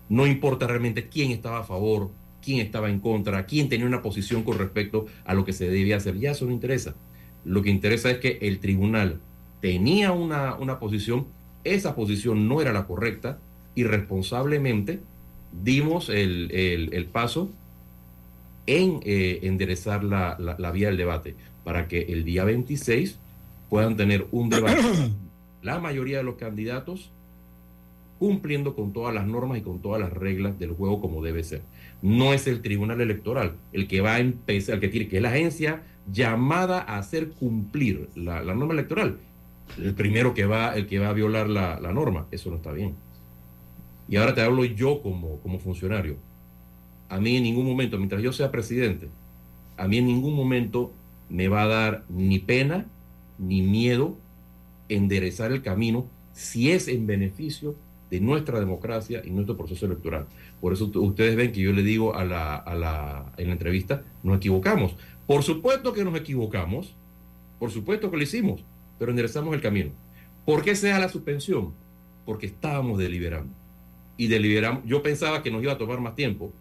No 0.08 0.26
importa 0.26 0.66
realmente 0.66 1.08
quién 1.08 1.30
estaba 1.30 1.60
a 1.60 1.64
favor, 1.64 2.10
quién 2.44 2.60
estaba 2.60 2.90
en 2.90 3.00
contra, 3.00 3.46
quién 3.46 3.68
tenía 3.68 3.86
una 3.86 4.02
posición 4.02 4.42
con 4.42 4.58
respecto 4.58 5.06
a 5.24 5.34
lo 5.34 5.44
que 5.44 5.52
se 5.52 5.68
debía 5.68 5.96
hacer, 5.96 6.18
ya 6.18 6.32
eso 6.32 6.44
no 6.46 6.52
interesa. 6.52 6.94
Lo 7.44 7.62
que 7.62 7.70
interesa 7.70 8.10
es 8.10 8.18
que 8.18 8.38
el 8.42 8.58
tribunal 8.58 9.20
tenía 9.60 10.12
una, 10.12 10.54
una 10.56 10.78
posición, 10.78 11.26
esa 11.64 11.94
posición 11.94 12.48
no 12.48 12.60
era 12.60 12.72
la 12.72 12.86
correcta 12.86 13.38
y 13.74 13.84
responsablemente 13.84 15.00
dimos 15.62 16.08
el, 16.08 16.50
el- 16.52 16.92
el 16.92 17.06
paso 17.06 17.50
en 18.66 19.00
eh, 19.04 19.40
enderezar 19.42 20.04
la, 20.04 20.36
la- 20.38 20.56
la 20.58 20.70
vía 20.70 20.88
del 20.88 20.96
debate 20.96 21.34
para 21.64 21.86
que 21.88 22.02
el 22.02 22.24
día 22.24 22.44
26 22.44 23.18
puedan 23.68 23.96
tener 23.96 24.26
un 24.32 24.48
debate 24.50 24.80
la 25.62 25.78
mayoría 25.80 26.18
de 26.18 26.24
los 26.24 26.36
candidatos 26.36 27.10
cumpliendo 28.18 28.74
con 28.74 28.92
todas 28.92 29.14
las 29.14 29.26
normas 29.26 29.58
y 29.58 29.62
con 29.62 29.80
todas 29.80 30.00
las 30.00 30.12
reglas 30.12 30.58
del 30.58 30.72
juego 30.72 31.00
como 31.00 31.22
debe 31.22 31.44
ser. 31.44 31.62
No 32.02 32.32
es 32.32 32.46
el 32.46 32.62
Tribunal 32.62 33.00
Electoral 33.00 33.54
el 33.72 33.88
que 33.88 34.00
va 34.00 34.14
a 34.14 34.20
empezar, 34.20 34.76
el 34.76 34.80
que 34.80 34.88
tiene, 34.88 35.08
que 35.08 35.16
es 35.16 35.22
la 35.22 35.30
agencia 35.30 35.82
llamada 36.10 36.80
a 36.80 36.98
hacer 36.98 37.30
cumplir 37.30 38.08
la, 38.14 38.42
norma 38.42 38.74
electoral. 38.74 39.18
El 39.78 39.94
primero 39.94 40.34
que 40.34 40.46
va, 40.46 40.74
el 40.74 40.86
que 40.86 40.98
va 40.98 41.08
a 41.08 41.12
violar 41.12 41.48
la, 41.48 41.80
la 41.80 41.92
norma, 41.92 42.26
eso 42.30 42.50
no 42.50 42.56
está 42.56 42.72
bien. 42.72 42.94
Y 44.08 44.16
ahora 44.16 44.34
te 44.34 44.42
hablo 44.42 44.64
yo 44.64 45.00
como, 45.02 45.38
como 45.40 45.58
funcionario. 45.58 46.16
A 47.08 47.20
mí 47.20 47.36
en 47.36 47.42
ningún 47.42 47.66
momento, 47.66 47.96
mientras 47.96 48.22
yo 48.22 48.32
sea 48.32 48.50
presidente, 48.50 49.08
a 49.76 49.88
mí 49.88 49.98
en 49.98 50.06
ningún 50.06 50.34
momento 50.34 50.92
me 51.28 51.48
va 51.48 51.62
a 51.62 51.66
dar 51.66 52.04
ni 52.08 52.38
pena 52.38 52.86
ni 53.38 53.62
miedo 53.62 54.16
enderezar 54.88 55.52
el 55.52 55.62
camino 55.62 56.06
si 56.32 56.70
es 56.70 56.88
en 56.88 57.06
beneficio 57.06 57.74
nuestra 58.20 58.60
democracia 58.60 59.22
y 59.24 59.30
nuestro 59.30 59.56
proceso 59.56 59.86
electoral. 59.86 60.26
Por 60.60 60.72
eso 60.72 60.90
ustedes 60.94 61.36
ven 61.36 61.52
que 61.52 61.60
yo 61.60 61.72
le 61.72 61.82
digo 61.82 62.14
a 62.14 62.24
la, 62.24 63.32
en 63.36 63.46
la 63.46 63.52
entrevista, 63.52 64.02
nos 64.22 64.36
equivocamos. 64.36 64.96
Por 65.26 65.42
supuesto 65.42 65.92
que 65.92 66.04
nos 66.04 66.14
equivocamos, 66.16 66.94
por 67.58 67.70
supuesto 67.70 68.10
que 68.10 68.16
lo 68.16 68.22
hicimos, 68.22 68.62
pero 68.98 69.10
enderezamos 69.10 69.54
el 69.54 69.60
camino. 69.60 69.90
¿Por 70.44 70.62
qué 70.62 70.76
sea 70.76 70.98
la 70.98 71.08
suspensión? 71.08 71.72
Porque 72.26 72.46
estábamos 72.46 72.98
deliberando. 72.98 73.52
Y 74.16 74.26
deliberamos, 74.28 74.82
yo 74.84 75.02
pensaba 75.02 75.42
que 75.42 75.50
nos 75.50 75.62
iba 75.62 75.72
a 75.72 75.78
tomar 75.78 76.00
más 76.00 76.14
tiempo. 76.14 76.52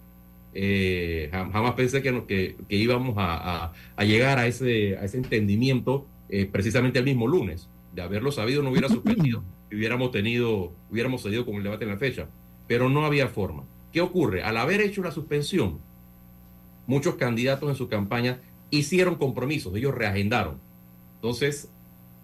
Eh, 0.53 1.29
jam- 1.31 1.51
jamás 1.51 1.73
pensé 1.73 2.01
que, 2.01 2.23
que, 2.27 2.75
íbamos 2.75 3.15
a 3.17 3.73
llegar 3.99 4.39
a 4.39 4.47
ese, 4.47 4.97
a 4.97 5.03
ese 5.05 5.17
entendimiento 5.17 6.05
eh, 6.29 6.45
precisamente 6.45 6.99
el 6.99 7.05
mismo 7.05 7.27
lunes. 7.27 7.67
De 7.93 8.01
haberlo 8.01 8.31
sabido 8.31 8.63
no 8.63 8.71
hubiera 8.71 8.89
suspendido, 8.89 9.43
hubiéramos 9.71 10.11
tenido, 10.11 10.73
hubiéramos 10.89 11.21
seguido 11.21 11.45
con 11.45 11.55
el 11.55 11.63
debate 11.63 11.85
en 11.85 11.91
la 11.91 11.97
fecha. 11.97 12.27
Pero 12.67 12.89
no 12.89 13.05
había 13.05 13.27
forma. 13.27 13.63
¿Qué 13.91 14.01
ocurre? 14.01 14.43
Al 14.43 14.57
haber 14.57 14.81
hecho 14.81 15.03
la 15.03 15.11
suspensión, 15.11 15.79
muchos 16.87 17.15
candidatos 17.15 17.69
en 17.69 17.75
su 17.75 17.87
campaña 17.87 18.39
hicieron 18.71 19.15
compromisos, 19.15 19.75
ellos 19.75 19.93
reagendaron. 19.93 20.57
Entonces, 21.15 21.69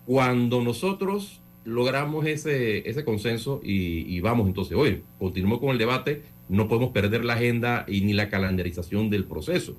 cuando 0.06 0.62
nosotros 0.62 1.42
logramos 1.66 2.26
ese, 2.26 2.90
ese 2.90 3.06
consenso 3.06 3.62
y, 3.64 4.14
y 4.14 4.20
vamos 4.22 4.48
entonces, 4.48 4.76
oye, 4.76 5.04
continuamos 5.20 5.60
con 5.60 5.70
el 5.70 5.78
debate, 5.78 6.24
no 6.48 6.68
podemos 6.68 6.90
perder 6.90 7.24
la 7.24 7.34
agenda 7.34 7.86
y 7.88 8.02
ni 8.02 8.14
la 8.14 8.30
calendarización 8.30 9.12
del 9.12 9.26
proceso. 9.26 9.78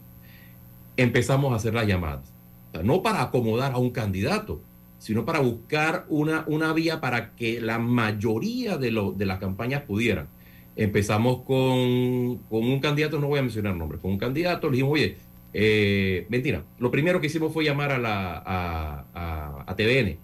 Empezamos 0.96 1.52
a 1.52 1.56
hacer 1.56 1.74
las 1.74 1.86
llamadas. 1.86 2.32
O 2.68 2.72
sea, 2.72 2.82
no 2.84 3.02
para 3.02 3.22
acomodar 3.22 3.72
a 3.72 3.78
un 3.78 3.90
candidato, 3.90 4.62
sino 5.00 5.24
para 5.24 5.40
buscar 5.40 6.04
una, 6.10 6.44
una 6.46 6.72
vía 6.72 7.00
para 7.00 7.34
que 7.34 7.60
la 7.60 7.78
mayoría 7.78 8.76
de, 8.78 8.90
lo- 8.92 9.12
de 9.12 9.26
las 9.26 9.38
campañas 9.40 9.82
pudieran. 9.82 10.28
Empezamos 10.76 11.42
con, 11.42 12.36
con 12.48 12.64
un 12.64 12.78
candidato, 12.80 13.18
no 13.18 13.26
voy 13.28 13.38
a 13.40 13.42
mencionar 13.42 13.74
nombres, 13.74 14.00
con 14.00 14.12
un 14.12 14.18
candidato, 14.18 14.68
le 14.68 14.72
dijimos, 14.76 14.92
oye, 14.92 15.16
eh, 15.52 16.26
mentira, 16.28 16.62
lo 16.78 16.90
primero 16.92 17.20
que 17.20 17.26
hicimos 17.26 17.52
fue 17.52 17.64
llamar 17.64 17.90
a, 17.92 17.98
la, 17.98 18.42
a, 18.46 19.64
a, 19.66 19.74
TVN 19.76 20.16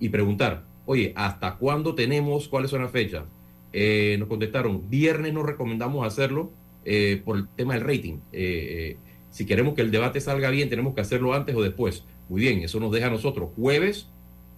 y 0.00 0.08
preguntar, 0.10 0.64
oye, 0.84 1.12
¿hasta 1.16 1.54
cuándo 1.56 1.94
tenemos? 1.94 2.48
¿Cuáles 2.48 2.70
son 2.70 2.82
las 2.82 2.90
fechas? 2.90 3.24
Eh, 3.72 4.16
nos 4.18 4.28
contestaron, 4.28 4.90
viernes 4.90 5.32
no 5.32 5.42
recomendamos 5.42 6.06
hacerlo 6.06 6.50
eh, 6.84 7.22
por 7.24 7.38
el 7.38 7.48
tema 7.56 7.74
del 7.74 7.82
rating. 7.84 8.18
Si 9.30 9.46
queremos 9.46 9.74
que 9.74 9.82
el 9.82 9.90
debate 9.90 10.20
salga 10.20 10.50
bien, 10.50 10.68
tenemos 10.68 10.94
que 10.94 11.00
hacerlo 11.00 11.34
antes 11.34 11.56
o 11.56 11.62
después. 11.62 12.04
Muy 12.28 12.40
bien, 12.40 12.60
eso 12.62 12.78
nos 12.78 12.92
deja 12.92 13.08
a 13.08 13.10
nosotros 13.10 13.50
jueves, 13.56 14.08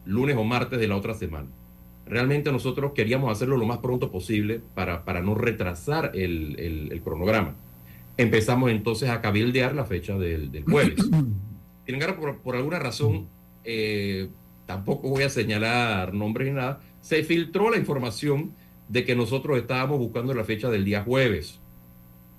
lunes 0.06 0.36
o 0.36 0.44
martes 0.44 0.78
de 0.78 0.88
la 0.88 0.96
otra 0.96 1.14
semana. 1.14 1.48
Realmente 2.06 2.52
nosotros 2.52 2.92
queríamos 2.92 3.30
hacerlo 3.32 3.56
lo 3.56 3.66
más 3.66 3.78
pronto 3.78 4.10
posible 4.10 4.60
para, 4.74 5.04
para 5.04 5.20
no 5.20 5.34
retrasar 5.34 6.12
el, 6.14 6.58
el, 6.58 6.92
el 6.92 7.02
cronograma. 7.02 7.54
Empezamos 8.16 8.70
entonces 8.70 9.10
a 9.10 9.20
cabildear 9.20 9.74
la 9.74 9.84
fecha 9.84 10.16
del, 10.16 10.50
del 10.52 10.64
jueves. 10.64 10.94
Sin 11.86 11.94
embargo, 11.94 12.20
por, 12.20 12.38
por 12.38 12.56
alguna 12.56 12.78
razón, 12.78 13.26
eh, 13.64 14.28
tampoco 14.66 15.08
voy 15.08 15.24
a 15.24 15.28
señalar 15.28 16.14
nombres 16.14 16.48
ni 16.48 16.54
nada, 16.54 16.80
se 17.00 17.22
filtró 17.24 17.70
la 17.70 17.76
información 17.76 18.52
de 18.88 19.04
que 19.04 19.16
nosotros 19.16 19.58
estábamos 19.58 19.98
buscando 19.98 20.32
la 20.34 20.44
fecha 20.44 20.70
del 20.70 20.84
día 20.84 21.02
jueves. 21.02 21.60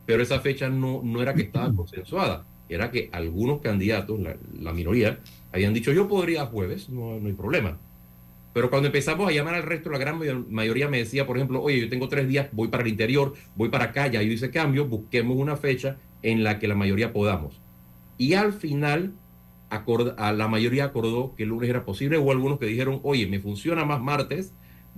Pero 0.06 0.24
esa 0.24 0.40
fecha 0.40 0.70
no, 0.70 1.02
no 1.04 1.22
era 1.22 1.34
que 1.34 1.44
estaba 1.44 1.74
consensuada, 1.76 2.46
era 2.70 2.90
que 2.92 3.10
algunos 3.12 3.62
candidatos, 3.62 4.20
la, 4.20 4.38
la 4.60 4.74
minoría, 4.74 5.20
habían 5.58 5.74
dicho 5.74 5.92
yo 5.92 6.08
podría 6.08 6.46
jueves, 6.46 6.90
no, 6.90 7.20
no 7.20 7.28
hay 7.28 7.34
problema. 7.34 7.78
Pero 8.54 8.72
cuando 8.72 8.88
empezamos 8.88 9.30
a 9.30 9.32
llamar 9.32 9.54
al 9.54 9.64
resto, 9.64 9.92
la 9.92 10.00
gran 10.00 10.20
mayoría 10.50 10.88
me 10.88 10.98
decía, 10.98 11.28
por 11.28 11.38
ejemplo, 11.38 11.62
oye, 11.62 11.80
yo 11.80 11.90
tengo 11.90 12.08
tres 12.08 12.28
días, 12.28 12.48
voy 12.52 12.70
para 12.70 12.82
el 12.82 12.90
interior, 12.90 13.34
voy 13.56 13.70
para 13.70 13.86
acá, 13.86 14.08
ya 14.08 14.22
yo 14.24 14.32
hice 14.32 14.50
cambio, 14.50 14.88
busquemos 14.88 15.38
una 15.38 15.58
fecha 15.58 15.98
en 16.24 16.44
la 16.44 16.58
que 16.58 16.68
la 16.68 16.74
mayoría 16.74 17.14
podamos. 17.14 17.60
Y 18.18 18.34
al 18.34 18.54
final, 18.54 19.14
acord 19.70 20.18
la 20.18 20.48
mayoría 20.48 20.86
acordó 20.86 21.36
que 21.36 21.44
el 21.44 21.50
lunes 21.50 21.70
era 21.70 21.86
posible, 21.86 22.18
hubo 22.18 22.32
algunos 22.32 22.58
que 22.58 22.66
dijeron, 22.66 23.00
oye, 23.04 23.28
me 23.28 23.40
funciona 23.40 23.86
más 23.86 24.02
martes, 24.02 24.54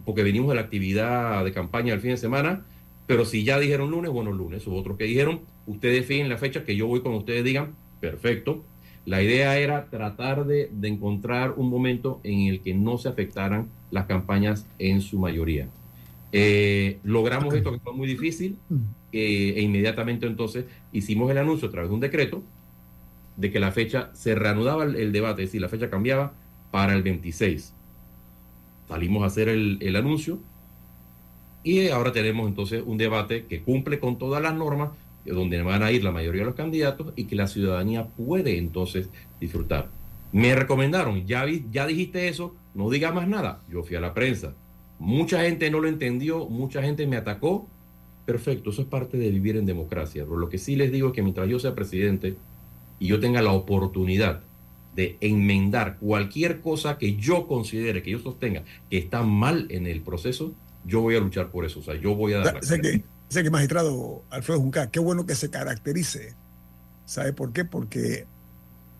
porque 0.05 0.23
venimos 0.23 0.49
de 0.49 0.55
la 0.55 0.61
actividad 0.61 1.43
de 1.43 1.51
campaña 1.51 1.93
el 1.93 1.99
fin 1.99 2.11
de 2.11 2.17
semana, 2.17 2.65
pero 3.07 3.25
si 3.25 3.43
ya 3.43 3.59
dijeron 3.59 3.91
lunes, 3.91 4.11
bueno, 4.11 4.31
lunes. 4.31 4.65
Hubo 4.67 4.77
otros 4.77 4.97
que 4.97 5.03
dijeron, 5.03 5.41
ustedes 5.65 6.05
fíjen 6.05 6.29
la 6.29 6.37
fecha, 6.37 6.63
que 6.63 6.75
yo 6.75 6.87
voy 6.87 7.01
cuando 7.01 7.19
ustedes 7.19 7.43
digan, 7.43 7.75
perfecto. 7.99 8.63
La 9.09 9.23
idea 9.23 9.57
era 9.57 9.85
tratar 9.85 10.45
de, 10.45 10.69
de, 10.71 10.87
encontrar 10.87 11.53
un 11.57 11.69
momento 11.69 12.19
en 12.23 12.41
el 12.41 12.61
que 12.61 12.75
no 12.75 12.99
se 12.99 13.09
afectaran 13.09 13.67
las 13.89 14.05
campañas 14.05 14.67
en 14.77 15.01
su 15.01 15.17
mayoría. 15.17 15.67
Eh, 16.31 16.99
logramos 17.03 17.53
esto 17.55 17.71
que 17.71 17.79
fue 17.79 17.93
muy 17.93 18.07
difícil 18.07 18.55
eh, 19.11 19.53
e 19.57 19.61
inmediatamente 19.61 20.27
entonces 20.27 20.65
hicimos 20.93 21.31
el 21.31 21.39
anuncio 21.39 21.69
a 21.69 21.71
través 21.71 21.89
de 21.89 21.95
un 21.95 22.01
decreto 22.01 22.43
de 23.35 23.51
que 23.51 23.59
la 23.59 23.71
fecha 23.71 24.11
se 24.13 24.35
reanudaba 24.35 24.83
el, 24.83 24.95
el 24.95 25.11
debate, 25.11 25.41
es 25.41 25.49
decir, 25.49 25.61
la 25.61 25.69
fecha 25.69 25.89
cambiaba 25.89 26.33
para 26.69 26.93
el 26.93 27.01
26 27.01 27.73
salimos 28.87 29.23
a 29.23 29.25
hacer 29.25 29.49
el, 29.49 29.79
el, 29.81 29.95
anuncio 29.95 30.39
y 31.63 31.89
ahora 31.89 32.11
tenemos 32.11 32.47
entonces 32.47 32.83
un 32.85 32.97
debate 32.97 33.45
que 33.45 33.61
cumple 33.61 33.99
con 33.99 34.17
todas 34.17 34.41
las 34.41 34.53
normas, 34.53 34.89
donde 35.25 35.61
van 35.61 35.83
a 35.83 35.91
ir 35.91 36.03
la 36.03 36.11
mayoría 36.11 36.41
de 36.41 36.47
los 36.47 36.55
candidatos 36.55 37.13
y 37.15 37.25
que 37.25 37.35
la 37.35 37.47
ciudadanía 37.47 38.05
puede 38.05 38.57
entonces 38.57 39.09
disfrutar. 39.39 39.87
Me 40.31 40.55
recomendaron, 40.55 41.25
ya, 41.25 41.45
vi, 41.45 41.65
ya 41.71 41.87
dijiste 41.87 42.27
eso, 42.27 42.55
no 42.73 42.89
diga 42.89 43.11
más 43.11 43.27
nada. 43.27 43.61
Yo 43.69 43.83
fui 43.83 43.95
a 43.95 44.01
la 44.01 44.13
prensa. 44.13 44.53
Mucha 44.99 45.41
gente 45.41 45.71
no 45.71 45.79
lo 45.79 45.87
entendió, 45.87 46.45
mucha 46.47 46.81
gente 46.81 47.07
me 47.07 47.17
atacó. 47.17 47.67
Perfecto, 48.25 48.69
eso 48.69 48.83
es 48.83 48.87
parte 48.87 49.17
de 49.17 49.31
vivir 49.31 49.57
en 49.57 49.65
democracia. 49.65 50.23
Pero 50.23 50.37
lo 50.37 50.49
que 50.49 50.57
sí 50.57 50.75
les 50.75 50.91
digo 50.91 51.07
es 51.07 51.13
que 51.13 51.23
mientras 51.23 51.47
yo 51.47 51.59
sea 51.59 51.73
presidente 51.73 52.35
y 52.99 53.07
yo 53.07 53.19
tenga 53.19 53.41
la 53.41 53.53
oportunidad 53.53 54.41
de 54.95 55.17
enmendar 55.21 55.97
cualquier 55.97 56.61
cosa 56.61 56.97
que 56.97 57.15
yo 57.15 57.47
considere, 57.47 58.03
que 58.03 58.11
yo 58.11 58.19
sostenga 58.19 58.63
que 58.89 58.97
está 58.97 59.23
mal 59.23 59.67
en 59.69 59.87
el 59.87 60.01
proceso, 60.01 60.53
yo 60.85 61.01
voy 61.01 61.15
a 61.15 61.19
luchar 61.19 61.49
por 61.49 61.65
eso. 61.65 61.79
O 61.79 61.83
sea, 61.83 61.95
yo 61.95 62.15
voy 62.15 62.33
a 62.33 62.39
dar. 62.39 62.59
Sé 63.29 63.43
que, 63.43 63.51
magistrado 63.51 64.23
Alfredo 64.31 64.59
Junca, 64.59 64.89
qué 64.89 64.99
bueno 64.99 65.27
que 65.27 65.35
se 65.35 65.51
caracterice. 65.51 66.35
¿Sabe 67.05 67.31
por 67.31 67.53
qué? 67.53 67.63
Porque 67.63 68.25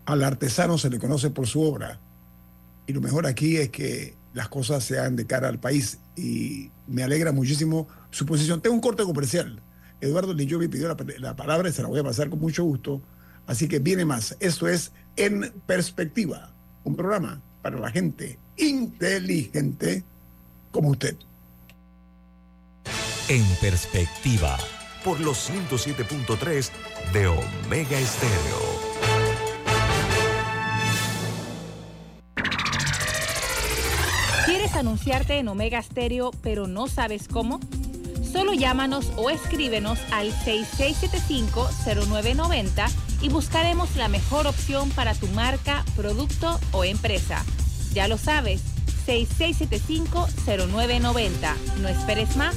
al 0.06 0.22
artesano 0.22 0.78
se 0.78 0.88
le 0.88 1.00
conoce 1.00 1.30
por 1.30 1.48
su 1.48 1.60
obra. 1.62 2.00
Y 2.86 2.92
lo 2.92 3.00
mejor 3.00 3.26
aquí 3.26 3.56
es 3.56 3.70
que 3.70 4.14
las 4.32 4.48
cosas 4.48 4.84
sean 4.84 5.16
de 5.16 5.26
cara 5.26 5.48
al 5.48 5.58
país. 5.58 5.98
Y 6.16 6.70
me 6.86 7.02
alegra 7.02 7.32
muchísimo 7.32 7.88
su 8.10 8.24
posición. 8.24 8.60
Tengo 8.60 8.74
un 8.74 8.80
corte 8.80 9.02
comercial. 9.02 9.60
Eduardo 10.00 10.32
Lillovi 10.32 10.68
pidió 10.68 10.86
la, 10.86 10.96
la 11.18 11.34
palabra 11.34 11.68
y 11.68 11.72
se 11.72 11.82
la 11.82 11.88
voy 11.88 11.98
a 11.98 12.04
pasar 12.04 12.30
con 12.30 12.38
mucho 12.38 12.62
gusto. 12.62 13.02
Así 13.48 13.66
que 13.66 13.80
viene 13.80 14.04
más. 14.04 14.36
Esto 14.38 14.68
es 14.68 14.92
En 15.16 15.52
Perspectiva, 15.66 16.52
un 16.84 16.94
programa 16.94 17.42
para 17.62 17.80
la 17.80 17.90
gente 17.90 18.38
inteligente 18.56 20.04
como 20.70 20.90
usted. 20.90 21.16
En 23.30 23.46
Perspectiva, 23.60 24.58
por 25.04 25.20
los 25.20 25.48
107.3 25.48 26.70
de 27.12 27.28
Omega 27.28 27.96
Estéreo. 27.96 28.58
¿Quieres 34.46 34.74
anunciarte 34.74 35.38
en 35.38 35.46
Omega 35.46 35.80
Stereo 35.80 36.32
pero 36.42 36.66
no 36.66 36.88
sabes 36.88 37.28
cómo? 37.28 37.60
Solo 38.32 38.52
llámanos 38.52 39.12
o 39.14 39.30
escríbenos 39.30 40.00
al 40.10 40.32
6675-0990 40.32 42.90
y 43.22 43.28
buscaremos 43.28 43.94
la 43.94 44.08
mejor 44.08 44.48
opción 44.48 44.90
para 44.90 45.14
tu 45.14 45.28
marca, 45.28 45.84
producto 45.94 46.58
o 46.72 46.82
empresa. 46.82 47.44
Ya 47.92 48.08
lo 48.08 48.18
sabes, 48.18 48.60
6675-0990. 49.06 51.54
No 51.80 51.88
esperes 51.88 52.36
más. 52.36 52.56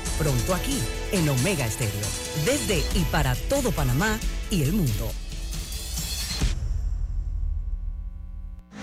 Pronto 0.21 0.53
aquí, 0.53 0.77
en 1.13 1.27
Omega 1.29 1.65
Estéreo. 1.65 2.05
Desde 2.45 2.83
y 2.93 3.03
para 3.05 3.33
todo 3.33 3.71
Panamá 3.71 4.19
y 4.51 4.61
el 4.61 4.71
mundo. 4.71 5.11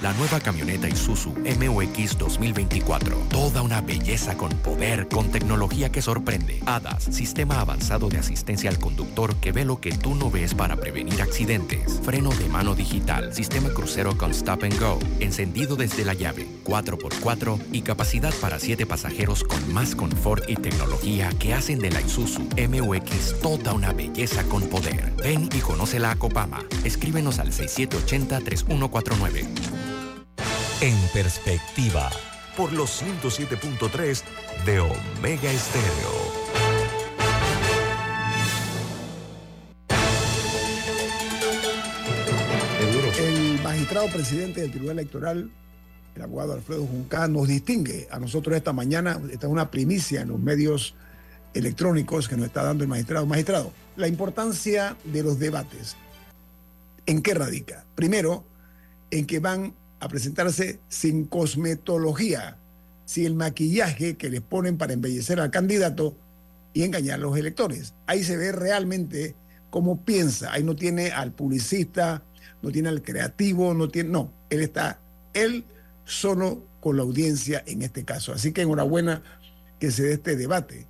La 0.00 0.12
nueva 0.12 0.38
camioneta 0.38 0.88
Isuzu 0.88 1.34
MUX 1.58 2.16
2024. 2.18 3.16
Toda 3.30 3.62
una 3.62 3.80
belleza 3.80 4.36
con 4.36 4.50
poder, 4.50 5.08
con 5.08 5.32
tecnología 5.32 5.90
que 5.90 6.02
sorprende. 6.02 6.62
ADAS, 6.66 7.08
sistema 7.10 7.60
avanzado 7.60 8.08
de 8.08 8.18
asistencia 8.18 8.70
al 8.70 8.78
conductor 8.78 9.34
que 9.36 9.50
ve 9.50 9.64
lo 9.64 9.80
que 9.80 9.90
tú 9.90 10.14
no 10.14 10.30
ves 10.30 10.54
para 10.54 10.76
prevenir 10.76 11.20
accidentes. 11.20 11.98
Freno 12.04 12.30
de 12.30 12.48
mano 12.48 12.76
digital, 12.76 13.34
sistema 13.34 13.70
crucero 13.70 14.16
con 14.16 14.30
stop 14.30 14.62
and 14.62 14.78
go, 14.78 15.00
encendido 15.18 15.74
desde 15.74 16.04
la 16.04 16.14
llave, 16.14 16.46
4x4 16.64 17.58
y 17.72 17.82
capacidad 17.82 18.32
para 18.40 18.60
7 18.60 18.86
pasajeros 18.86 19.42
con 19.42 19.74
más 19.74 19.96
confort 19.96 20.48
y 20.48 20.54
tecnología 20.54 21.30
que 21.40 21.54
hacen 21.54 21.80
de 21.80 21.90
la 21.90 22.00
Isuzu 22.00 22.42
MUX 22.68 23.40
toda 23.42 23.72
una 23.72 23.92
belleza 23.92 24.44
con 24.44 24.62
poder. 24.68 25.12
Ven 25.16 25.48
y 25.52 25.58
conócela 25.58 26.12
a 26.12 26.16
Copama. 26.16 26.60
Escríbenos 26.84 27.40
al 27.40 27.50
6780-3149. 27.50 29.77
En 30.80 30.96
Perspectiva, 31.12 32.08
por 32.56 32.72
los 32.72 33.02
107.3 33.02 34.22
de 34.64 34.78
Omega 34.78 35.50
Estéreo. 35.50 36.38
El 43.18 43.60
magistrado 43.60 44.06
presidente 44.06 44.60
del 44.60 44.70
Tribunal 44.70 45.00
Electoral, 45.00 45.50
el 46.14 46.22
abogado 46.22 46.52
Alfredo 46.52 46.86
Junca, 46.86 47.26
nos 47.26 47.48
distingue 47.48 48.06
a 48.12 48.20
nosotros 48.20 48.56
esta 48.56 48.72
mañana, 48.72 49.20
esta 49.32 49.48
es 49.48 49.52
una 49.52 49.72
primicia 49.72 50.20
en 50.20 50.28
los 50.28 50.38
medios 50.38 50.94
electrónicos 51.54 52.28
que 52.28 52.36
nos 52.36 52.46
está 52.46 52.62
dando 52.62 52.84
el 52.84 52.88
magistrado. 52.88 53.26
Magistrado, 53.26 53.72
la 53.96 54.06
importancia 54.06 54.96
de 55.02 55.24
los 55.24 55.40
debates. 55.40 55.96
¿En 57.04 57.20
qué 57.20 57.34
radica? 57.34 57.84
Primero, 57.96 58.44
en 59.10 59.26
que 59.26 59.40
van 59.40 59.74
a 60.00 60.08
presentarse 60.08 60.80
sin 60.88 61.24
cosmetología, 61.24 62.56
sin 63.04 63.26
el 63.26 63.34
maquillaje 63.34 64.16
que 64.16 64.30
les 64.30 64.40
ponen 64.40 64.78
para 64.78 64.92
embellecer 64.92 65.40
al 65.40 65.50
candidato 65.50 66.16
y 66.72 66.84
engañar 66.84 67.16
a 67.16 67.22
los 67.22 67.36
electores. 67.36 67.94
Ahí 68.06 68.22
se 68.22 68.36
ve 68.36 68.52
realmente 68.52 69.34
cómo 69.70 70.04
piensa. 70.04 70.52
Ahí 70.52 70.62
no 70.62 70.76
tiene 70.76 71.10
al 71.10 71.32
publicista, 71.32 72.22
no 72.62 72.70
tiene 72.70 72.88
al 72.88 73.02
creativo, 73.02 73.74
no 73.74 73.88
tiene, 73.88 74.10
no, 74.10 74.32
él 74.50 74.60
está, 74.60 75.00
él 75.34 75.64
solo 76.04 76.64
con 76.80 76.96
la 76.96 77.02
audiencia 77.02 77.62
en 77.66 77.82
este 77.82 78.04
caso. 78.04 78.32
Así 78.32 78.52
que 78.52 78.62
enhorabuena 78.62 79.22
que 79.78 79.90
se 79.90 80.04
dé 80.04 80.12
este 80.14 80.36
debate. 80.36 80.86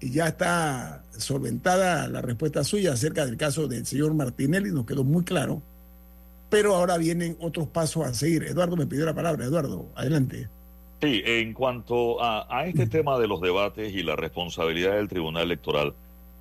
Y 0.00 0.10
ya 0.12 0.28
está 0.28 1.04
solventada 1.16 2.08
la 2.08 2.22
respuesta 2.22 2.64
suya 2.64 2.94
acerca 2.94 3.26
del 3.26 3.36
caso 3.36 3.68
del 3.68 3.86
señor 3.86 4.14
Martinelli, 4.14 4.70
nos 4.70 4.86
quedó 4.86 5.04
muy 5.04 5.24
claro. 5.24 5.62
Pero 6.50 6.74
ahora 6.74 6.98
vienen 6.98 7.36
otros 7.40 7.68
pasos 7.68 8.04
a 8.06 8.12
seguir. 8.12 8.42
Eduardo 8.42 8.76
me 8.76 8.86
pidió 8.86 9.06
la 9.06 9.14
palabra. 9.14 9.44
Eduardo, 9.44 9.86
adelante. 9.94 10.48
Sí, 11.00 11.22
en 11.24 11.54
cuanto 11.54 12.22
a, 12.22 12.46
a 12.54 12.66
este 12.66 12.86
tema 12.86 13.18
de 13.18 13.26
los 13.26 13.40
debates 13.40 13.94
y 13.94 14.02
la 14.02 14.16
responsabilidad 14.16 14.96
del 14.96 15.08
Tribunal 15.08 15.44
Electoral, 15.44 15.94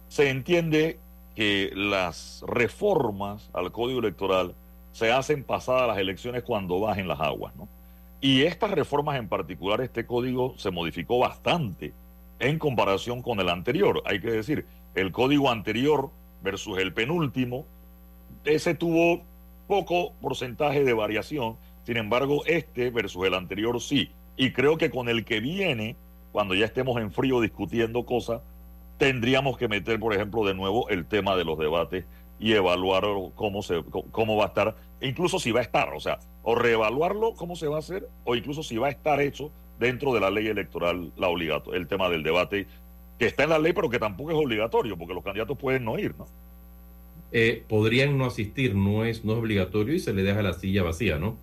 se 0.09 0.29
entiende 0.29 0.99
que 1.35 1.71
las 1.73 2.43
reformas 2.45 3.49
al 3.53 3.71
Código 3.71 3.99
Electoral 3.99 4.55
se 4.91 5.11
hacen 5.11 5.43
pasadas 5.43 5.87
las 5.87 5.97
elecciones 5.97 6.43
cuando 6.43 6.79
bajen 6.79 7.07
las 7.07 7.21
aguas, 7.21 7.55
¿no? 7.55 7.69
Y 8.21 8.41
estas 8.41 8.71
reformas 8.71 9.17
en 9.17 9.29
particular, 9.29 9.79
este 9.79 10.05
código 10.05 10.55
se 10.57 10.71
modificó 10.71 11.19
bastante 11.19 11.93
en 12.39 12.59
comparación 12.59 13.21
con 13.21 13.39
el 13.39 13.47
anterior. 13.47 14.01
Hay 14.05 14.19
que 14.19 14.31
decir, 14.31 14.65
el 14.95 15.11
código 15.11 15.49
anterior 15.49 16.09
versus 16.43 16.79
el 16.79 16.93
penúltimo, 16.93 17.65
ese 18.43 18.75
tuvo 18.75 19.21
poco 19.69 20.13
porcentaje 20.19 20.83
de 20.83 20.93
variación. 20.93 21.55
Sin 21.83 21.97
embargo, 21.97 22.41
este 22.47 22.89
versus 22.89 23.23
el 23.27 23.35
anterior 23.35 23.79
sí. 23.79 24.09
Y 24.35 24.51
creo 24.51 24.79
que 24.79 24.89
con 24.89 25.09
el 25.09 25.23
que 25.25 25.39
viene, 25.39 25.95
cuando 26.31 26.55
ya 26.55 26.65
estemos 26.65 26.99
en 26.99 27.11
frío 27.11 27.39
discutiendo 27.39 28.03
cosas, 28.03 28.41
tendríamos 28.97 29.59
que 29.59 29.67
meter, 29.67 29.99
por 29.99 30.15
ejemplo, 30.15 30.43
de 30.43 30.55
nuevo 30.55 30.89
el 30.89 31.05
tema 31.05 31.35
de 31.35 31.45
los 31.45 31.59
debates 31.59 32.05
y 32.39 32.53
evaluar 32.53 33.03
cómo, 33.35 33.61
se, 33.61 33.83
cómo 34.09 34.37
va 34.37 34.45
a 34.45 34.47
estar, 34.47 34.75
incluso 35.01 35.37
si 35.37 35.51
va 35.51 35.59
a 35.59 35.63
estar, 35.63 35.93
o 35.93 35.99
sea, 35.99 36.17
o 36.41 36.55
reevaluarlo 36.55 37.35
cómo 37.35 37.55
se 37.55 37.67
va 37.67 37.75
a 37.75 37.79
hacer, 37.79 38.09
o 38.23 38.35
incluso 38.35 38.63
si 38.63 38.77
va 38.77 38.87
a 38.87 38.91
estar 38.91 39.21
hecho 39.21 39.51
dentro 39.77 40.15
de 40.15 40.19
la 40.19 40.31
ley 40.31 40.47
electoral 40.47 41.11
la 41.15 41.27
obligato, 41.27 41.75
el 41.75 41.87
tema 41.87 42.09
del 42.09 42.23
debate, 42.23 42.65
que 43.19 43.27
está 43.27 43.43
en 43.43 43.51
la 43.51 43.59
ley, 43.59 43.73
pero 43.73 43.89
que 43.89 43.99
tampoco 43.99 44.31
es 44.31 44.37
obligatorio, 44.37 44.97
porque 44.97 45.13
los 45.13 45.23
candidatos 45.23 45.57
pueden 45.59 45.85
no 45.85 45.99
ir, 45.99 46.15
¿no? 46.17 46.25
Eh, 47.31 47.63
podrían 47.67 48.17
no 48.17 48.25
asistir, 48.25 48.75
no 48.75 49.05
es, 49.05 49.23
no 49.23 49.33
es 49.33 49.39
obligatorio 49.39 49.93
y 49.93 49.99
se 49.99 50.13
le 50.13 50.23
deja 50.23 50.41
la 50.41 50.53
silla 50.53 50.83
vacía, 50.83 51.19
¿no? 51.19 51.37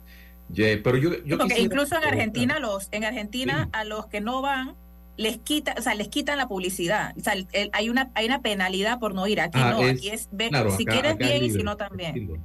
pero 0.55 0.97
yo, 0.97 1.25
yo 1.25 1.39
porque 1.39 1.61
incluso 1.61 1.97
en 1.97 2.05
Argentina, 2.05 2.61
los, 2.61 2.89
en 2.93 3.05
Argentina 3.05 3.69
a 3.73 3.85
los 3.85 4.07
que 4.07 4.21
no 4.21 4.43
van, 4.43 4.77
les 5.17 5.39
quita, 5.39 5.75
o 5.79 5.83
sea, 5.83 5.95
les 5.95 6.09
quitan 6.09 6.39
la 6.39 6.47
publicidad. 6.47 7.15
O 7.17 7.21
sea, 7.21 7.35
hay 7.73 7.89
una 7.89 8.11
hay 8.15 8.27
una 8.27 8.43
penalidad 8.43 8.99
por 8.99 9.15
no 9.15 9.27
ir. 9.27 9.41
Aquí 9.41 9.59
ah, 9.61 9.73
no, 9.73 9.85
aquí 9.85 10.09
es 10.11 10.29
si 10.77 10.85
quieres 10.85 11.17
bien 11.19 11.45
y 11.45 11.51
si 11.51 11.63
no 11.63 11.77
también. 11.77 12.41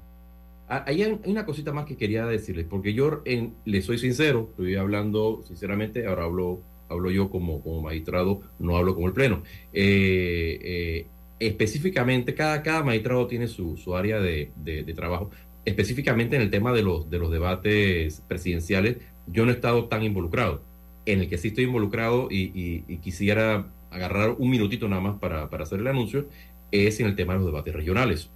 Ah, 0.68 0.86
hay 0.88 1.04
una 1.26 1.46
cosita 1.46 1.74
más 1.74 1.86
que 1.86 1.98
quería 1.98 2.26
decirles, 2.26 2.66
porque 2.70 2.94
yo 2.94 3.22
en, 3.26 3.56
le 3.66 3.82
soy 3.82 3.98
sincero, 3.98 4.48
estoy 4.52 4.76
hablando 4.76 5.44
sinceramente, 5.46 6.08
ahora 6.08 6.24
hablo, 6.24 6.62
hablo 6.88 7.12
yo 7.12 7.30
como, 7.30 7.62
como 7.62 7.82
magistrado, 7.82 8.40
no 8.58 8.78
hablo 8.78 8.96
como 8.96 9.08
el 9.08 9.14
pleno. 9.14 9.44
Eh, 9.74 10.60
eh, 10.64 11.08
específicamente, 11.42 12.36
cada, 12.36 12.62
cada 12.64 12.84
magistrado 12.84 13.28
tiene 13.28 13.48
su, 13.48 13.76
su 13.78 13.96
área 13.96 14.20
de, 14.20 14.52
de, 14.56 14.84
de, 14.84 14.94
trabajo. 14.94 15.32
Específicamente 15.66 16.36
en 16.36 16.44
el 16.44 16.50
tema 16.50 16.72
de 16.72 16.84
los, 16.84 17.10
de 17.10 17.20
los 17.20 17.32
debates 17.32 18.24
presidenciales, 18.28 18.98
yo 19.28 19.46
no 19.46 19.52
he 19.52 19.56
estado 19.56 19.86
tan 19.86 20.04
involucrado 20.04 20.62
en 21.06 21.22
el 21.22 21.30
que 21.30 21.38
sí 21.38 21.50
estoy 21.50 21.66
involucrado 21.66 22.28
y, 22.30 22.82
quisiera 23.02 23.66
agarrar 23.90 24.36
un 24.38 24.50
minutito 24.50 24.88
nada 24.88 25.02
más 25.02 25.20
para, 25.20 25.44
hacer 25.44 25.80
el 25.80 25.88
anuncio, 25.88 26.28
es 26.72 27.00
en 27.00 27.08
el 27.08 27.16
tema 27.16 27.34
de 27.34 27.40
los 27.40 27.48
debates 27.48 27.74
regionales. 27.74 28.30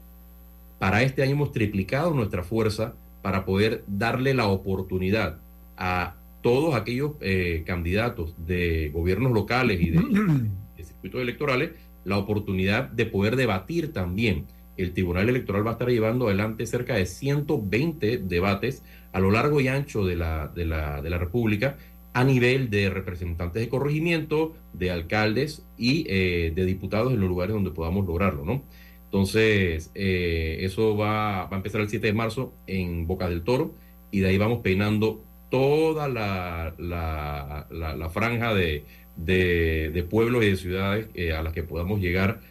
Para 0.79 1.03
este 1.03 1.23
año 1.23 1.33
hemos 1.33 1.51
triplicado 1.51 2.13
nuestra 2.13 2.43
fuerza 2.43 2.95
para 3.21 3.45
poder 3.45 3.83
darle 3.87 4.33
la 4.33 4.47
oportunidad 4.47 5.39
a 5.77 6.15
todos 6.41 6.75
aquellos 6.75 7.13
eh, 7.21 7.63
candidatos 7.65 8.35
de 8.45 8.89
gobiernos 8.93 9.31
locales 9.31 9.79
y 9.81 9.91
de, 9.91 9.99
de, 10.77 10.83
circuitos 10.83 11.21
electorales 11.21 11.71
la 12.05 12.17
oportunidad 12.17 12.89
de 12.89 13.05
poder 13.05 13.35
debatir 13.35 13.91
también. 13.91 14.45
El 14.77 14.93
Tribunal 14.93 15.27
Electoral 15.29 15.65
va 15.65 15.71
a 15.71 15.73
estar 15.73 15.89
llevando 15.89 16.27
adelante 16.27 16.65
cerca 16.65 16.95
de 16.95 17.05
120 17.05 18.19
debates 18.19 18.83
a 19.11 19.19
lo 19.19 19.31
largo 19.31 19.59
y 19.59 19.67
ancho 19.67 20.05
de 20.05 20.15
la, 20.15 20.47
de 20.47 20.65
la, 20.65 21.01
de 21.01 21.09
la 21.09 21.17
República 21.17 21.77
a 22.15 22.23
nivel 22.23 22.69
de 22.69 22.89
representantes 22.89 23.61
de 23.61 23.67
corregimiento, 23.67 24.53
de 24.71 24.89
alcaldes 24.89 25.65
y 25.77 26.05
eh, 26.07 26.53
de 26.55 26.65
diputados 26.65 27.11
en 27.11 27.19
los 27.19 27.27
lugares 27.27 27.53
donde 27.53 27.71
podamos 27.71 28.05
lograrlo, 28.05 28.45
¿no? 28.45 28.63
Entonces, 29.03 29.91
eh, 29.95 30.59
eso 30.61 30.95
va, 30.95 31.43
a 31.43 31.55
empezar 31.55 31.81
el 31.81 31.89
7 31.89 32.07
de 32.07 32.13
marzo 32.13 32.53
en 32.67 33.05
Boca 33.05 33.27
del 33.29 33.43
Toro 33.43 33.73
y 34.11 34.19
de 34.19 34.29
ahí 34.29 34.37
vamos 34.37 34.59
peinando 34.59 35.23
toda 35.49 36.07
la, 36.07 36.73
la, 36.77 38.09
franja 38.09 38.53
de, 38.53 38.85
de, 39.17 40.05
pueblos 40.09 40.43
y 40.43 40.49
de 40.49 40.55
ciudades 40.57 41.07
eh, 41.13 41.33
a 41.33 41.43
las 41.43 41.53
que 41.53 41.63
podamos 41.63 41.99
llegar 41.99 42.41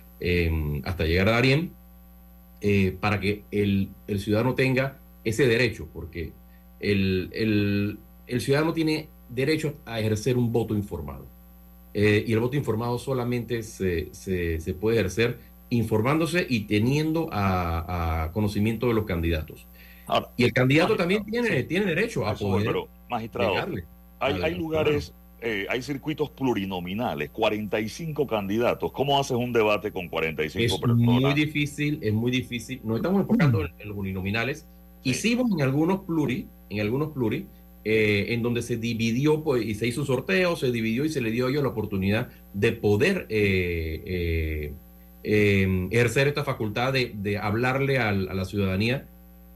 hasta 0.85 1.05
llegar 1.05 1.29
a 1.29 1.33
Darien 1.33 1.73
para 3.01 3.21
que 3.21 3.43
el, 3.51 3.91
el, 4.07 4.21
ciudadano 4.21 4.55
tenga 4.55 4.97
ese 5.23 5.47
derecho, 5.47 5.87
porque 5.93 6.33
el, 6.81 7.29
el, 7.35 7.99
el 8.27 8.41
ciudadano 8.41 8.73
tiene 8.73 9.09
derecho 9.29 9.75
a 9.85 10.01
ejercer 10.01 10.37
un 10.37 10.53
voto 10.53 10.75
informado. 10.75 11.27
Eh, 11.93 12.25
y 12.27 12.33
el 12.33 12.41
voto 12.41 12.57
informado 12.57 12.99
solamente 12.99 13.63
se, 13.63 14.13
se, 14.13 14.75
puede 14.75 14.99
ejercer 14.99 15.39
informándose 15.71 16.45
y 16.49 16.65
teniendo 16.65 17.29
a, 17.31 18.31
conocimiento 18.33 18.89
de 18.89 18.95
los 18.95 19.05
candidatos. 19.05 19.67
y 20.37 20.45
el 20.45 20.53
candidato 20.53 20.97
también 20.97 21.25
tiene, 21.25 21.63
tiene 21.63 21.87
derecho 21.87 22.27
a 22.27 22.35
poder. 22.35 22.67
Pero, 22.67 22.89
magistrado, 23.09 23.55
hay, 24.19 24.43
hay 24.43 24.55
lugares, 24.57 25.15
eh, 25.45 25.67
hay 25.69 25.83
circuitos 25.83 26.31
plurinominales, 26.31 27.31
45 27.31 28.27
candidatos. 28.27 28.91
¿Cómo 28.93 29.19
haces 29.19 29.37
un 29.37 29.53
debate 29.53 29.93
con 29.93 30.09
45 30.09 30.65
es 30.65 30.81
personas? 30.81 30.97
Muy 30.97 31.35
difícil, 31.35 31.99
es 32.03 32.13
muy 32.13 32.31
difícil. 32.31 32.81
No 32.83 32.97
estamos 32.97 33.21
enfocando 33.21 33.63
en, 33.63 33.89
los 33.89 33.97
uninominales. 33.97 34.67
Hicimos 35.03 35.53
en 35.53 35.63
algunos 35.63 36.01
pluri, 36.01 36.49
en 36.71 36.81
algunos 36.81 37.13
pluri, 37.13 37.47
eh, 37.85 38.33
en 38.33 38.43
donde 38.43 38.63
se 38.63 38.79
dividió 38.79 39.43
pues, 39.43 39.65
y 39.67 39.75
se 39.75 39.87
hizo 39.87 40.01
un 40.01 40.07
sorteo, 40.07 40.57
se 40.57 40.73
dividió 40.73 41.05
y 41.05 41.11
se 41.11 41.21
le 41.21 41.31
dio 41.31 41.47
a 41.47 41.51
ellos 41.51 41.63
la 41.63 41.69
oportunidad 41.69 42.31
de 42.55 42.73
poder 42.73 43.27
eh, 43.29 44.73
eh, 45.23 45.89
ejercer 45.91 46.29
esta 46.29 46.45
facultad 46.45 46.93
de, 46.93 47.39
hablarle 47.39 47.99
a, 47.99 48.13
la 48.13 48.45
ciudadanía 48.45 49.07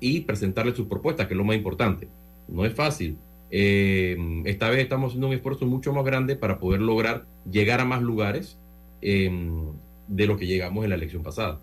y 0.00 0.20
presentarle 0.20 0.74
sus 0.74 0.86
propuestas, 0.86 1.26
que 1.26 1.34
es 1.34 1.38
lo 1.38 1.44
más 1.44 1.56
importante. 1.56 2.08
No 2.48 2.66
es 2.66 2.74
fácil. 2.74 3.16
Esta 3.50 4.68
vez 4.70 4.80
estamos 4.80 5.08
haciendo 5.08 5.28
un 5.28 5.32
esfuerzo 5.32 5.66
mucho 5.66 5.92
más 5.92 6.04
grande 6.04 6.36
para 6.36 6.58
poder 6.58 6.80
lograr 6.80 7.24
llegar 7.50 7.80
a 7.80 7.84
más 7.84 8.02
lugares 8.02 8.58
de 9.00 10.26
lo 10.26 10.36
que 10.36 10.46
llegamos 10.46 10.84
en 10.84 10.90
la 10.90 10.96
elección 10.96 11.22
pasada. 11.22 11.58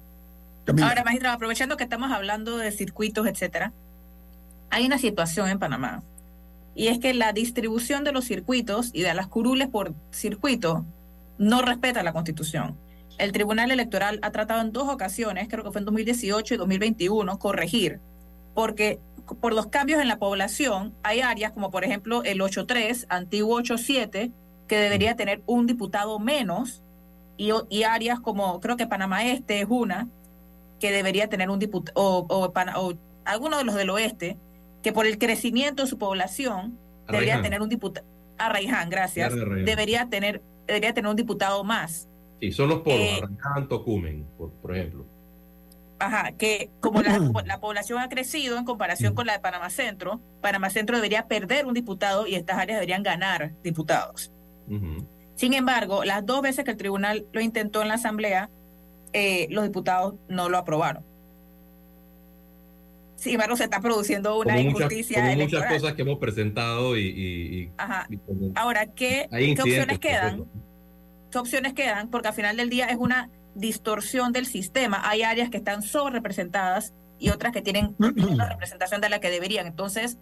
Ahora, 0.82 1.04
magistrado, 1.04 1.36
aprovechando 1.36 1.78
que 1.78 1.84
estamos 1.84 2.12
hablando 2.12 2.58
de 2.58 2.72
circuitos, 2.72 3.28
etcétera, 3.28 3.72
hay 4.72 4.86
una 4.86 4.98
situación 4.98 5.50
en 5.50 5.60
Panamá 5.60 6.02
y 6.74 6.88
es 6.88 7.00
que 7.00 7.14
la 7.14 7.34
distribución 7.34 8.04
de 8.04 8.12
los 8.12 8.26
circuitos 8.26 8.90
y 8.92 9.02
de 9.02 9.14
las 9.14 9.28
curules 9.28 9.68
por 9.68 9.94
circuito 10.12 10.84
no 11.38 11.62
respeta 11.62 12.02
la 12.04 12.14
Constitución. 12.14 12.76
El 13.18 13.32
Tribunal 13.32 13.72
Electoral 13.72 14.20
ha 14.24 14.32
tratado 14.32 14.62
en 14.62 14.74
dos 14.74 14.90
ocasiones, 14.90 15.48
creo 15.50 15.64
que 15.64 15.72
fue 15.72 15.80
en 15.80 15.86
2018 15.86 16.56
y 16.56 16.58
2021, 16.58 17.40
corregir, 17.40 18.00
porque 18.54 19.00
por 19.26 19.54
los 19.54 19.68
cambios 19.68 20.02
en 20.02 20.08
la 20.08 20.20
población 20.20 20.94
hay 21.04 21.22
áreas 21.22 21.52
como 21.52 21.72
por 21.72 21.84
ejemplo 21.84 22.24
el 22.24 22.40
8.3, 22.40 23.06
antiguo 23.10 23.60
8.7, 23.60 24.32
que 24.68 24.78
debería 24.78 25.16
tener 25.16 25.42
un 25.46 25.68
diputado 25.68 26.20
menos, 26.20 26.82
y, 27.38 27.52
y, 27.70 27.84
áreas 27.84 28.22
como 28.22 28.62
creo 28.62 28.78
que 28.78 28.88
Panamá 28.88 29.26
Este 29.26 29.60
es 29.60 29.68
una, 29.70 30.08
que 30.80 30.92
debería 30.92 31.28
tener 31.28 31.50
un 31.50 31.60
diputado, 31.60 32.00
o, 32.02 32.26
o, 32.30 32.54
o 32.54 32.94
alguno 33.26 33.58
de 33.58 33.64
los 33.64 33.76
del 33.76 33.90
oeste, 33.90 34.38
que 34.82 34.94
por 34.94 35.06
el 35.06 35.18
crecimiento 35.18 35.84
de 35.84 35.90
su 35.90 35.98
población 35.98 36.78
debería 37.08 37.42
tener 37.42 37.62
un 37.62 37.70
diputado, 37.70 38.06
Arraiján, 38.38 38.90
gracias, 38.90 39.34
debería 39.34 40.10
tener, 40.10 40.42
debería 40.68 40.94
tener 40.94 41.10
un 41.10 41.16
diputado 41.16 41.64
más. 41.64 42.08
Sí, 42.40 42.52
son 42.52 42.70
los 42.70 42.80
polos, 42.82 43.00
eh, 43.00 43.22
Arraiján, 43.24 43.68
Tocumen, 43.68 44.26
por, 44.38 44.76
ejemplo. 44.76 45.06
Ajá, 45.98 46.34
que 46.34 46.70
como 46.82 47.02
la, 47.02 47.60
población 47.60 48.00
ha 48.00 48.10
crecido 48.10 48.58
en 48.58 48.66
comparación 48.66 49.16
con 49.16 49.26
la 49.26 49.34
de 49.34 49.40
Panamá 49.40 49.70
Centro, 49.70 50.20
Panamá 50.42 50.70
Centro 50.70 50.98
debería 50.98 51.28
perder 51.28 51.66
un 51.66 51.74
diputado 51.74 52.28
y 52.28 52.36
estas 52.36 52.58
áreas 52.58 52.80
deberían 52.80 53.02
ganar 53.02 53.54
diputados. 53.64 54.32
Sin 55.36 55.54
embargo, 55.54 56.04
las 56.04 56.26
dos 56.26 56.42
veces 56.42 56.66
que 56.66 56.72
el 56.72 56.78
tribunal 56.78 57.26
lo 57.32 57.40
intentó 57.40 57.82
en 57.82 57.88
la 57.88 57.94
Asamblea, 57.96 58.50
eh, 59.14 59.48
los 59.52 59.64
diputados 59.64 60.16
no 60.28 60.50
lo 60.50 60.58
aprobaron. 60.58 61.04
Sin 63.16 63.34
embargo, 63.34 63.56
se 63.56 63.64
está 63.64 63.80
produciendo 63.80 64.38
una 64.38 64.60
injusticia. 64.60 65.22
Muchas, 65.24 65.38
muchas 65.38 65.74
cosas 65.74 65.94
que 65.94 66.02
hemos 66.02 66.20
presentado 66.20 66.98
y. 66.98 67.72
Ajá. 67.78 68.08
Ahora, 68.56 68.88
¿qué, 68.88 69.28
¿qué 69.32 69.56
opciones 69.58 70.00
quedan? 70.00 70.46
¿Qué 71.32 71.38
opciones 71.38 71.74
quedan? 71.74 72.10
Porque 72.10 72.28
al 72.28 72.34
final 72.34 72.58
del 72.58 72.70
día 72.70 72.88
es 72.88 72.98
una 72.98 73.30
distorsión 73.56 74.32
del 74.32 74.46
sistema. 74.46 75.02
Hay 75.04 75.24
áreas 75.24 75.50
que 75.50 75.58
están 75.58 75.82
sobre-representadas 75.82 76.94
y 77.18 77.30
otras 77.30 77.54
que 77.54 77.62
tienen 77.62 77.96
menos 77.98 78.50
representación 78.50 79.02
de 79.02 79.10
la 79.10 79.20
que 79.20 79.30
deberían. 79.30 79.66
Entonces, 79.68 80.18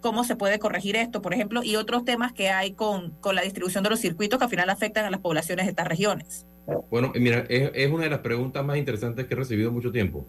¿cómo 0.00 0.24
se 0.24 0.36
puede 0.36 0.58
corregir 0.58 0.96
esto, 0.96 1.22
por 1.22 1.32
ejemplo? 1.32 1.62
Y 1.62 1.76
otros 1.76 2.04
temas 2.04 2.32
que 2.32 2.50
hay 2.50 2.72
con, 2.72 3.12
con 3.20 3.34
la 3.34 3.42
distribución 3.42 3.84
de 3.84 3.90
los 3.90 4.00
circuitos 4.00 4.38
que 4.38 4.44
al 4.44 4.50
final 4.50 4.68
afectan 4.68 5.06
a 5.06 5.10
las 5.10 5.20
poblaciones 5.20 5.64
de 5.66 5.70
estas 5.70 5.88
regiones. 5.88 6.46
Bueno, 6.90 7.12
mira, 7.14 7.44
es, 7.48 7.70
es 7.74 7.90
una 7.90 8.04
de 8.04 8.10
las 8.10 8.20
preguntas 8.20 8.64
más 8.64 8.76
interesantes 8.76 9.26
que 9.26 9.34
he 9.34 9.36
recibido 9.36 9.70
mucho 9.70 9.92
tiempo. 9.92 10.26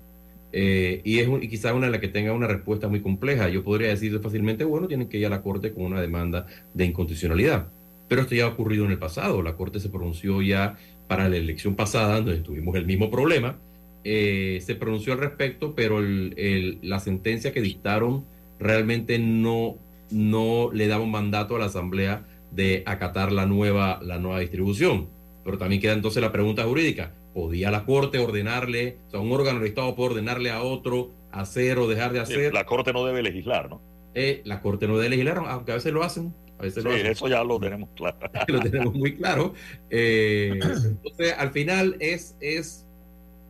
Eh, 0.57 1.01
y 1.03 1.19
es 1.19 1.27
un, 1.27 1.43
y 1.43 1.49
quizá 1.49 1.73
una 1.73 1.87
de 1.87 1.91
las 1.91 1.99
que 1.99 2.07
tenga 2.07 2.31
una 2.31 2.47
respuesta 2.47 2.87
muy 2.87 3.01
compleja. 3.01 3.49
Yo 3.49 3.63
podría 3.63 3.89
decir 3.89 4.17
fácilmente, 4.21 4.63
bueno, 4.63 4.87
tienen 4.87 5.09
que 5.09 5.17
ir 5.17 5.25
a 5.25 5.29
la 5.29 5.41
Corte 5.41 5.73
con 5.73 5.83
una 5.83 5.99
demanda 5.99 6.45
de 6.73 6.85
inconstitucionalidad. 6.85 7.67
Pero 8.07 8.21
esto 8.21 8.35
ya 8.35 8.45
ha 8.45 8.47
ocurrido 8.47 8.85
en 8.85 8.91
el 8.91 8.97
pasado. 8.97 9.41
La 9.41 9.55
Corte 9.55 9.81
se 9.81 9.89
pronunció 9.89 10.41
ya 10.41 10.77
para 11.07 11.29
la 11.29 11.37
elección 11.37 11.75
pasada, 11.75 12.15
donde 12.15 12.41
tuvimos 12.41 12.75
el 12.75 12.85
mismo 12.85 13.09
problema. 13.09 13.57
Eh, 14.03 14.59
se 14.61 14.75
pronunció 14.75 15.13
al 15.13 15.19
respecto, 15.19 15.73
pero 15.75 15.99
el, 15.99 16.33
el, 16.37 16.79
la 16.81 16.99
sentencia 16.99 17.51
que 17.51 17.61
dictaron 17.61 18.25
realmente 18.59 19.19
no, 19.19 19.77
no 20.11 20.69
le 20.71 20.87
daba 20.87 21.03
un 21.03 21.11
mandato 21.11 21.55
a 21.55 21.59
la 21.59 21.65
Asamblea 21.65 22.25
de 22.51 22.83
acatar 22.85 23.31
la 23.31 23.45
nueva, 23.45 23.99
la 24.01 24.19
nueva 24.19 24.39
distribución. 24.39 25.09
Pero 25.43 25.57
también 25.57 25.81
queda 25.81 25.93
entonces 25.93 26.21
la 26.21 26.31
pregunta 26.31 26.63
jurídica. 26.63 27.13
¿Podía 27.33 27.69
la 27.69 27.83
Corte 27.83 28.17
ordenarle, 28.19 28.97
o 29.07 29.11
sea, 29.11 29.19
un 29.19 29.31
órgano 29.31 29.59
del 29.59 29.67
Estado 29.67 29.93
puede 29.95 30.11
ordenarle 30.11 30.51
a 30.51 30.61
otro 30.61 31.11
hacer 31.31 31.79
o 31.79 31.87
dejar 31.87 32.13
de 32.13 32.21
hacer? 32.21 32.53
La 32.53 32.65
Corte 32.65 32.93
no 32.93 33.05
debe 33.05 33.21
legislar, 33.21 33.69
¿no? 33.69 33.81
Eh, 34.13 34.41
la 34.45 34.61
Corte 34.61 34.87
no 34.87 34.97
debe 34.97 35.09
legislar, 35.09 35.43
aunque 35.45 35.71
a 35.71 35.75
veces 35.75 35.91
lo 35.91 36.03
hacen. 36.03 36.33
A 36.57 36.63
veces 36.63 36.83
sí, 36.83 36.89
lo 36.89 36.95
hacen. 36.95 37.05
eso 37.07 37.27
ya 37.27 37.43
lo 37.43 37.59
tenemos 37.59 37.89
claro. 37.95 38.17
lo 38.47 38.59
tenemos 38.59 38.93
muy 38.93 39.15
claro. 39.15 39.53
Eh, 39.89 40.51
entonces, 40.85 41.33
al 41.37 41.51
final 41.51 41.95
es, 41.99 42.35
es, 42.39 42.85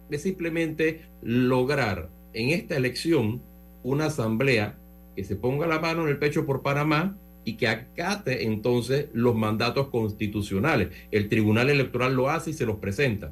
es 0.10 0.22
simplemente 0.22 1.06
lograr 1.22 2.10
en 2.34 2.50
esta 2.50 2.76
elección 2.76 3.42
una 3.84 4.06
asamblea 4.06 4.78
que 5.16 5.24
se 5.24 5.36
ponga 5.36 5.68
la 5.68 5.80
mano 5.80 6.04
en 6.04 6.10
el 6.10 6.18
pecho 6.18 6.46
por 6.46 6.62
Panamá 6.62 7.18
y 7.46 7.58
que 7.58 7.68
acate 7.68 8.44
entonces 8.46 9.08
los 9.14 9.36
mandatos 9.36 9.88
constitucionales. 9.90 10.90
El 11.12 11.30
Tribunal 11.30 11.70
Electoral 11.70 12.16
lo 12.16 12.30
hace 12.30 12.50
y 12.50 12.54
se 12.54 12.66
los 12.66 12.78
presenta, 12.78 13.32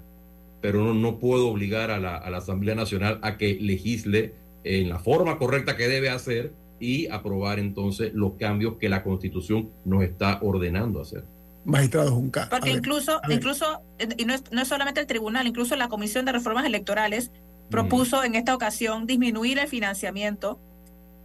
pero 0.61 0.84
no, 0.84 0.93
no 0.93 1.19
puedo 1.19 1.49
obligar 1.49 1.91
a 1.91 1.99
la, 1.99 2.17
a 2.17 2.30
la 2.30 2.38
Asamblea 2.38 2.76
Nacional 2.76 3.19
a 3.24 3.38
que 3.38 3.57
legisle 3.59 4.34
en 4.63 4.89
la 4.89 4.99
forma 4.99 5.38
correcta 5.38 5.76
que 5.76 5.88
debe 5.88 6.09
hacer 6.09 6.53
y 6.80 7.07
aprobar 7.07 7.59
entonces 7.59 8.13
los 8.13 8.34
cambios 8.34 8.76
que 8.80 8.89
la 8.89 9.03
Constitución 9.03 9.69
nos 9.86 10.03
está 10.03 10.39
ordenando 10.41 11.01
hacer. 11.01 11.24
Magistrado 11.65 12.11
Junca. 12.11 12.47
Porque 12.49 12.71
incluso, 12.71 13.21
incluso, 13.30 13.82
y 14.17 14.26
no 14.26 14.34
es, 14.34 14.43
no 14.51 14.61
es 14.61 14.67
solamente 14.67 14.99
el 14.99 15.07
tribunal, 15.07 15.47
incluso 15.47 15.76
la 15.76 15.88
Comisión 15.88 16.26
de 16.26 16.34
Reformas 16.34 16.65
Electorales 16.65 17.32
propuso 17.69 18.21
mm. 18.21 18.26
en 18.26 18.36
esta 18.36 18.53
ocasión 18.53 19.07
disminuir 19.07 19.59
el 19.59 19.67
financiamiento 19.67 20.59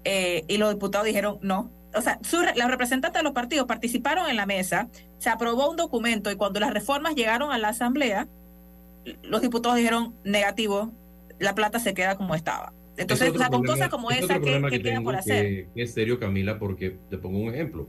eh, 0.05 0.45
y 0.49 0.59
los 0.59 0.73
diputados 0.73 1.07
dijeron 1.07 1.39
no. 1.43 1.71
O 1.95 2.03
sea, 2.03 2.19
su, 2.23 2.37
los 2.37 2.71
representantes 2.71 3.19
de 3.19 3.25
los 3.25 3.33
partidos 3.33 3.67
participaron 3.67 4.29
en 4.29 4.37
la 4.37 4.47
mesa, 4.47 4.89
se 5.19 5.31
aprobó 5.31 5.71
un 5.71 5.77
documento 5.77 6.31
y 6.31 6.37
cuando 6.37 6.61
las 6.61 6.73
reformas 6.73 7.15
llegaron 7.15 7.51
a 7.51 7.59
la 7.59 7.69
Asamblea, 7.69 8.29
los 9.23 9.41
diputados 9.41 9.77
dijeron 9.77 10.15
negativo, 10.23 10.93
la 11.39 11.55
plata 11.55 11.79
se 11.79 11.95
queda 11.95 12.17
como 12.17 12.35
estaba. 12.35 12.73
Entonces, 12.99 13.31
o 13.31 13.39
sea, 13.39 13.49
con 13.49 13.65
cosas 13.65 13.89
como 13.89 14.11
esa, 14.11 14.41
¿qué, 14.41 14.61
que, 14.71 14.83
que 14.83 15.01
por 15.01 15.15
hacer? 15.15 15.69
Que, 15.75 15.83
es 15.83 15.95
serio, 15.95 16.19
Camila, 16.19 16.59
porque 16.59 16.97
te 17.09 17.17
pongo 17.17 17.39
un 17.39 17.55
ejemplo. 17.55 17.89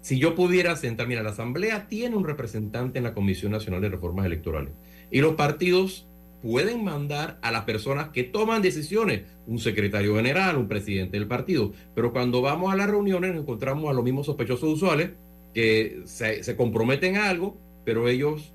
Si 0.00 0.18
yo 0.18 0.34
pudiera 0.34 0.76
sentar, 0.76 1.08
mira, 1.08 1.22
la 1.22 1.30
Asamblea 1.30 1.88
tiene 1.88 2.14
un 2.14 2.24
representante 2.24 2.98
en 2.98 3.04
la 3.04 3.14
Comisión 3.14 3.52
Nacional 3.52 3.80
de 3.80 3.88
Reformas 3.88 4.26
Electorales 4.26 4.72
y 5.10 5.20
los 5.20 5.34
partidos 5.34 6.06
pueden 6.42 6.84
mandar 6.84 7.38
a 7.40 7.50
las 7.50 7.64
personas 7.64 8.10
que 8.10 8.22
toman 8.22 8.60
decisiones, 8.60 9.22
un 9.46 9.58
secretario 9.58 10.16
general, 10.16 10.58
un 10.58 10.68
presidente 10.68 11.18
del 11.18 11.26
partido, 11.26 11.72
pero 11.94 12.12
cuando 12.12 12.42
vamos 12.42 12.70
a 12.70 12.76
las 12.76 12.88
reuniones 12.88 13.34
encontramos 13.34 13.90
a 13.90 13.94
los 13.94 14.04
mismos 14.04 14.26
sospechosos 14.26 14.74
usuales 14.74 15.12
que 15.54 16.02
se, 16.04 16.44
se 16.44 16.54
comprometen 16.54 17.16
a 17.16 17.30
algo, 17.30 17.56
pero 17.84 18.08
ellos 18.08 18.52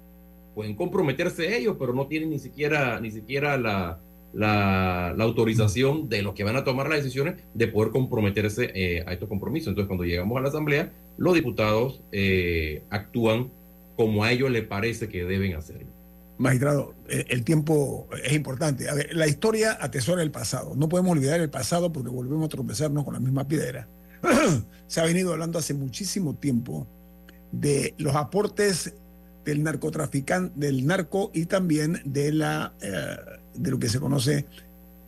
pueden 0.53 0.75
comprometerse 0.75 1.57
ellos, 1.57 1.77
pero 1.79 1.93
no 1.93 2.05
tienen 2.05 2.29
ni 2.29 2.37
siquiera, 2.37 2.99
ni 2.99 3.09
siquiera 3.09 3.57
la, 3.57 3.99
la, 4.33 5.09
autorización 5.11 6.09
de 6.09 6.21
los 6.21 6.33
que 6.33 6.43
van 6.43 6.55
a 6.55 6.63
tomar 6.63 6.87
las 6.87 6.99
decisiones 6.99 7.41
de 7.53 7.67
poder 7.67 7.91
comprometerse 7.91 8.71
eh, 8.73 9.03
a 9.05 9.13
estos 9.13 9.29
compromisos. 9.29 9.69
Entonces, 9.69 9.87
cuando 9.87 10.05
llegamos 10.05 10.37
a 10.37 10.41
la 10.41 10.49
Asamblea, 10.49 10.91
los 11.17 11.33
diputados 11.33 12.01
eh, 12.11 12.83
actúan 12.89 13.51
como 13.95 14.23
a 14.23 14.31
ellos 14.31 14.49
les 14.49 14.65
parece 14.65 15.09
que 15.09 15.25
deben 15.25 15.55
hacerlo. 15.55 15.91
Magistrado, 16.37 16.95
el 17.09 17.43
tiempo 17.43 18.07
es 18.23 18.31
importante. 18.31 18.87
A 18.89 18.93
ver, 18.93 19.13
la 19.13 19.27
historia 19.27 19.77
atesora 19.81 20.23
el 20.23 20.31
pasado. 20.31 20.73
No 20.73 20.87
podemos 20.87 21.11
olvidar 21.11 21.41
el 21.41 21.49
pasado 21.49 21.91
porque 21.91 22.09
volvemos 22.09 22.45
a 22.45 22.49
tropezarnos 22.49 23.03
con 23.03 23.13
la 23.13 23.19
misma 23.19 23.45
piedra. 23.45 23.89
Se 24.87 25.01
ha 25.01 25.03
venido 25.03 25.33
hablando 25.33 25.59
hace 25.59 25.73
muchísimo 25.73 26.35
tiempo 26.35 26.87
de 27.51 27.93
los 27.97 28.15
aportes 28.15 28.93
del 29.49 29.63
narcotraficante, 29.63 30.53
del 30.59 30.85
narco 30.85 31.31
y 31.33 31.45
también 31.45 32.01
de 32.05 32.31
la 32.31 32.73
eh, 32.81 33.17
de 33.55 33.71
lo 33.71 33.79
que 33.79 33.89
se 33.89 33.99
conoce 33.99 34.45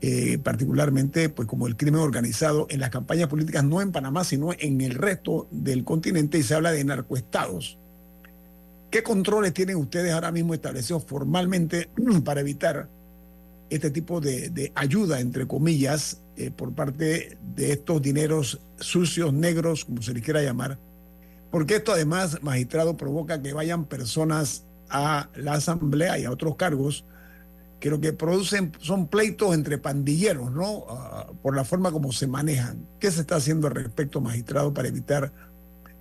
eh, 0.02 0.40
particularmente 0.40 1.30
pues 1.30 1.48
como 1.48 1.68
el 1.68 1.78
crimen 1.78 2.02
organizado 2.02 2.66
en 2.70 2.80
las 2.80 2.90
campañas 2.90 3.28
políticas 3.28 3.64
no 3.64 3.82
en 3.82 3.92
Panamá 3.92 4.24
sino 4.24 4.50
en 4.58 4.82
el 4.82 4.96
resto 4.96 5.48
del 5.52 5.84
continente 5.84 6.40
y 6.40 6.44
se 6.44 6.56
habla 6.56 6.72
de 6.72 6.84
narcoestados. 6.84 7.78
¿Qué 8.90 9.04
controles 9.04 9.54
tienen 9.54 9.78
ustedes 9.78 10.12
ahora 10.12 10.32
mismo 10.32 10.54
establecidos 10.54 11.06
formalmente 11.06 11.90
para 12.26 12.42
evitar 12.42 12.90
este 13.70 13.90
tipo 13.90 14.20
de, 14.20 14.72
ayuda, 14.76 15.22
entre 15.22 15.48
comillas, 15.48 16.22
eh, 16.36 16.52
por 16.52 16.74
parte 16.74 17.38
de 17.56 17.72
estos 17.72 18.02
dineros 18.02 18.60
sucios, 18.78 19.32
negros, 19.32 19.86
como 19.86 20.02
se 20.02 20.14
les 20.14 20.22
quiera 20.22 20.44
llamar? 20.44 20.78
Porque 21.52 21.76
esto 21.76 21.92
además, 21.92 22.42
magistrado, 22.42 22.96
provoca 22.98 23.42
que 23.42 23.54
vayan 23.54 23.86
personas 23.86 24.66
a 24.90 25.30
la 25.36 25.54
asamblea 25.54 26.18
y 26.18 26.26
a 26.26 26.32
otros 26.32 26.56
cargos 26.56 27.06
que 27.80 27.90
lo 27.90 28.00
que 28.00 28.14
producen 28.14 28.72
son 28.80 29.08
pleitos 29.08 29.54
entre 29.54 29.78
pandilleros, 29.78 30.52
¿no? 30.52 30.78
Uh, 30.80 31.36
por 31.42 31.56
la 31.56 31.66
forma 31.66 31.92
como 31.92 32.12
se 32.12 32.28
manejan. 32.28 32.88
¿Qué 33.00 33.10
se 33.12 33.22
está 33.22 33.36
haciendo 33.36 33.68
al 33.68 33.76
respecto, 33.76 34.22
magistrado, 34.22 34.74
para 34.74 34.88
evitar 34.88 35.34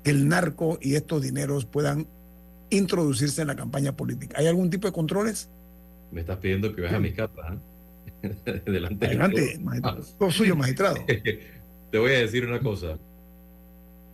que 0.05 0.11
el 0.11 0.29
narco 0.29 0.79
y 0.81 0.95
estos 0.95 1.23
dineros 1.23 1.65
puedan 1.65 2.07
introducirse 2.69 3.41
en 3.41 3.49
la 3.49 3.57
campaña 3.57 3.97
política? 3.97 4.39
¿Hay 4.39 4.47
algún 4.47 4.69
tipo 4.69 4.87
de 4.87 4.93
controles? 4.93 5.49
Me 6.13 6.21
estás 6.21 6.37
pidiendo 6.37 6.75
que 6.75 6.83
vaya 6.83 6.99
a 6.99 7.01
mi 7.01 7.13
casa. 7.13 7.33
¿eh? 8.23 8.63
Delante 8.67 9.07
Adelante, 9.07 9.59
magistrado. 9.61 10.03
Ah. 10.03 10.17
Todo 10.19 10.31
suyo, 10.31 10.57
magistrado. 10.57 10.97
Te 11.07 11.99
voy 11.99 12.13
a 12.13 12.19
decir 12.19 12.47
una 12.47 12.61
cosa. 12.61 12.99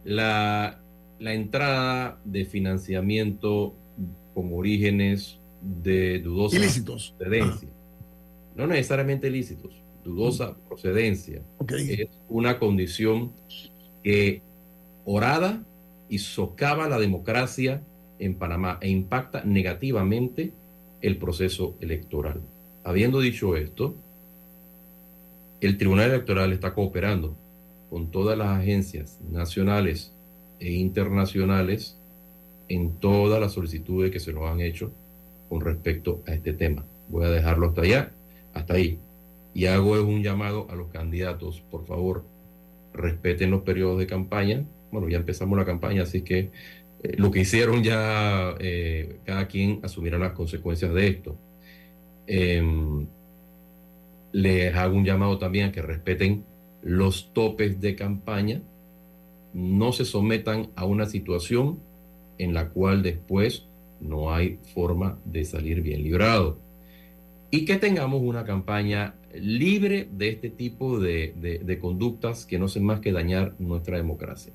La, 0.05 0.79
la 1.19 1.33
entrada 1.33 2.19
de 2.25 2.45
financiamiento 2.45 3.75
con 4.35 4.53
orígenes 4.53 5.39
de 5.63 6.19
dudosa 6.21 6.57
ilícitos. 6.57 7.15
procedencia. 7.17 7.69
No 8.55 8.67
necesariamente 8.67 9.29
ilícitos, 9.29 9.75
dudosa 10.05 10.53
mm. 10.53 10.69
procedencia. 10.69 11.43
Okay. 11.59 11.93
Es 11.93 12.09
una 12.29 12.59
condición 12.59 13.33
que 14.03 14.43
orada 15.05 15.63
y 16.09 16.19
socava 16.19 16.89
la 16.89 16.99
democracia 16.99 17.83
en 18.19 18.35
Panamá 18.35 18.79
e 18.81 18.89
impacta 18.89 19.43
negativamente 19.45 20.53
el 21.03 21.19
proceso 21.19 21.77
electoral. 21.81 22.41
Habiendo 22.85 23.21
dicho 23.21 23.57
esto, 23.57 23.95
el 25.61 25.79
Tribunal 25.79 26.11
Electoral 26.11 26.53
está 26.53 26.75
cooperando 26.75 27.37
con 27.91 28.11
todas 28.11 28.37
las 28.37 28.59
agencias 28.59 29.19
nacionales 29.31 30.13
e 30.61 30.73
internacionales 30.73 31.99
en 32.69 32.99
todas 32.99 33.41
las 33.41 33.53
solicitudes 33.53 34.11
que 34.11 34.21
se 34.21 34.33
nos 34.33 34.45
han 34.45 34.61
hecho 34.61 34.93
con 35.49 35.61
respecto 35.61 36.23
a 36.27 36.35
este 36.35 36.53
tema. 36.53 36.85
Voy 37.09 37.25
a 37.25 37.31
dejarlo 37.31 37.69
hasta 37.69 37.83
allá, 37.83 38.13
hasta 38.53 38.75
ahí. 38.75 38.99
Y 39.55 39.67
hago 39.67 39.93
un 40.03 40.23
llamado 40.23 40.67
a 40.71 40.75
los 40.75 40.89
candidatos, 40.89 41.63
por 41.71 41.87
favor, 41.87 42.25
respeten 42.93 43.51
los 43.51 43.63
periodos 43.63 43.99
de 43.99 44.07
campaña. 44.07 44.65
Bueno, 44.91 45.09
ya 45.09 45.19
empezamos 45.19 45.57
la 45.59 45.65
campaña, 45.65 46.03
así 46.03 46.23
que 46.23 46.51
eh, 47.03 47.15
lo 47.17 47.31
que 47.31 47.41
hicieron 47.41 47.83
ya, 47.83 48.55
eh, 48.59 49.19
cada 49.25 49.47
quien 49.47 49.81
asumirá 49.83 50.19
las 50.19 50.33
consecuencias 50.33 50.93
de 50.93 51.07
esto. 51.07 51.37
Eh, 52.27 52.63
les 54.33 54.75
hago 54.75 54.97
un 54.97 55.05
llamado 55.05 55.39
también 55.39 55.69
a 55.69 55.73
que 55.73 55.81
respeten 55.81 56.45
los 56.83 57.33
topes 57.33 57.81
de 57.81 57.97
campaña, 57.97 58.61
no 59.57 59.93
se 59.93 60.05
sometan 60.05 60.69
a 60.77 60.85
una 60.85 61.07
situación 61.07 61.79
en 62.37 62.53
la 62.53 62.69
cual 62.69 63.03
después 63.03 63.65
no 64.03 64.35
hay 64.35 64.59
forma 64.75 65.19
de 65.25 65.47
salir 65.47 65.81
bien 65.81 66.03
librado. 66.03 66.59
Y 67.51 67.65
que 67.65 67.77
tengamos 67.77 68.21
una 68.21 68.45
campaña 68.45 69.15
libre 69.33 70.09
de 70.13 70.29
este 70.29 70.51
tipo 70.51 71.01
de, 71.01 71.33
de, 71.41 71.61
de, 71.61 71.79
conductas 71.79 72.45
que 72.45 72.59
no 72.59 72.67
hacen 72.67 72.85
más 72.85 73.01
que 73.01 73.13
dañar 73.13 73.55
nuestra 73.59 73.97
democracia. 73.97 74.53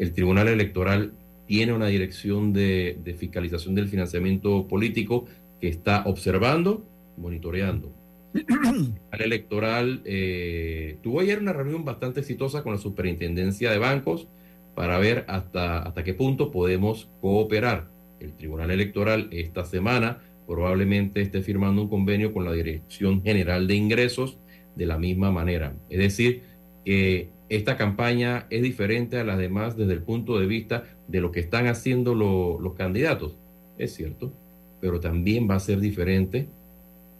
El 0.00 0.12
Tribunal 0.12 0.48
Electoral 0.48 1.12
tiene 1.46 1.72
una 1.72 1.86
dirección 1.86 2.52
de, 2.52 2.98
de 3.04 3.14
fiscalización 3.14 3.76
del 3.76 3.88
financiamiento 3.88 4.66
político 4.66 5.26
que 5.60 5.68
está 5.68 6.02
observando, 6.06 6.84
monitoreando. 7.16 7.92
El 9.12 9.20
electoral 9.20 10.02
eh, 10.04 10.98
tuvo 11.02 11.20
ayer 11.20 11.38
una 11.38 11.52
reunión 11.52 11.84
bastante 11.84 12.20
exitosa 12.20 12.64
con 12.64 12.72
la 12.72 12.78
superintendencia 12.78 13.70
de 13.70 13.78
bancos 13.78 14.26
para 14.74 14.98
ver 14.98 15.24
hasta, 15.28 15.82
hasta 15.82 16.04
qué 16.04 16.14
punto 16.14 16.50
podemos 16.50 17.08
cooperar. 17.20 17.88
El 18.20 18.34
Tribunal 18.34 18.70
Electoral 18.70 19.28
esta 19.30 19.64
semana 19.64 20.18
probablemente 20.46 21.20
esté 21.20 21.42
firmando 21.42 21.82
un 21.82 21.88
convenio 21.88 22.32
con 22.32 22.44
la 22.44 22.52
Dirección 22.52 23.22
General 23.22 23.66
de 23.66 23.74
Ingresos 23.74 24.38
de 24.76 24.86
la 24.86 24.98
misma 24.98 25.30
manera. 25.30 25.74
Es 25.88 25.98
decir, 25.98 26.42
que 26.84 27.28
esta 27.48 27.76
campaña 27.76 28.46
es 28.50 28.62
diferente 28.62 29.18
a 29.18 29.24
las 29.24 29.38
demás 29.38 29.76
desde 29.76 29.92
el 29.92 30.02
punto 30.02 30.38
de 30.38 30.46
vista 30.46 30.84
de 31.08 31.20
lo 31.20 31.32
que 31.32 31.40
están 31.40 31.66
haciendo 31.66 32.14
los 32.14 32.74
candidatos. 32.74 33.36
Es 33.78 33.94
cierto, 33.94 34.32
pero 34.80 35.00
también 35.00 35.48
va 35.50 35.56
a 35.56 35.60
ser 35.60 35.80
diferente 35.80 36.48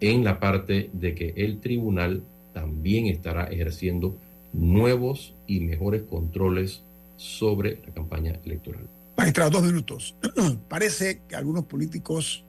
en 0.00 0.24
la 0.24 0.40
parte 0.40 0.90
de 0.92 1.14
que 1.14 1.34
el 1.36 1.60
tribunal 1.60 2.22
también 2.52 3.06
estará 3.06 3.44
ejerciendo 3.44 4.16
nuevos 4.52 5.34
y 5.46 5.60
mejores 5.60 6.02
controles 6.02 6.82
sobre 7.20 7.82
la 7.86 7.92
campaña 7.92 8.40
electoral. 8.44 8.88
Magistrado, 9.14 9.50
dos 9.50 9.64
minutos. 9.64 10.16
Parece 10.70 11.20
que 11.28 11.36
algunos 11.36 11.66
políticos, 11.66 12.46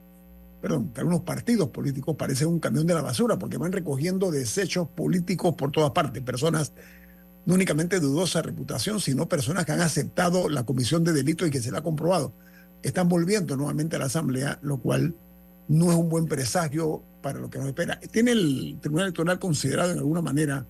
perdón, 0.62 0.88
que 0.94 1.00
algunos 1.00 1.20
partidos 1.20 1.68
políticos 1.68 2.16
parecen 2.16 2.48
un 2.48 2.58
camión 2.58 2.86
de 2.86 2.94
la 2.94 3.02
basura 3.02 3.38
porque 3.38 3.58
van 3.58 3.72
recogiendo 3.72 4.30
desechos 4.30 4.88
políticos 4.88 5.54
por 5.56 5.72
todas 5.72 5.90
partes, 5.90 6.22
personas 6.22 6.72
no 7.44 7.54
únicamente 7.54 8.00
de 8.00 8.06
dudosa 8.06 8.40
reputación, 8.40 8.98
sino 8.98 9.28
personas 9.28 9.66
que 9.66 9.72
han 9.72 9.82
aceptado 9.82 10.48
la 10.48 10.64
comisión 10.64 11.04
de 11.04 11.12
delito 11.12 11.44
y 11.44 11.50
que 11.50 11.60
se 11.60 11.70
la 11.70 11.80
ha 11.80 11.82
comprobado. 11.82 12.32
Están 12.82 13.10
volviendo 13.10 13.56
nuevamente 13.58 13.96
a 13.96 13.98
la 13.98 14.06
Asamblea, 14.06 14.58
lo 14.62 14.78
cual 14.78 15.14
no 15.68 15.90
es 15.90 15.98
un 15.98 16.08
buen 16.08 16.26
presagio 16.26 17.02
para 17.20 17.40
lo 17.40 17.50
que 17.50 17.58
nos 17.58 17.68
espera. 17.68 18.00
¿Tiene 18.00 18.30
el 18.32 18.78
Tribunal 18.80 19.08
Electoral 19.08 19.38
considerado 19.38 19.92
en 19.92 19.98
alguna 19.98 20.22
manera 20.22 20.66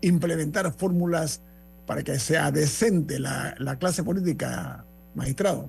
implementar 0.00 0.72
fórmulas 0.72 1.42
para 1.90 2.04
que 2.04 2.20
sea 2.20 2.52
decente 2.52 3.18
la, 3.18 3.56
la 3.58 3.76
clase 3.76 4.04
política, 4.04 4.84
magistrado? 5.16 5.68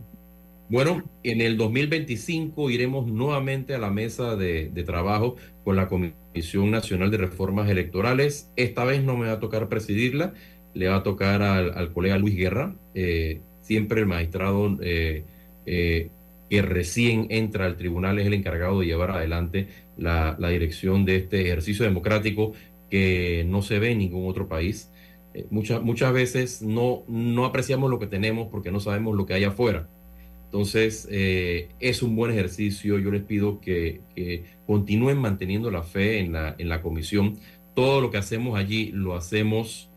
Bueno, 0.69 1.03
en 1.23 1.41
el 1.41 1.57
2025 1.57 2.69
iremos 2.69 3.07
nuevamente 3.07 3.73
a 3.73 3.79
la 3.79 3.89
mesa 3.89 4.35
de, 4.35 4.69
de, 4.71 4.83
trabajo 4.83 5.35
con 5.63 5.77
la 5.77 5.87
Comisión 5.87 6.69
Nacional 6.69 7.09
de 7.09 7.17
Reformas 7.17 7.71
Electorales. 7.71 8.51
Esta 8.55 8.83
vez 8.83 9.03
no 9.03 9.17
me 9.17 9.29
va 9.29 9.33
a 9.33 9.39
tocar 9.39 9.67
presidirla, 9.67 10.35
le 10.75 10.89
va 10.89 10.97
a 10.97 11.03
tocar 11.03 11.41
al, 11.41 11.91
colega 11.91 12.19
Luis 12.19 12.35
Guerra. 12.35 12.75
Eh, 12.93 13.41
siempre 13.61 14.01
el 14.01 14.05
magistrado 14.05 14.77
eh, 14.79 15.23
eh, 15.65 16.11
que 16.51 16.61
recién 16.61 17.25
entra 17.31 17.65
al 17.65 17.77
tribunal 17.77 18.19
es 18.19 18.27
el 18.27 18.35
encargado 18.35 18.81
de 18.81 18.85
llevar 18.85 19.09
adelante 19.09 19.69
la, 19.97 20.35
la, 20.37 20.49
dirección 20.49 21.03
de 21.03 21.15
este 21.15 21.41
ejercicio 21.41 21.83
democrático 21.83 22.53
que 22.91 23.43
no 23.47 23.63
se 23.63 23.79
ve 23.79 23.89
en 23.89 23.97
ningún 23.97 24.29
otro 24.29 24.47
país. 24.47 24.91
Muchas, 25.49 25.81
muchas 25.81 26.13
veces 26.13 26.61
no, 26.61 27.03
no 27.07 27.45
apreciamos 27.45 27.89
lo 27.89 27.99
que 27.99 28.07
tenemos 28.07 28.47
porque 28.49 28.71
no 28.71 28.79
sabemos 28.79 29.15
lo 29.15 29.25
que 29.25 29.33
hay 29.33 29.43
afuera. 29.43 29.87
Entonces, 30.51 31.07
eh, 31.09 31.69
es 31.79 32.03
un 32.03 32.17
buen 32.17 32.29
ejercicio. 32.31 32.99
Yo 32.99 33.09
les 33.09 33.23
pido 33.23 33.61
que, 33.61 34.01
continúen 34.67 35.17
manteniendo 35.17 35.71
la 35.71 35.81
fe 35.81 36.19
en 36.19 36.33
la, 36.33 36.55
en 36.57 36.67
la 36.67 36.81
comisión. 36.81 37.37
Todo 37.73 38.01
lo 38.01 38.11
que 38.11 38.17
hacemos 38.17 38.59
allí 38.59 38.91
lo 38.91 39.15
hacemos 39.15 39.89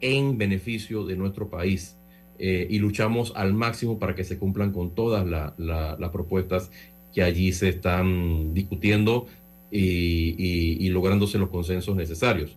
en 0.00 0.38
beneficio 0.38 1.04
de 1.04 1.16
nuestro 1.16 1.48
país 1.48 1.96
eh, 2.38 2.66
y 2.70 2.78
luchamos 2.78 3.34
al 3.36 3.52
máximo 3.52 3.98
para 3.98 4.14
que 4.14 4.24
se 4.24 4.38
cumplan 4.38 4.72
con 4.72 4.94
todas 4.94 5.26
la, 5.26 5.52
la, 5.58 5.98
las 5.98 6.10
propuestas 6.12 6.70
que 7.12 7.22
allí 7.22 7.52
se 7.52 7.68
están 7.68 8.54
discutiendo 8.54 9.26
y, 9.70 10.34
y 10.78 10.88
lográndose 10.88 11.38
los 11.38 11.50
consensos 11.50 11.94
necesarios. 11.94 12.56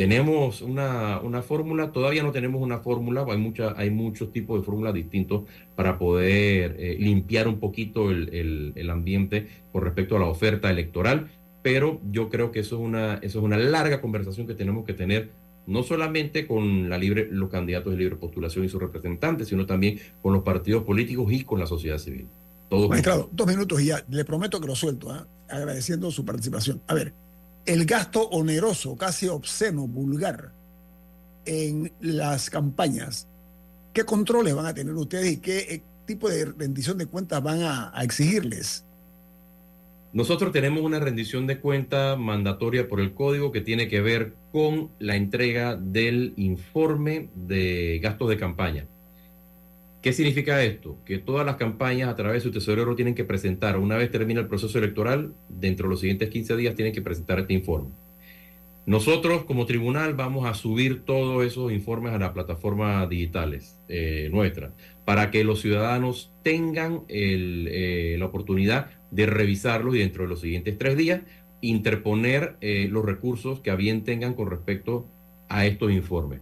Tenemos 0.00 0.62
una, 0.62 1.20
una 1.20 1.42
fórmula, 1.42 1.92
todavía 1.92 2.22
no 2.22 2.32
tenemos 2.32 2.62
una 2.62 2.78
fórmula, 2.78 3.26
hay, 3.28 3.36
mucha, 3.36 3.74
hay 3.76 3.90
muchos 3.90 4.32
tipos 4.32 4.58
de 4.58 4.64
fórmulas 4.64 4.94
distintos 4.94 5.42
para 5.76 5.98
poder 5.98 6.74
eh, 6.78 6.96
limpiar 6.98 7.46
un 7.46 7.60
poquito 7.60 8.10
el, 8.10 8.30
el, 8.32 8.72
el, 8.76 8.88
ambiente 8.88 9.48
con 9.70 9.82
respecto 9.82 10.16
a 10.16 10.18
la 10.18 10.24
oferta 10.24 10.70
electoral, 10.70 11.28
pero 11.60 12.00
yo 12.10 12.30
creo 12.30 12.50
que 12.50 12.60
eso 12.60 12.76
es, 12.76 12.80
una, 12.80 13.16
eso 13.16 13.40
es 13.40 13.44
una 13.44 13.58
larga 13.58 14.00
conversación 14.00 14.46
que 14.46 14.54
tenemos 14.54 14.86
que 14.86 14.94
tener, 14.94 15.32
no 15.66 15.82
solamente 15.82 16.46
con 16.46 16.88
la 16.88 16.96
libre, 16.96 17.28
los 17.30 17.50
candidatos 17.50 17.92
de 17.92 17.98
libre 17.98 18.16
postulación 18.16 18.64
y 18.64 18.70
sus 18.70 18.80
representantes, 18.80 19.48
sino 19.48 19.66
también 19.66 20.00
con 20.22 20.32
los 20.32 20.42
partidos 20.42 20.82
políticos 20.84 21.30
y 21.30 21.44
con 21.44 21.60
la 21.60 21.66
sociedad 21.66 21.98
civil. 21.98 22.26
Todos 22.70 22.88
Magistrado, 22.88 23.28
dos 23.32 23.46
minutos 23.46 23.78
y 23.82 23.88
ya, 23.88 24.02
le 24.08 24.24
prometo 24.24 24.62
que 24.62 24.66
lo 24.66 24.76
suelto, 24.76 25.14
¿eh? 25.14 25.20
agradeciendo 25.50 26.10
su 26.10 26.24
participación. 26.24 26.80
A 26.86 26.94
ver, 26.94 27.12
el 27.66 27.84
gasto 27.84 28.28
oneroso, 28.28 28.96
casi 28.96 29.28
obsceno, 29.28 29.86
vulgar 29.86 30.52
en 31.44 31.92
las 32.00 32.50
campañas. 32.50 33.26
¿Qué 33.92 34.04
controles 34.04 34.54
van 34.54 34.66
a 34.66 34.74
tener 34.74 34.94
ustedes 34.94 35.32
y 35.32 35.36
qué 35.38 35.58
eh, 35.58 35.82
tipo 36.06 36.28
de 36.28 36.44
rendición 36.46 36.98
de 36.98 37.06
cuentas 37.06 37.42
van 37.42 37.62
a, 37.62 37.92
exigirles? 38.02 38.84
Nosotros 40.12 40.52
tenemos 40.52 40.82
una 40.82 40.98
rendición 40.98 41.46
de 41.46 41.60
cuenta 41.60 42.16
mandatoria 42.16 42.88
por 42.88 43.00
el 43.00 43.14
código 43.14 43.52
que 43.52 43.60
tiene 43.60 43.88
que 43.88 44.00
ver 44.00 44.34
con 44.52 44.90
la 44.98 45.14
entrega 45.14 45.76
del 45.76 46.32
informe 46.36 47.28
de 47.34 48.00
gastos 48.02 48.28
de 48.28 48.36
campaña. 48.36 48.86
¿Qué 50.02 50.14
significa 50.14 50.62
esto? 50.64 50.96
Que 51.04 51.18
todas 51.18 51.44
las 51.44 51.56
campañas 51.56 52.08
a 52.08 52.16
través 52.16 52.42
de 52.42 52.48
su 52.48 52.50
tesorero 52.50 52.96
tienen 52.96 53.14
que 53.14 53.24
presentar, 53.24 53.76
una 53.76 53.96
vez 53.96 54.10
termina 54.10 54.40
el 54.40 54.48
proceso 54.48 54.78
electoral, 54.78 55.34
dentro 55.48 55.88
de 55.88 55.90
los 55.90 56.00
siguientes 56.00 56.30
15 56.30 56.56
días 56.56 56.74
tienen 56.74 56.94
que 56.94 57.02
presentar 57.02 57.38
este 57.38 57.52
informe. 57.52 57.90
Nosotros 58.86 59.44
como 59.44 59.66
tribunal 59.66 60.14
vamos 60.14 60.46
a 60.46 60.54
subir 60.54 61.04
todos 61.04 61.44
esos 61.44 61.70
informes 61.70 62.14
a 62.14 62.18
las 62.18 62.30
plataformas 62.30 63.08
digitales 63.10 63.78
eh, 63.88 64.30
nuestras 64.32 64.72
para 65.04 65.30
que 65.30 65.44
los 65.44 65.60
ciudadanos 65.60 66.32
tengan 66.42 67.02
eh, 67.08 68.16
la 68.18 68.24
oportunidad 68.24 68.90
de 69.10 69.26
revisarlos 69.26 69.94
y 69.94 69.98
dentro 69.98 70.22
de 70.22 70.30
los 70.30 70.40
siguientes 70.40 70.78
tres 70.78 70.96
días 70.96 71.20
interponer 71.60 72.56
eh, 72.62 72.88
los 72.90 73.04
recursos 73.04 73.60
que 73.60 73.70
a 73.70 73.76
bien 73.76 74.02
tengan 74.02 74.32
con 74.32 74.48
respecto 74.48 75.06
a 75.48 75.66
estos 75.66 75.92
informes. 75.92 76.40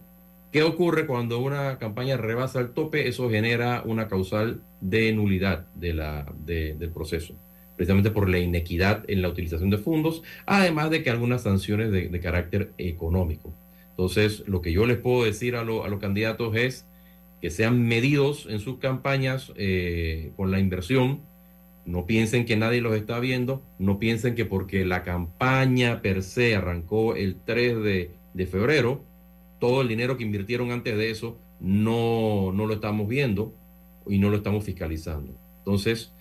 ¿Qué 0.53 0.63
ocurre 0.63 1.07
cuando 1.07 1.41
una 1.41 1.79
campaña 1.79 2.17
rebasa 2.17 2.61
el 2.61 2.71
tope? 2.71 3.07
Eso 3.07 3.29
genera 3.29 3.83
una 3.85 4.09
causal 4.09 4.63
de 4.81 5.13
nulidad 5.13 5.67
del 5.75 6.91
proceso, 6.95 7.35
precisamente 7.77 8.11
por 8.11 8.31
la 8.31 8.39
inequidad 8.39 9.05
en 9.09 9.21
la 9.21 9.29
utilización 9.29 9.69
de 9.69 9.77
fondos, 9.77 10.23
además 10.47 10.91
de 10.91 11.03
que 11.03 11.11
algunas 11.11 11.43
sanciones 11.43 11.93
de, 11.93 12.21
carácter 12.21 12.73
económico. 12.79 13.53
Entonces, 13.91 14.45
lo 14.47 14.63
que 14.63 14.73
yo 14.73 14.87
les 14.87 14.97
puedo 14.97 15.25
decir 15.25 15.55
a, 15.55 15.65
lo, 15.65 15.85
a 15.85 15.89
los 15.89 16.01
candidatos 16.01 16.57
es 16.57 16.87
que 17.43 17.51
sean 17.51 17.87
medidos 17.87 18.47
en 18.49 18.61
sus 18.61 18.79
campañas 18.79 19.53
eh, 19.57 20.33
con 20.37 20.51
la 20.51 20.61
inversión, 20.61 21.21
no 21.85 22.07
piensen 22.07 22.47
que 22.47 22.57
nadie 22.57 22.81
los 22.81 22.95
está 22.95 23.21
viendo, 23.21 23.63
no 23.79 23.99
piensen 23.99 24.35
que 24.35 24.47
porque 24.47 24.87
la 24.87 25.03
campaña 25.03 26.01
per 26.01 26.23
se 26.23 26.57
arrancó 26.57 27.17
el 27.17 27.37
3 27.45 27.83
de, 27.83 28.11
de 28.35 28.47
febrero, 28.47 29.05
todo 29.59 29.83
el 29.83 29.89
dinero 29.89 30.17
que 30.17 30.25
invirtieron 30.25 30.71
antes 30.71 30.97
de 30.97 31.11
eso 31.11 31.39
no, 31.61 32.53
no 32.53 32.67
lo 32.67 32.75
estamos 32.75 33.09
viendo 33.09 33.55
y 34.07 34.19
no 34.19 34.31
lo 34.31 34.37
estamos 34.37 34.65
fiscalizando. 34.65 35.35
Entonces, 35.59 36.13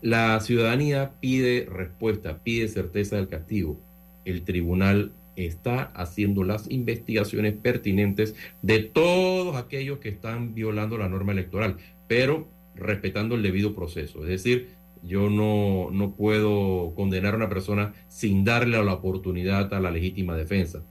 la 0.00 0.40
ciudadanía 0.40 1.12
pide 1.20 1.66
respuesta, 1.70 2.38
pide 2.42 2.68
certeza 2.68 3.16
del 3.16 3.28
castigo. 3.28 3.78
El 4.24 4.42
tribunal 4.42 5.12
está 5.36 5.84
haciendo 5.94 6.44
las 6.44 6.70
investigaciones 6.70 7.54
pertinentes 7.54 8.34
de 8.62 8.80
todos 8.80 9.56
aquellos 9.56 9.98
que 9.98 10.08
están 10.08 10.54
violando 10.54 10.96
la 10.96 11.08
norma 11.08 11.32
electoral, 11.32 11.76
pero 12.06 12.46
respetando 12.76 13.34
el 13.34 13.42
debido 13.42 13.74
proceso. 13.74 14.22
Es 14.22 14.28
decir, 14.28 14.70
yo 15.02 15.28
no, 15.28 15.90
no 15.90 16.12
puedo 16.12 16.94
condenar 16.94 17.34
a 17.34 17.38
una 17.38 17.48
persona 17.48 17.92
sin 18.08 18.44
darle 18.44 18.82
la 18.82 18.94
oportunidad 18.94 19.74
a 19.74 19.80
la 19.80 19.90
legítima 19.90 20.36
defensa 20.36 20.82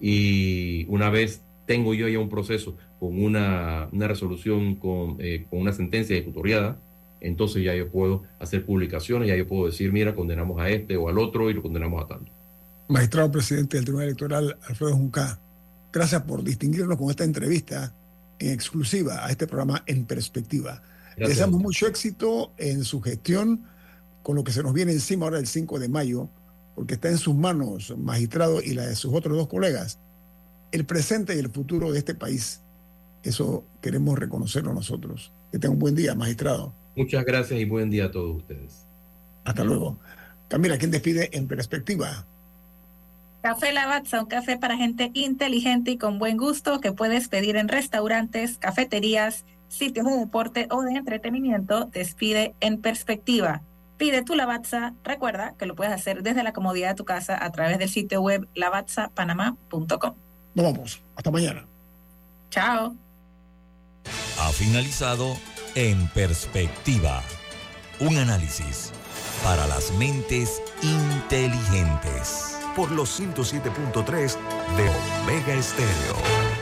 y 0.00 0.86
una 0.88 1.10
vez 1.10 1.42
tengo 1.66 1.94
yo 1.94 2.08
ya 2.08 2.18
un 2.18 2.28
proceso 2.28 2.76
con 2.98 3.22
una, 3.22 3.88
una 3.92 4.08
resolución, 4.08 4.76
con, 4.76 5.16
eh, 5.18 5.46
con, 5.50 5.60
una 5.60 5.72
sentencia 5.72 6.16
ejecutoriada, 6.16 6.78
entonces 7.20 7.62
ya 7.62 7.74
yo 7.74 7.88
puedo 7.88 8.22
hacer 8.38 8.64
publicaciones, 8.64 9.28
ya 9.28 9.36
yo 9.36 9.46
puedo 9.46 9.66
decir, 9.66 9.92
mira, 9.92 10.14
condenamos 10.14 10.60
a 10.60 10.68
este 10.70 10.96
o 10.96 11.08
al 11.08 11.18
otro 11.18 11.50
y 11.50 11.54
lo 11.54 11.62
condenamos 11.62 12.04
a 12.04 12.08
tanto. 12.08 12.32
Magistrado 12.88 13.30
presidente 13.30 13.76
del 13.76 13.84
Tribunal 13.84 14.08
Electoral, 14.08 14.56
Alfredo 14.66 14.94
Junca, 14.94 15.38
gracias 15.92 16.22
por 16.22 16.42
distinguirnos 16.42 16.96
con 16.96 17.10
esta 17.10 17.24
entrevista 17.24 17.92
en 18.38 18.52
exclusiva 18.52 19.26
a 19.26 19.30
este 19.30 19.46
programa 19.46 19.82
En 19.86 20.04
Perspectiva. 20.06 20.82
Gracias. 21.16 21.28
Deseamos 21.28 21.60
mucho 21.60 21.86
éxito 21.86 22.52
en 22.56 22.84
su 22.84 23.00
gestión 23.00 23.64
con 24.22 24.36
lo 24.36 24.44
que 24.44 24.52
se 24.52 24.62
nos 24.62 24.72
viene 24.72 24.92
encima 24.92 25.26
ahora 25.26 25.38
el 25.38 25.46
5 25.46 25.78
de 25.78 25.88
mayo 25.88 26.28
porque 26.78 26.94
está 26.94 27.08
en 27.08 27.18
sus 27.18 27.34
manos, 27.34 27.92
magistrado, 27.98 28.62
y 28.62 28.72
la 28.72 28.86
de 28.86 28.94
sus 28.94 29.12
otros 29.12 29.36
dos 29.36 29.48
colegas, 29.48 29.98
el 30.70 30.86
presente 30.86 31.34
y 31.34 31.40
el 31.40 31.50
futuro 31.50 31.90
de 31.90 31.98
este 31.98 32.14
país. 32.14 32.62
Eso 33.24 33.64
queremos 33.82 34.16
reconocerlo 34.16 34.72
nosotros. 34.72 35.32
Que 35.50 35.58
tenga 35.58 35.72
un 35.72 35.80
buen 35.80 35.96
día, 35.96 36.14
magistrado. 36.14 36.72
Muchas 36.94 37.24
gracias 37.24 37.58
y 37.58 37.64
buen 37.64 37.90
día 37.90 38.04
a 38.04 38.10
todos 38.12 38.36
ustedes. 38.36 38.86
Hasta 39.44 39.64
luego. 39.64 39.98
Camila, 40.46 40.78
¿quién 40.78 40.92
despide 40.92 41.36
en 41.36 41.48
perspectiva? 41.48 42.24
Café 43.42 43.72
Lavazza, 43.72 44.20
un 44.20 44.28
café 44.28 44.56
para 44.56 44.76
gente 44.76 45.10
inteligente 45.14 45.90
y 45.90 45.98
con 45.98 46.20
buen 46.20 46.36
gusto 46.36 46.80
que 46.80 46.92
puedes 46.92 47.26
pedir 47.26 47.56
en 47.56 47.66
restaurantes, 47.66 48.56
cafeterías, 48.56 49.44
sitios 49.66 50.06
de 50.06 50.16
deporte 50.16 50.68
o 50.70 50.82
de 50.82 50.92
entretenimiento. 50.92 51.86
Despide 51.86 52.54
en 52.60 52.80
perspectiva. 52.80 53.62
Pide 53.98 54.22
tu 54.22 54.34
Lavazza. 54.34 54.94
Recuerda 55.04 55.54
que 55.58 55.66
lo 55.66 55.74
puedes 55.74 55.92
hacer 55.92 56.22
desde 56.22 56.42
la 56.42 56.52
comodidad 56.52 56.90
de 56.90 56.94
tu 56.94 57.04
casa 57.04 57.44
a 57.44 57.50
través 57.52 57.78
del 57.78 57.88
sitio 57.88 58.22
web 58.22 58.48
lavazzapanamá.com. 58.54 60.14
Nos 60.54 60.64
vamos. 60.64 61.02
Hasta 61.16 61.30
mañana. 61.30 61.66
Chao. 62.50 62.96
Ha 64.38 64.52
finalizado 64.52 65.36
En 65.74 66.08
Perspectiva. 66.08 67.22
Un 68.00 68.16
análisis 68.16 68.92
para 69.42 69.66
las 69.66 69.92
mentes 69.92 70.62
inteligentes. 70.82 72.56
Por 72.76 72.92
los 72.92 73.20
107.3 73.20 74.36
de 74.76 74.90
Omega 75.22 75.54
Estéreo. 75.54 76.57